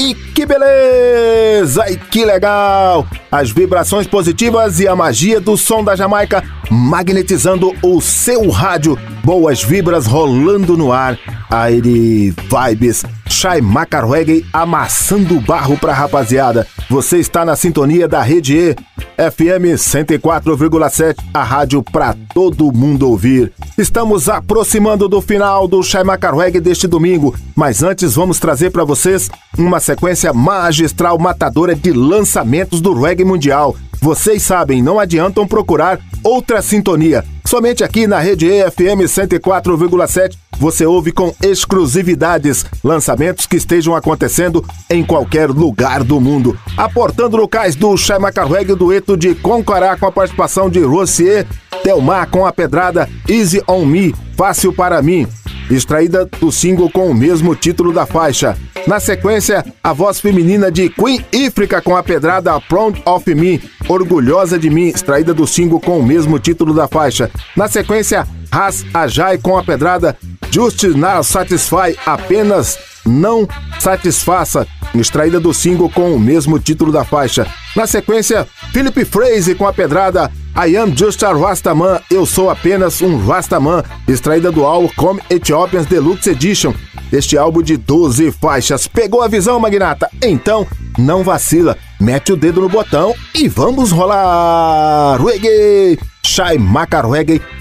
E 0.04 0.14
que 0.16 0.44
beleza! 0.44 1.88
E 1.88 1.96
que 1.96 2.24
legal! 2.24 3.06
As 3.30 3.52
vibrações 3.52 4.04
positivas 4.04 4.80
e 4.80 4.88
a 4.88 4.96
magia 4.96 5.40
do 5.40 5.56
som 5.56 5.84
da 5.84 5.94
Jamaica 5.94 6.42
magnetizando 6.68 7.72
o 7.80 8.00
seu 8.00 8.50
rádio. 8.50 8.98
Boas 9.22 9.62
vibras 9.62 10.04
rolando 10.04 10.76
no 10.76 10.90
ar. 10.90 11.16
Aire 11.48 12.34
Vibes, 12.50 13.04
Shai 13.32 13.62
Macarweg 13.62 14.44
amassando 14.52 15.40
barro 15.40 15.76
pra 15.78 15.94
rapaziada. 15.94 16.66
Você 16.88 17.16
está 17.16 17.46
na 17.46 17.56
sintonia 17.56 18.06
da 18.06 18.20
Rede 18.20 18.54
E, 18.56 18.76
FM 19.16 19.74
104,7, 19.74 21.16
a 21.32 21.42
rádio 21.42 21.82
pra 21.82 22.14
todo 22.34 22.70
mundo 22.70 23.08
ouvir. 23.08 23.50
Estamos 23.78 24.28
aproximando 24.28 25.08
do 25.08 25.22
final 25.22 25.66
do 25.66 25.82
Shai 25.82 26.04
Macarweg 26.04 26.60
deste 26.60 26.86
domingo, 26.86 27.34
mas 27.56 27.82
antes 27.82 28.14
vamos 28.14 28.38
trazer 28.38 28.70
para 28.70 28.84
vocês 28.84 29.30
uma 29.58 29.80
sequência 29.80 30.32
magistral 30.34 31.18
matadora 31.18 31.74
de 31.74 31.90
lançamentos 31.90 32.82
do 32.82 32.92
reggae 32.92 33.24
mundial. 33.24 33.74
Vocês 34.02 34.42
sabem, 34.42 34.82
não 34.82 34.98
adiantam 34.98 35.46
procurar 35.46 36.00
outra 36.24 36.60
sintonia. 36.60 37.24
Somente 37.46 37.84
aqui 37.84 38.04
na 38.04 38.18
Rede 38.18 38.50
EFM 38.50 39.06
104,7 39.06 40.36
você 40.58 40.84
ouve 40.84 41.12
com 41.12 41.32
exclusividades 41.40 42.66
lançamentos 42.82 43.46
que 43.46 43.54
estejam 43.54 43.94
acontecendo 43.94 44.64
em 44.90 45.04
qualquer 45.04 45.48
lugar 45.48 46.02
do 46.02 46.20
mundo. 46.20 46.58
Aportando 46.76 47.36
no 47.36 47.46
cais 47.46 47.76
do 47.76 47.96
Shai 47.96 48.18
Macarweg, 48.18 48.72
o 48.72 48.76
dueto 48.76 49.16
de 49.16 49.36
Concará 49.36 49.96
com 49.96 50.06
a 50.06 50.12
participação 50.12 50.68
de 50.68 50.80
Rossier, 50.80 51.46
Delmar 51.84 52.28
com 52.28 52.44
a 52.44 52.52
pedrada 52.52 53.08
Easy 53.28 53.62
on 53.68 53.86
Me, 53.86 54.12
Fácil 54.36 54.72
para 54.72 55.00
mim 55.02 55.26
extraída 55.70 56.28
do 56.40 56.50
single 56.50 56.90
com 56.90 57.10
o 57.10 57.14
mesmo 57.14 57.54
título 57.54 57.92
da 57.92 58.06
faixa. 58.06 58.56
Na 58.86 58.98
sequência, 58.98 59.64
a 59.82 59.92
voz 59.92 60.20
feminina 60.20 60.70
de 60.70 60.88
Queen 60.88 61.24
Ifrica 61.32 61.80
com 61.80 61.96
a 61.96 62.02
pedrada 62.02 62.60
Proud 62.60 63.00
of 63.06 63.34
Me, 63.34 63.62
Orgulhosa 63.88 64.58
de 64.58 64.68
Mim, 64.68 64.88
extraída 64.88 65.32
do 65.32 65.46
single 65.46 65.80
com 65.80 65.98
o 65.98 66.02
mesmo 66.02 66.38
título 66.38 66.74
da 66.74 66.88
faixa. 66.88 67.30
Na 67.56 67.68
sequência, 67.68 68.26
Ras 68.50 68.84
Ajay 68.92 69.38
com 69.38 69.56
a 69.56 69.62
pedrada 69.62 70.16
Just 70.50 70.82
Now 70.82 71.22
Satisfy, 71.22 71.96
apenas 72.04 72.78
não 73.06 73.48
satisfaça, 73.80 74.66
extraída 74.94 75.40
do 75.40 75.54
single 75.54 75.90
com 75.90 76.14
o 76.14 76.20
mesmo 76.20 76.58
título 76.58 76.92
da 76.92 77.04
faixa. 77.04 77.46
Na 77.74 77.86
sequência, 77.86 78.46
Philip 78.72 79.04
Fraser 79.04 79.56
com 79.56 79.66
a 79.66 79.72
pedrada 79.72 80.30
I 80.54 80.76
Am 80.76 80.94
Just 80.94 81.22
a 81.22 81.32
Rastaman, 81.32 82.00
Eu 82.10 82.26
Sou 82.26 82.50
Apenas 82.50 83.00
um 83.00 83.16
Rastaman, 83.26 83.82
extraída 84.06 84.52
do 84.52 84.66
álbum 84.66 84.88
Come 84.94 85.22
Ethiopians 85.30 85.86
Deluxe 85.86 86.28
Edition. 86.30 86.74
Este 87.10 87.38
álbum 87.38 87.62
de 87.62 87.78
12 87.78 88.30
faixas. 88.32 88.86
Pegou 88.86 89.22
a 89.22 89.28
visão, 89.28 89.58
Magnata? 89.58 90.10
Então, 90.22 90.66
não 90.98 91.22
vacila, 91.22 91.76
mete 91.98 92.32
o 92.32 92.36
dedo 92.36 92.60
no 92.60 92.68
botão 92.68 93.14
e 93.34 93.48
vamos 93.48 93.90
rolar! 93.92 95.18
Reggae! 95.22 95.98
Shai 96.22 96.58
Macar 96.58 97.06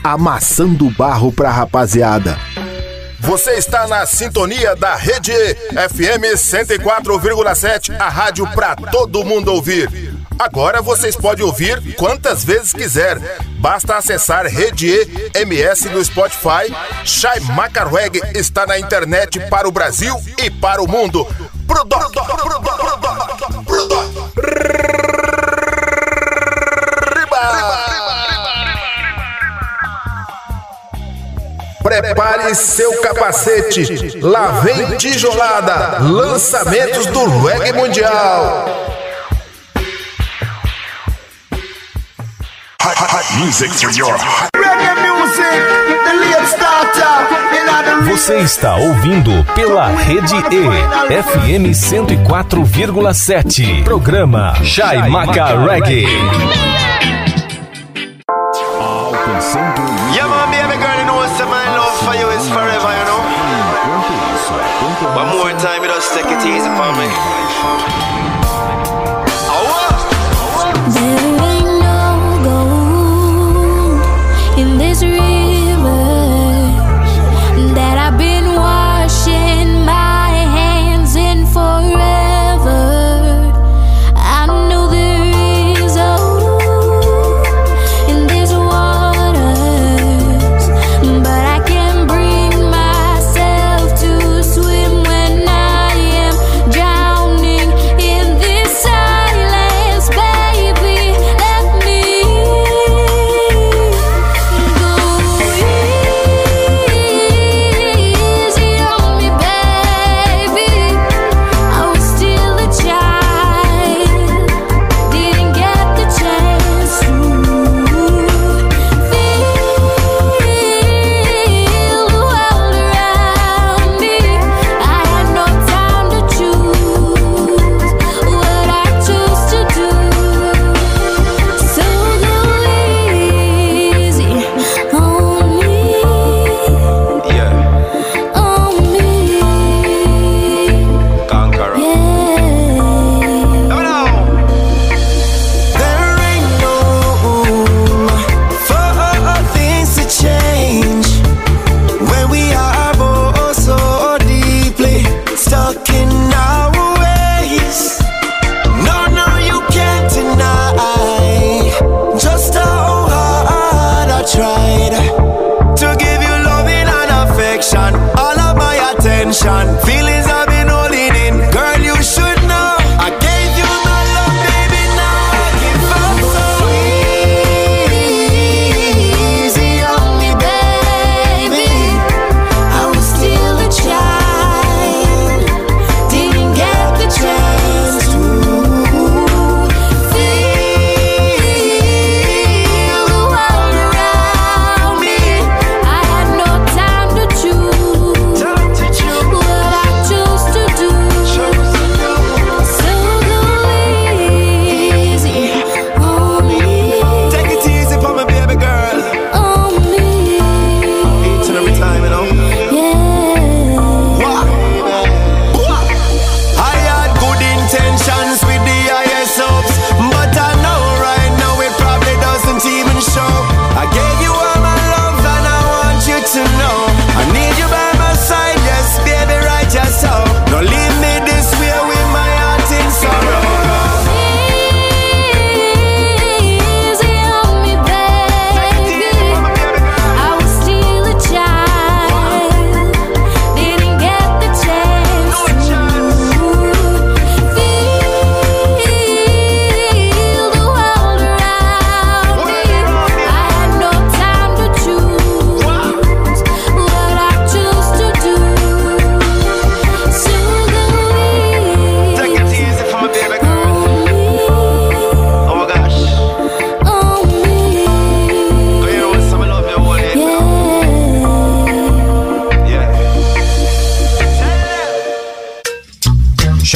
amassando 0.04 0.90
barro 0.92 1.32
pra 1.32 1.50
rapaziada. 1.50 2.38
Você 3.20 3.52
está 3.52 3.88
na 3.88 4.06
sintonia 4.06 4.76
da 4.76 4.96
Rede 4.96 5.32
FM 5.32 6.36
104,7, 6.36 7.96
a 8.00 8.10
rádio 8.10 8.48
pra 8.54 8.76
todo 8.76 9.24
mundo 9.24 9.54
ouvir. 9.54 10.21
Agora 10.40 10.82
vocês 10.82 11.16
podem 11.16 11.46
ouvir 11.46 11.96
quantas 11.96 12.44
vezes 12.44 12.74
quiser. 12.74 13.18
Basta 13.60 13.98
acessar 13.98 14.46
Rede 14.46 15.08
MS 15.36 15.90
no 15.90 16.04
Spotify. 16.04 16.74
Shai 17.06 17.40
Macarweg 17.42 18.20
está 18.36 18.66
na 18.66 18.80
internet 18.80 19.40
para 19.50 19.68
o 19.68 19.72
Brasil 19.72 20.16
e 20.44 20.50
para 20.50 20.82
o 20.82 20.88
mundo. 20.88 21.28
Prepare 31.84 32.56
seu 32.56 33.02
capacete. 33.02 34.20
Lá 34.22 34.62
vem 34.62 34.98
tijolada. 34.98 36.00
Lançamentos 36.00 37.06
do 37.08 37.26
reggae 37.46 37.74
mundial. 37.74 38.91
Music 43.40 43.72
for 43.72 43.90
your 43.92 44.16
Reggae 44.56 44.96
music, 45.02 45.62
the 46.06 46.14
late 46.20 46.48
starter. 46.48 47.28
In 47.58 47.70
other 47.70 48.02
Você 48.12 48.38
está 48.40 48.76
ouvindo 48.78 49.44
pela 49.56 49.88
Rede 49.90 50.36
E, 50.52 50.64
FM 51.24 51.72
104,7. 51.72 53.84
Programa 53.84 54.54
Chai 54.64 55.10
Maca 55.10 55.56
Reggae. 55.66 56.06
Yeah, 60.14 60.28
man, 60.28 60.50
baby 60.52 60.78
girl, 60.82 60.98
you 61.00 61.06
know 61.06 61.16
what's 61.16 61.40
my 61.40 61.66
love 61.78 61.98
for 62.04 62.16
you 62.16 62.28
is 62.32 62.48
forever, 62.50 62.92
you 62.98 63.06
know. 63.06 63.22
One 65.16 65.30
more 65.38 65.52
time, 65.60 65.84
you 65.84 65.90
just 65.90 66.14
take 66.14 66.26
it 66.26 66.46
easy 66.46 66.70
for 66.70 66.92
me. 66.98 67.08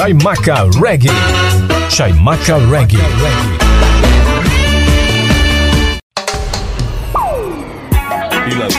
Chaimaca 0.06 0.70
Reggae. 0.74 1.10
Chaimaca 1.90 2.60
Reggae. 2.70 3.02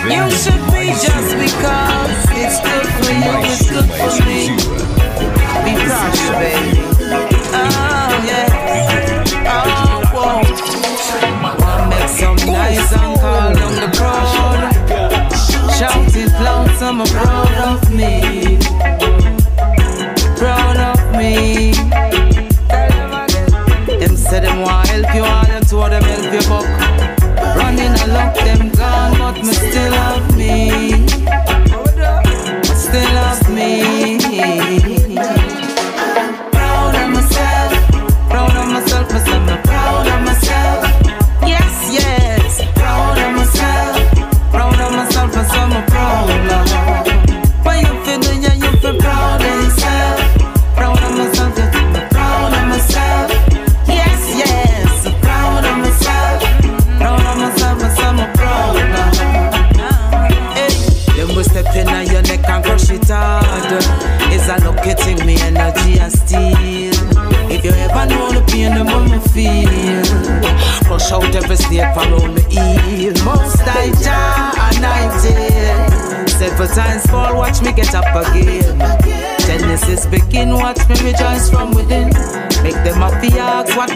You 0.07 0.31
should 0.31 0.63
be 0.71 0.87
just 0.95 1.31
because 1.35 2.31
it's 2.31 2.59
good 2.63 2.87
for 2.95 3.11
you, 3.11 3.35
it's 3.43 3.67
good 3.69 3.89
for 3.91 4.13
me. 4.25 4.55
Be 5.65 5.73
proud 5.83 6.15
of 6.15 6.21
you, 6.23 6.31
baby. 6.39 6.79
Oh, 7.51 8.23
yeah. 8.25 8.47
Oh, 9.51 10.07
whoa. 10.15 10.47
I 11.59 11.91
make 11.91 12.09
some 12.09 12.39
nice 12.53 12.93
and 12.93 13.19
call 13.19 13.51
on 13.51 13.75
the 13.83 13.89
crowd. 13.99 14.71
Shout 15.77 16.15
it 16.15 16.31
loud, 16.41 16.71
some 16.79 17.01
abroad. 17.01 17.46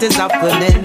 it 0.03 0.13
is 0.13 0.17
happening. 0.17 0.80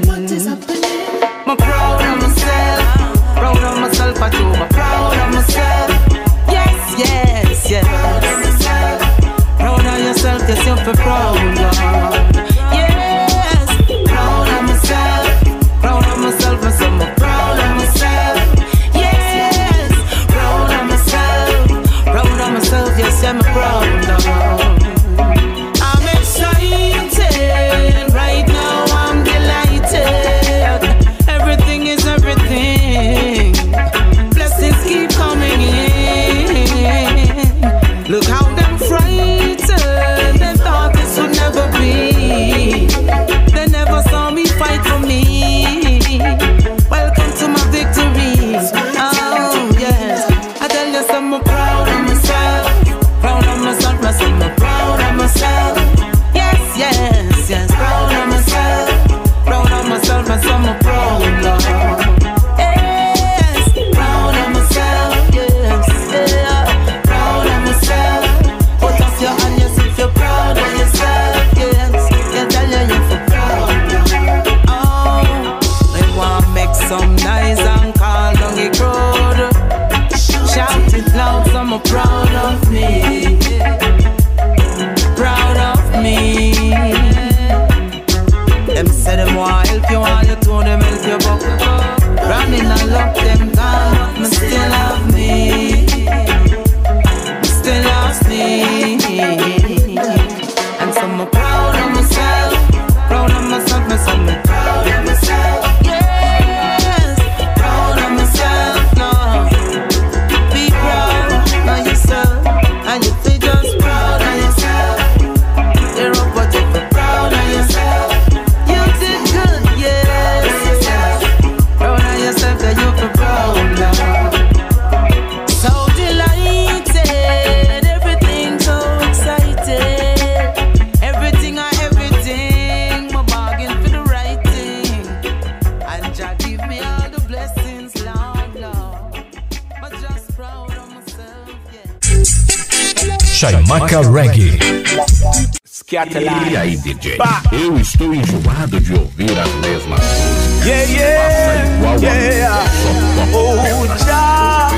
Satellite. 146.05 146.51
E 146.51 146.57
aí, 146.57 146.77
DJ? 146.77 147.17
Bah. 147.17 147.41
Eu 147.51 147.77
estou 147.77 148.13
enjoado 148.13 148.79
de 148.79 148.93
ouvir 148.93 149.31
as 149.37 149.51
mesmas 149.55 149.99
músicas. 149.99 150.65
Yeah, 150.65 150.91
yeah. 150.91 151.35
Passa 151.35 151.65
igual 151.65 151.99
yeah. 152.01 152.55
a 152.55 153.35
Oh, 153.35 153.87
já. 154.05 154.69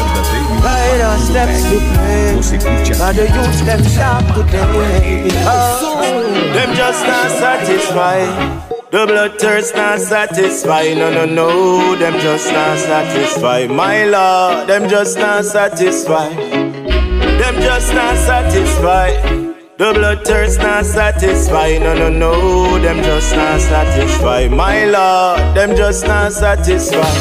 Right 0.63 1.19
steps 1.21 1.63
to 1.63 1.79
play. 1.93 2.35
Você 2.35 2.57
curte 2.57 2.91
a 3.01 3.13
the 3.13 3.21
youth 3.21 3.55
steps 3.55 3.97
up 3.97 4.33
today. 4.33 5.27
Oh, 5.45 6.53
them 6.53 6.73
just 6.73 7.05
not 7.05 7.31
satisfied. 7.31 8.77
The 8.89 9.05
bloodthirst 9.05 9.75
not 9.75 9.99
satisfied, 9.99 10.97
no, 10.97 11.11
no, 11.11 11.25
no, 11.25 11.95
them 11.97 12.13
just 12.21 12.51
not 12.53 12.77
satisfied. 12.79 13.69
My 13.69 14.05
lord, 14.05 14.67
them 14.67 14.87
just 14.87 15.19
not 15.19 15.43
satisfied. 15.43 16.37
Them 16.37 17.61
just 17.61 17.93
not 17.93 18.15
satisfied. 18.15 19.46
The 19.77 19.93
blood 19.93 20.25
thirst 20.25 20.57
not 20.57 20.87
satisfy, 20.87 21.77
no, 21.77 21.93
no, 21.93 22.09
no, 22.09 22.79
them 22.79 22.97
just 23.03 23.35
not 23.35 23.61
satisfy. 23.61 24.47
My 24.47 24.85
lord, 24.85 25.55
them 25.55 25.75
just 25.75 26.07
not 26.07 26.33
satisfy. 26.33 27.13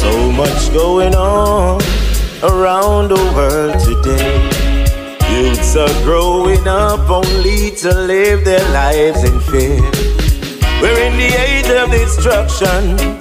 So 0.00 0.32
much 0.32 0.72
going 0.72 1.14
on 1.14 1.82
around 2.42 3.08
the 3.08 3.22
world 3.36 3.78
today. 3.84 4.32
Youths 5.28 5.76
are 5.76 5.92
growing 6.04 6.66
up 6.66 7.10
only 7.10 7.72
to 7.82 7.92
live 7.92 8.46
their 8.46 8.66
lives 8.70 9.22
in 9.22 9.38
fear. 9.40 9.82
We're 10.80 11.02
in 11.04 11.18
the 11.18 11.36
age 11.36 11.68
of 11.68 11.90
destruction 11.90 13.20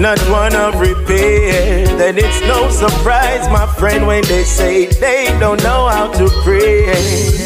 not 0.00 0.18
one 0.30 0.54
of 0.56 0.80
repair. 0.80 1.84
Then 1.98 2.16
it's 2.16 2.40
no 2.48 2.70
surprise, 2.70 3.46
my 3.50 3.66
friend, 3.74 4.06
when 4.06 4.24
they 4.24 4.44
say 4.44 4.86
they 4.86 5.26
don't 5.38 5.62
know 5.62 5.88
how 5.88 6.10
to 6.12 6.30
pray. 6.42 7.39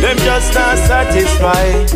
Them 0.00 0.16
just 0.18 0.54
not 0.54 0.78
satisfied. 0.78 1.88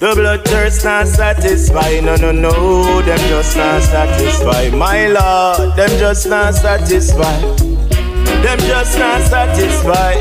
The 0.00 0.12
blood 0.14 0.44
thirst 0.44 0.84
not 0.84 1.06
satisfy, 1.06 2.00
no 2.00 2.16
no 2.16 2.32
no, 2.32 3.00
them 3.02 3.18
just 3.30 3.56
not 3.56 3.80
satisfy. 3.80 4.68
My 4.76 5.06
Lord, 5.06 5.76
them 5.76 5.88
just 5.98 6.28
not 6.28 6.54
satisfy. 6.54 7.40
Them 8.42 8.58
just 8.58 8.98
not 8.98 9.22
satisfy. 9.22 10.14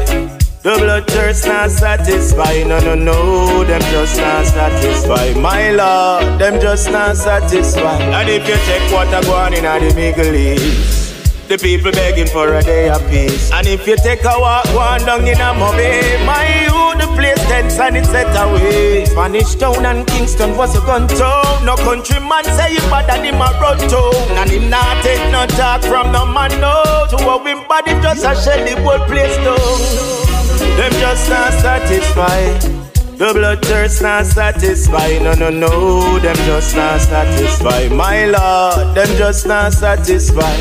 The 0.62 0.78
blood 0.78 1.08
thirst 1.08 1.48
not 1.48 1.72
satisfy, 1.72 2.64
no 2.64 2.80
no 2.80 2.96
no, 2.96 3.64
them 3.66 3.82
just 3.92 4.16
not 4.18 4.46
satisfy. 4.46 5.34
My 5.34 5.72
Lord, 5.72 6.40
them 6.40 6.62
just 6.62 6.90
not 6.92 7.18
satisfy. 7.18 8.00
And 8.00 8.30
if 8.30 8.48
you 8.48 8.56
check 8.68 8.92
what 8.94 9.08
I 9.08 9.22
go 9.24 9.34
on 9.34 9.54
in 9.54 9.64
the 9.64 9.94
Middle 9.96 10.36
East. 10.36 11.48
The 11.50 11.58
people 11.58 11.92
begging 11.92 12.28
for 12.28 12.54
a 12.54 12.64
day 12.64 12.90
of 12.90 13.02
peace. 13.10 13.52
And 13.52 13.68
if 13.68 13.86
you 13.86 13.98
take 13.98 14.24
a 14.24 14.40
walk, 14.40 14.66
one 14.74 15.06
down 15.06 15.28
in 15.28 15.36
a 15.36 15.52
Mobe, 15.54 16.26
my 16.26 16.73
the 17.04 17.16
place 17.16 17.44
tense 17.48 17.80
and 17.80 17.98
it's 17.98 18.10
set 18.10 18.32
away. 18.40 19.06
Spanish 19.06 19.56
town 19.56 19.86
and 19.86 20.08
Kingston 20.08 20.56
was 20.56 20.76
a 20.76 20.82
gun 20.82 21.08
town. 21.08 21.66
No 21.66 21.76
countryman 21.76 22.44
say 22.44 22.74
you 22.74 22.80
better 22.88 23.08
than 23.08 23.26
him 23.26 23.42
a 23.42 23.50
road 23.60 23.80
town. 23.92 24.38
And 24.40 24.50
him 24.50 24.70
not 24.70 25.04
take 25.04 25.24
no 25.32 25.46
talk 25.48 25.82
from 25.84 26.12
no 26.12 26.26
man, 26.26 26.52
no. 26.62 27.08
To 27.12 27.18
a 27.18 27.44
win 27.44 27.68
body 27.68 27.92
just 28.02 28.24
a 28.24 28.34
shell 28.36 28.64
the 28.64 28.80
whole 28.82 29.04
place 29.08 29.36
down. 29.44 29.60
Them 30.78 30.92
just 31.04 31.30
not 31.30 31.52
satisfied. 31.54 32.62
The 33.18 33.32
blood 33.32 33.64
thirst 33.64 34.02
not 34.02 34.26
satisfied, 34.26 35.22
no 35.22 35.34
no 35.34 35.50
no, 35.52 36.20
them 36.20 36.36
just 36.48 36.76
not 36.76 37.00
satisfied. 37.00 37.92
My 37.92 38.26
Lord, 38.26 38.96
them 38.96 39.08
just 39.18 39.46
not 39.46 39.72
satisfied. 39.72 40.60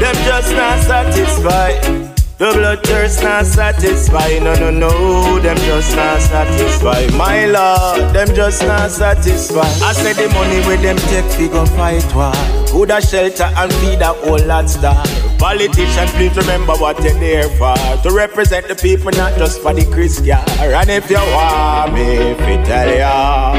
Them 0.00 0.14
just 0.24 0.52
not 0.52 0.78
satisfied. 0.84 2.19
The 2.40 2.52
blood 2.54 2.82
thirst 2.84 3.22
not 3.22 3.44
satisfied. 3.44 4.42
No, 4.42 4.54
no, 4.54 4.70
no. 4.70 5.40
Them 5.40 5.58
just 5.58 5.94
not 5.94 6.22
satisfied. 6.22 7.12
My 7.12 7.44
Lord, 7.44 8.14
them 8.14 8.34
just 8.34 8.62
not 8.62 8.90
satisfied. 8.90 9.82
I 9.82 9.92
said 9.92 10.16
the 10.16 10.32
money 10.32 10.66
with 10.66 10.80
them 10.80 10.96
take 11.12 11.30
fi 11.36 11.48
go 11.48 11.66
fight 11.76 12.02
war. 12.14 12.32
Could 12.72 12.92
a 12.92 13.02
shelter 13.02 13.44
and 13.44 13.70
feed 13.74 14.00
a 14.00 14.14
whole 14.24 14.42
lot 14.46 14.70
star. 14.70 15.04
Politicians, 15.38 16.12
please 16.12 16.34
remember 16.34 16.72
what 16.76 16.96
you're 17.04 17.12
there 17.20 17.50
for. 17.60 17.76
To 18.04 18.10
represent 18.10 18.68
the 18.68 18.74
people, 18.74 19.10
not 19.10 19.36
just 19.36 19.60
for 19.60 19.74
the 19.74 19.84
Christian. 19.92 20.40
And 20.60 20.88
if 20.88 21.10
you 21.10 21.20
want 21.36 21.92
me, 21.92 22.32
fi 22.40 22.56
tell 22.64 22.88
ya. 22.88 23.52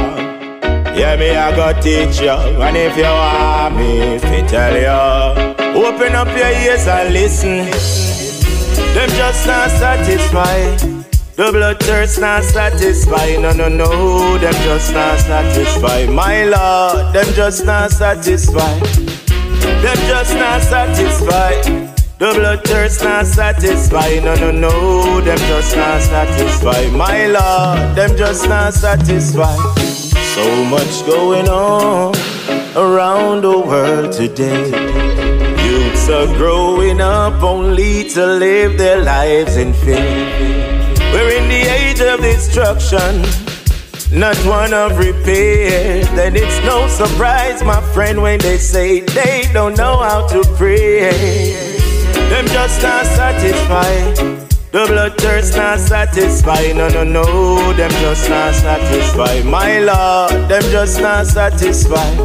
Yeah, 0.98 1.18
me 1.18 1.30
I 1.36 1.56
go 1.56 1.80
teach 1.80 2.20
you, 2.20 2.32
and 2.32 2.76
if 2.76 2.98
you 2.98 3.04
want 3.04 3.78
me, 3.78 4.18
fi 4.18 4.42
tell 4.48 4.74
you. 4.74 5.86
Open 5.86 6.16
up 6.16 6.36
your 6.36 6.50
ears 6.50 6.88
and 6.88 7.14
listen. 7.14 8.11
Them 8.94 9.10
just 9.10 9.48
not 9.48 9.70
satisfied. 9.70 10.80
The 11.38 11.50
blood 11.52 11.80
thirst 11.80 12.20
not 12.20 12.44
satisfied. 12.44 13.40
No, 13.42 13.52
no, 13.54 13.70
no. 13.70 14.38
Them 14.38 14.54
just 14.66 14.94
not 14.94 15.18
satisfied. 15.20 16.10
My 16.10 16.44
Lord, 16.44 17.14
them 17.14 17.26
just 17.34 17.66
not 17.66 17.92
satisfied. 17.92 18.82
Them 19.82 19.98
just 20.08 20.36
not 20.36 20.62
satisfied. 20.62 21.64
The 22.20 22.34
blood 22.36 22.64
thirst 22.66 23.04
not 23.04 23.26
satisfied. 23.26 24.24
No, 24.24 24.36
no, 24.36 24.52
no. 24.52 25.22
Them 25.22 25.38
just 25.38 25.76
not 25.76 26.02
satisfied. 26.02 26.92
My 26.92 27.28
Lord, 27.28 27.96
them 27.96 28.16
just 28.18 28.48
not 28.48 28.74
satisfied. 28.74 29.58
So 30.36 30.66
much 30.66 31.06
going 31.08 31.48
on 31.48 32.14
around 32.76 33.42
the 33.42 33.58
world 33.58 34.12
today. 34.12 35.01
Are 36.12 36.28
growing 36.36 37.00
up 37.00 37.42
only 37.42 38.04
to 38.10 38.26
live 38.26 38.78
their 38.78 39.02
lives 39.02 39.56
in 39.56 39.74
fear. 39.74 39.96
We're 41.14 41.32
in 41.40 41.48
the 41.48 41.64
age 41.72 42.02
of 42.02 42.20
destruction, 42.20 43.22
not 44.20 44.36
one 44.46 44.74
of 44.74 44.98
repair. 44.98 46.04
Then 46.14 46.36
it's 46.36 46.60
no 46.66 46.90
surprise, 46.90 47.64
my 47.64 47.80
friend, 47.94 48.22
when 48.22 48.40
they 48.40 48.58
say 48.58 49.00
they 49.00 49.50
don't 49.54 49.78
know 49.78 50.00
how 50.00 50.28
to 50.28 50.44
pray. 50.58 51.54
Them 52.30 52.46
just 52.48 52.84
not 52.84 53.06
satisfied. 53.06 54.18
The 54.74 54.88
blood 54.88 55.18
thirst 55.18 55.56
not 55.56 55.80
satisfied, 55.80 56.76
no, 56.76 56.90
no, 56.90 57.06
no, 57.06 57.72
them 57.74 57.92
just 58.02 58.30
not 58.30 58.54
satisfied. 58.54 59.46
My 59.46 59.80
Lord, 59.80 60.50
them 60.50 60.64
just 60.72 61.00
not 61.00 61.26
satisfied. 61.26 62.18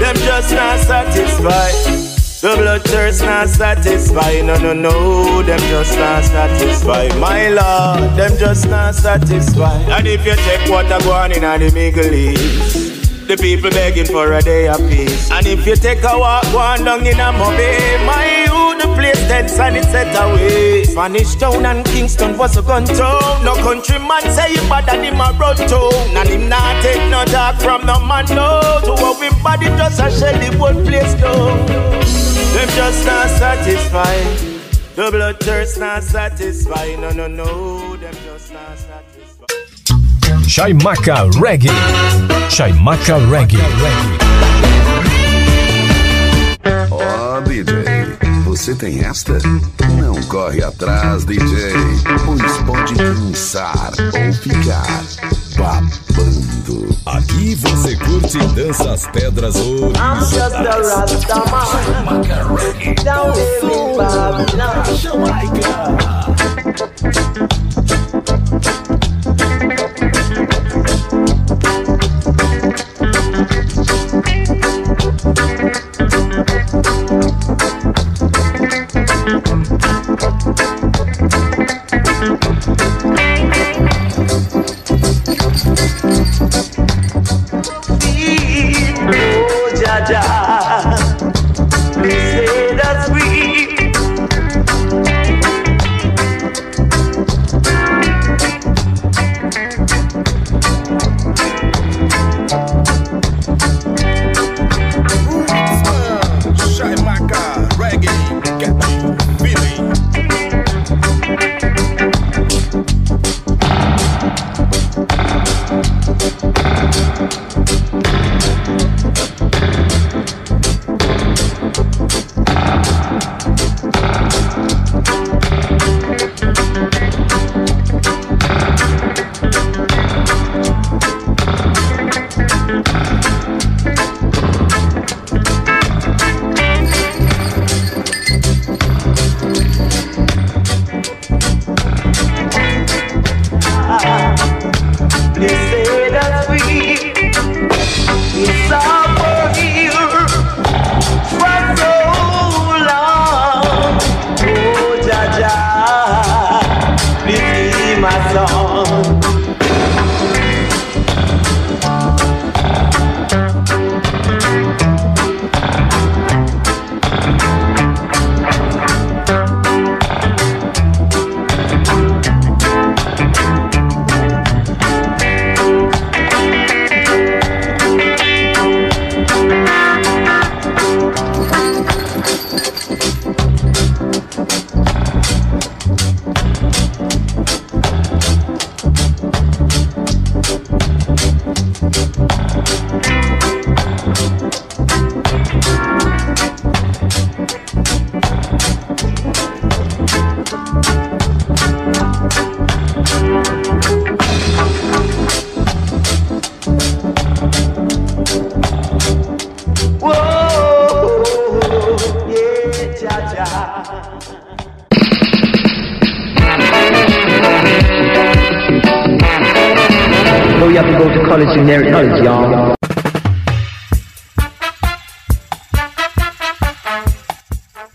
Them 0.00 0.16
just 0.16 0.52
not 0.54 0.78
satisfied. 0.78 2.03
The 2.44 2.56
blood 2.56 2.82
thirst 2.84 3.22
not 3.22 3.48
satisfied, 3.48 4.44
no, 4.44 4.58
no, 4.58 4.74
no, 4.74 5.42
them 5.44 5.58
just 5.60 5.96
not 5.96 6.22
satisfied. 6.24 7.18
My 7.18 7.48
Lord, 7.48 8.18
them 8.18 8.36
just 8.36 8.68
not 8.68 8.94
satisfied. 8.94 9.88
And 9.88 10.06
if 10.06 10.26
you 10.26 10.36
check 10.36 10.68
what 10.68 10.84
I 10.92 10.98
go 11.00 11.12
on 11.12 11.32
in 11.32 11.40
the 11.40 11.72
Middle 11.72 12.12
East, 12.12 13.28
the 13.28 13.38
people 13.38 13.70
begging 13.70 14.04
for 14.04 14.30
a 14.30 14.42
day 14.42 14.68
of 14.68 14.76
peace. 14.90 15.30
And 15.30 15.46
if 15.46 15.66
you 15.66 15.74
take 15.74 16.04
a 16.04 16.18
walk, 16.18 16.44
go 16.52 16.58
on 16.58 16.84
down 16.84 17.06
in 17.06 17.18
a 17.18 17.32
Mobe, 17.32 18.04
my 18.04 18.44
you, 18.44 18.78
the 18.78 18.92
place 18.94 19.26
tense 19.26 19.58
and 19.58 19.78
it's 19.78 19.88
set 19.88 20.12
away. 20.14 20.84
Spanish 20.84 21.34
town 21.36 21.64
and 21.64 21.82
Kingston 21.86 22.36
was 22.36 22.58
a 22.58 22.62
gun 22.62 22.84
town. 22.84 23.42
No 23.42 23.54
countryman 23.54 24.20
say 24.20 24.52
you 24.52 24.60
bad 24.68 24.84
than 24.84 25.02
him 25.02 25.18
a 25.18 25.32
road 25.40 25.56
town. 25.56 25.94
And 26.14 26.28
him 26.28 26.50
not 26.50 26.82
take 26.82 27.08
no 27.08 27.24
talk 27.24 27.56
from 27.56 27.86
no 27.86 27.98
man, 28.04 28.26
no. 28.28 28.60
To 28.84 28.92
a 28.92 29.18
win 29.18 29.32
body 29.42 29.68
just 29.80 29.98
a 29.98 30.10
shell 30.10 30.38
the 30.38 30.54
whole 30.58 30.84
place 30.84 31.14
down. 31.14 32.33
Them 32.54 32.68
just 32.68 33.04
not 33.04 33.28
satisfied. 33.30 34.26
The 34.94 35.10
blood 35.10 35.40
thirst 35.40 35.78
not 35.80 36.04
satisfied. 36.04 37.00
No, 37.00 37.10
no, 37.10 37.26
no. 37.26 37.96
Them 37.96 38.14
just 38.24 38.52
not 38.52 38.78
satisfied. 38.78 39.50
Chaimaca 40.46 41.28
Reggae. 41.32 41.74
Chaimaca 42.48 43.18
Reggae. 43.28 43.58
Ó, 46.92 47.40
DJ, 47.40 47.84
você 48.44 48.74
tem 48.76 49.04
esta? 49.04 49.36
Não 50.00 50.22
corre 50.28 50.62
atrás, 50.62 51.24
DJ, 51.24 51.72
pois 52.24 52.56
pode 52.58 52.94
cansar 52.94 53.90
ou 53.98 54.32
ficar 54.32 55.02
babando. 55.56 56.96
Aqui 57.06 57.54
você 57.54 57.96
curte 57.96 58.38
dança 58.54 58.92
as 58.92 59.06
pedras 59.08 59.54
I'm 59.56 60.20
just 60.20 60.54
a 60.54 60.62
Rasta 60.80 61.34
man. 61.50 62.94
Down 63.04 63.34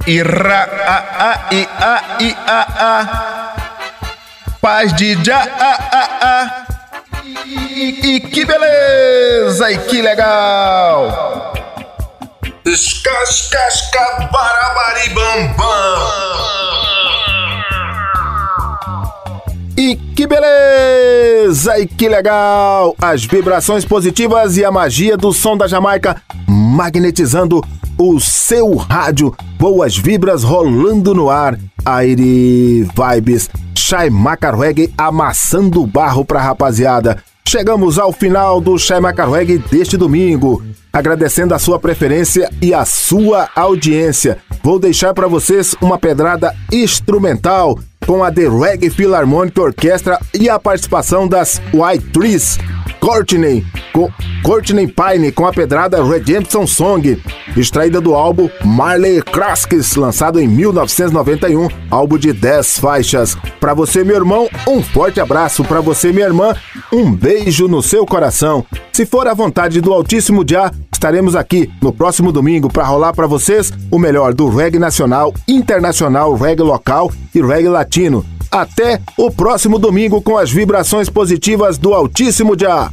Ira, 0.10 0.64
a, 0.88 0.98
a, 1.30 1.54
i, 1.54 1.68
a, 1.70 2.18
i, 2.20 2.36
a, 2.48 2.62
a. 2.80 3.54
Paz 4.60 4.92
de 4.96 5.24
já, 5.24 5.38
a, 5.38 5.72
a, 5.98 6.04
a. 6.24 6.66
E, 7.46 8.16
e 8.16 8.20
que 8.20 8.44
beleza, 8.44 9.72
e 9.72 9.78
que 9.78 10.02
legal. 10.02 11.54
Escascasca, 12.66 14.30
barabari, 14.32 15.10
bam, 15.10 15.54
E 19.78 19.96
que 19.96 20.26
beleza! 20.26 21.78
E 21.78 21.86
que 21.86 22.10
legal! 22.10 22.96
As 23.00 23.26
vibrações 23.26 23.86
positivas 23.86 24.58
e 24.58 24.66
a 24.66 24.72
magia 24.72 25.16
do 25.16 25.32
som 25.32 25.56
da 25.56 25.68
Jamaica 25.68 26.20
magnetizando 26.48 27.64
o 28.00 28.18
seu 28.18 28.76
rádio. 28.76 29.36
Boas 29.60 29.98
vibras 29.98 30.42
rolando 30.42 31.14
no 31.14 31.30
ar. 31.30 31.60
Aire 31.86 32.84
Vibes. 32.84 33.50
Shai 33.76 34.10
Macarweg 34.10 34.94
amassando 34.98 35.86
barro 35.86 36.24
pra 36.24 36.42
rapaziada. 36.42 37.22
Chegamos 37.46 38.00
ao 38.00 38.14
final 38.14 38.62
do 38.62 38.78
Shai 38.78 39.02
Macarweg 39.02 39.58
deste 39.70 39.98
domingo. 39.98 40.64
Agradecendo 40.94 41.54
a 41.54 41.60
sua 41.60 41.78
preferência 41.78 42.50
e 42.62 42.74
a 42.74 42.86
sua 42.86 43.50
audiência. 43.56 44.38
Vou 44.64 44.80
deixar 44.80 45.14
para 45.14 45.28
vocês 45.28 45.76
uma 45.82 45.98
pedrada 45.98 46.56
instrumental 46.72 47.78
com 48.10 48.24
a 48.24 48.32
The 48.32 48.50
Reggae 48.50 48.90
Philharmonic 48.90 49.60
Orchestra 49.60 50.20
e 50.34 50.50
a 50.50 50.58
participação 50.58 51.28
das 51.28 51.62
White 51.72 52.08
Trees. 52.08 52.58
Courtney, 53.00 53.64
Courtney 54.44 54.88
Pine 54.88 55.32
com 55.32 55.46
a 55.46 55.54
pedrada 55.54 56.04
Redemption 56.04 56.66
Song, 56.66 57.22
extraída 57.56 58.02
do 58.02 58.16
álbum 58.16 58.50
Marley 58.66 59.22
Craskis, 59.22 59.96
lançado 59.96 60.40
em 60.40 60.48
1991, 60.48 61.68
álbum 61.92 62.18
de 62.18 62.34
10 62.34 62.80
faixas. 62.80 63.38
Para 63.60 63.76
você, 63.76 64.04
meu 64.04 64.16
irmão, 64.16 64.50
um 64.68 64.82
forte 64.82 65.20
abraço. 65.20 65.64
Para 65.64 65.80
você, 65.80 66.12
minha 66.12 66.26
irmã, 66.26 66.56
um 66.92 67.12
beijo 67.12 67.68
no 67.68 67.84
seu 67.84 68.08
coração. 68.08 68.66
Se 68.92 69.06
for 69.06 69.28
a 69.28 69.34
vontade 69.34 69.80
do 69.82 69.94
Altíssimo 69.94 70.44
Jah, 70.46 70.74
estaremos 70.92 71.36
aqui 71.36 71.72
no 71.82 71.94
próximo 71.94 72.32
domingo 72.32 72.70
para 72.70 72.84
rolar 72.84 73.14
para 73.14 73.28
vocês 73.28 73.72
o 73.90 73.98
melhor 73.98 74.34
do 74.34 74.50
reggae 74.50 74.78
nacional, 74.78 75.34
internacional, 75.48 76.36
reggae 76.36 76.64
local 76.64 77.10
e 77.34 77.42
reggae 77.42 77.70
latino. 77.70 77.99
Até 78.50 79.02
o 79.18 79.30
próximo 79.30 79.78
domingo 79.78 80.22
com 80.22 80.38
as 80.38 80.50
vibrações 80.50 81.10
positivas 81.10 81.78
do 81.78 81.94
Altíssimo 81.94 82.58
Jah. 82.58 82.92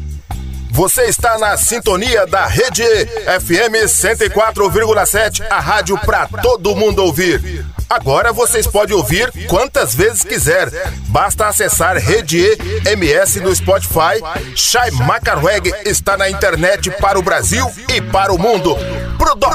Você 0.71 1.05
está 1.05 1.39
na 1.39 1.57
sintonia 1.57 2.27
da 2.27 2.47
Rede 2.47 2.83
FM 2.83 3.87
104,7, 3.87 5.43
a 5.49 5.61
rádio 5.61 5.97
para 5.99 6.27
todo 6.27 6.75
mundo 6.75 7.03
ouvir. 7.03 7.65
Agora 7.89 8.33
vocês 8.33 8.67
podem 8.67 8.97
ouvir 8.97 9.33
quantas 9.49 9.95
vezes 9.95 10.25
quiser. 10.25 10.69
Basta 11.09 11.47
acessar 11.47 11.97
Rede 11.97 12.59
MS 12.85 13.41
no 13.41 13.55
Spotify. 13.55 14.21
Shai 14.57 14.91
Macarweg 14.91 15.73
está 15.85 16.17
na 16.17 16.29
internet 16.29 16.91
para 17.01 17.19
o 17.19 17.23
Brasil 17.23 17.65
e 17.95 18.01
para 18.01 18.33
o 18.33 18.39
mundo. 18.39 18.77
Prodo, 19.17 19.47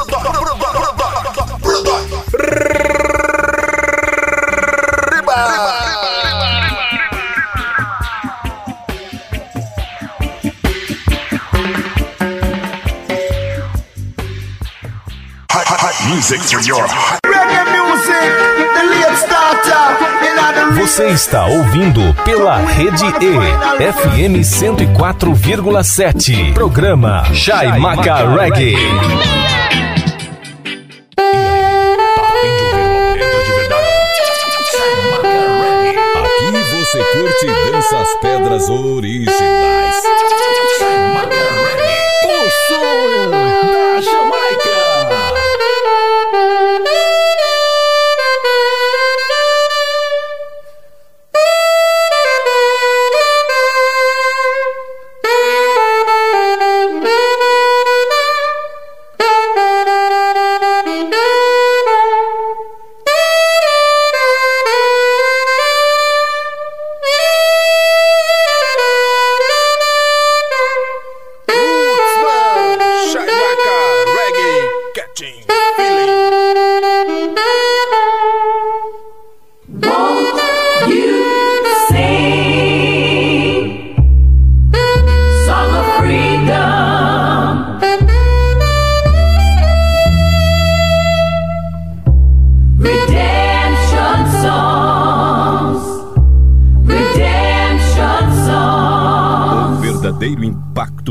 music 16.09 16.41
for 16.41 16.59
your 16.67 16.85
Você 20.75 21.07
está 21.09 21.45
ouvindo 21.45 22.13
pela 22.25 22.57
Rede 22.57 23.05
E, 23.05 23.91
FM 23.93 24.41
104,7. 24.41 26.53
Programa 26.53 27.23
Chai 27.33 27.79
Maca 27.79 28.27
Reggae. 28.35 28.75
Curte 37.39 37.95
as 37.95 38.19
pedras 38.21 38.69
originais. 38.69 39.95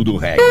Impacto 0.01 0.05
do 0.05 0.17
reggae. 0.17 0.50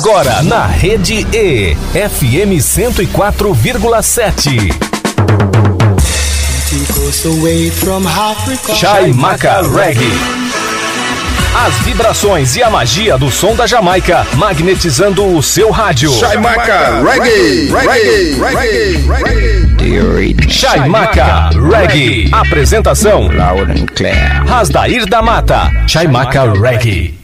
Agora 0.00 0.42
na 0.42 0.64
Rede 0.64 1.26
E, 1.30 1.76
FM 1.92 2.56
104,7. 2.58 4.72
Chaimaca 8.74 9.60
Reggae. 9.60 10.10
As 11.54 11.74
vibrações 11.84 12.56
e 12.56 12.62
a 12.62 12.70
magia 12.70 13.18
do 13.18 13.30
som 13.30 13.54
da 13.54 13.66
Jamaica 13.66 14.26
magnetizando 14.36 15.36
o 15.36 15.42
seu 15.42 15.70
rádio. 15.70 16.10
Chaimaca 16.12 17.02
Reggae, 17.02 17.70
Reggae, 17.70 18.38
Reggae, 18.40 19.04
Reggae. 19.76 20.50
Chaimaca 20.50 21.50
Reggae. 21.50 22.30
Apresentação: 22.32 23.28
Rasdair 24.46 25.04
da 25.04 25.20
Mata. 25.20 25.70
Chaimaca 25.86 26.50
Reggae. 26.54 27.19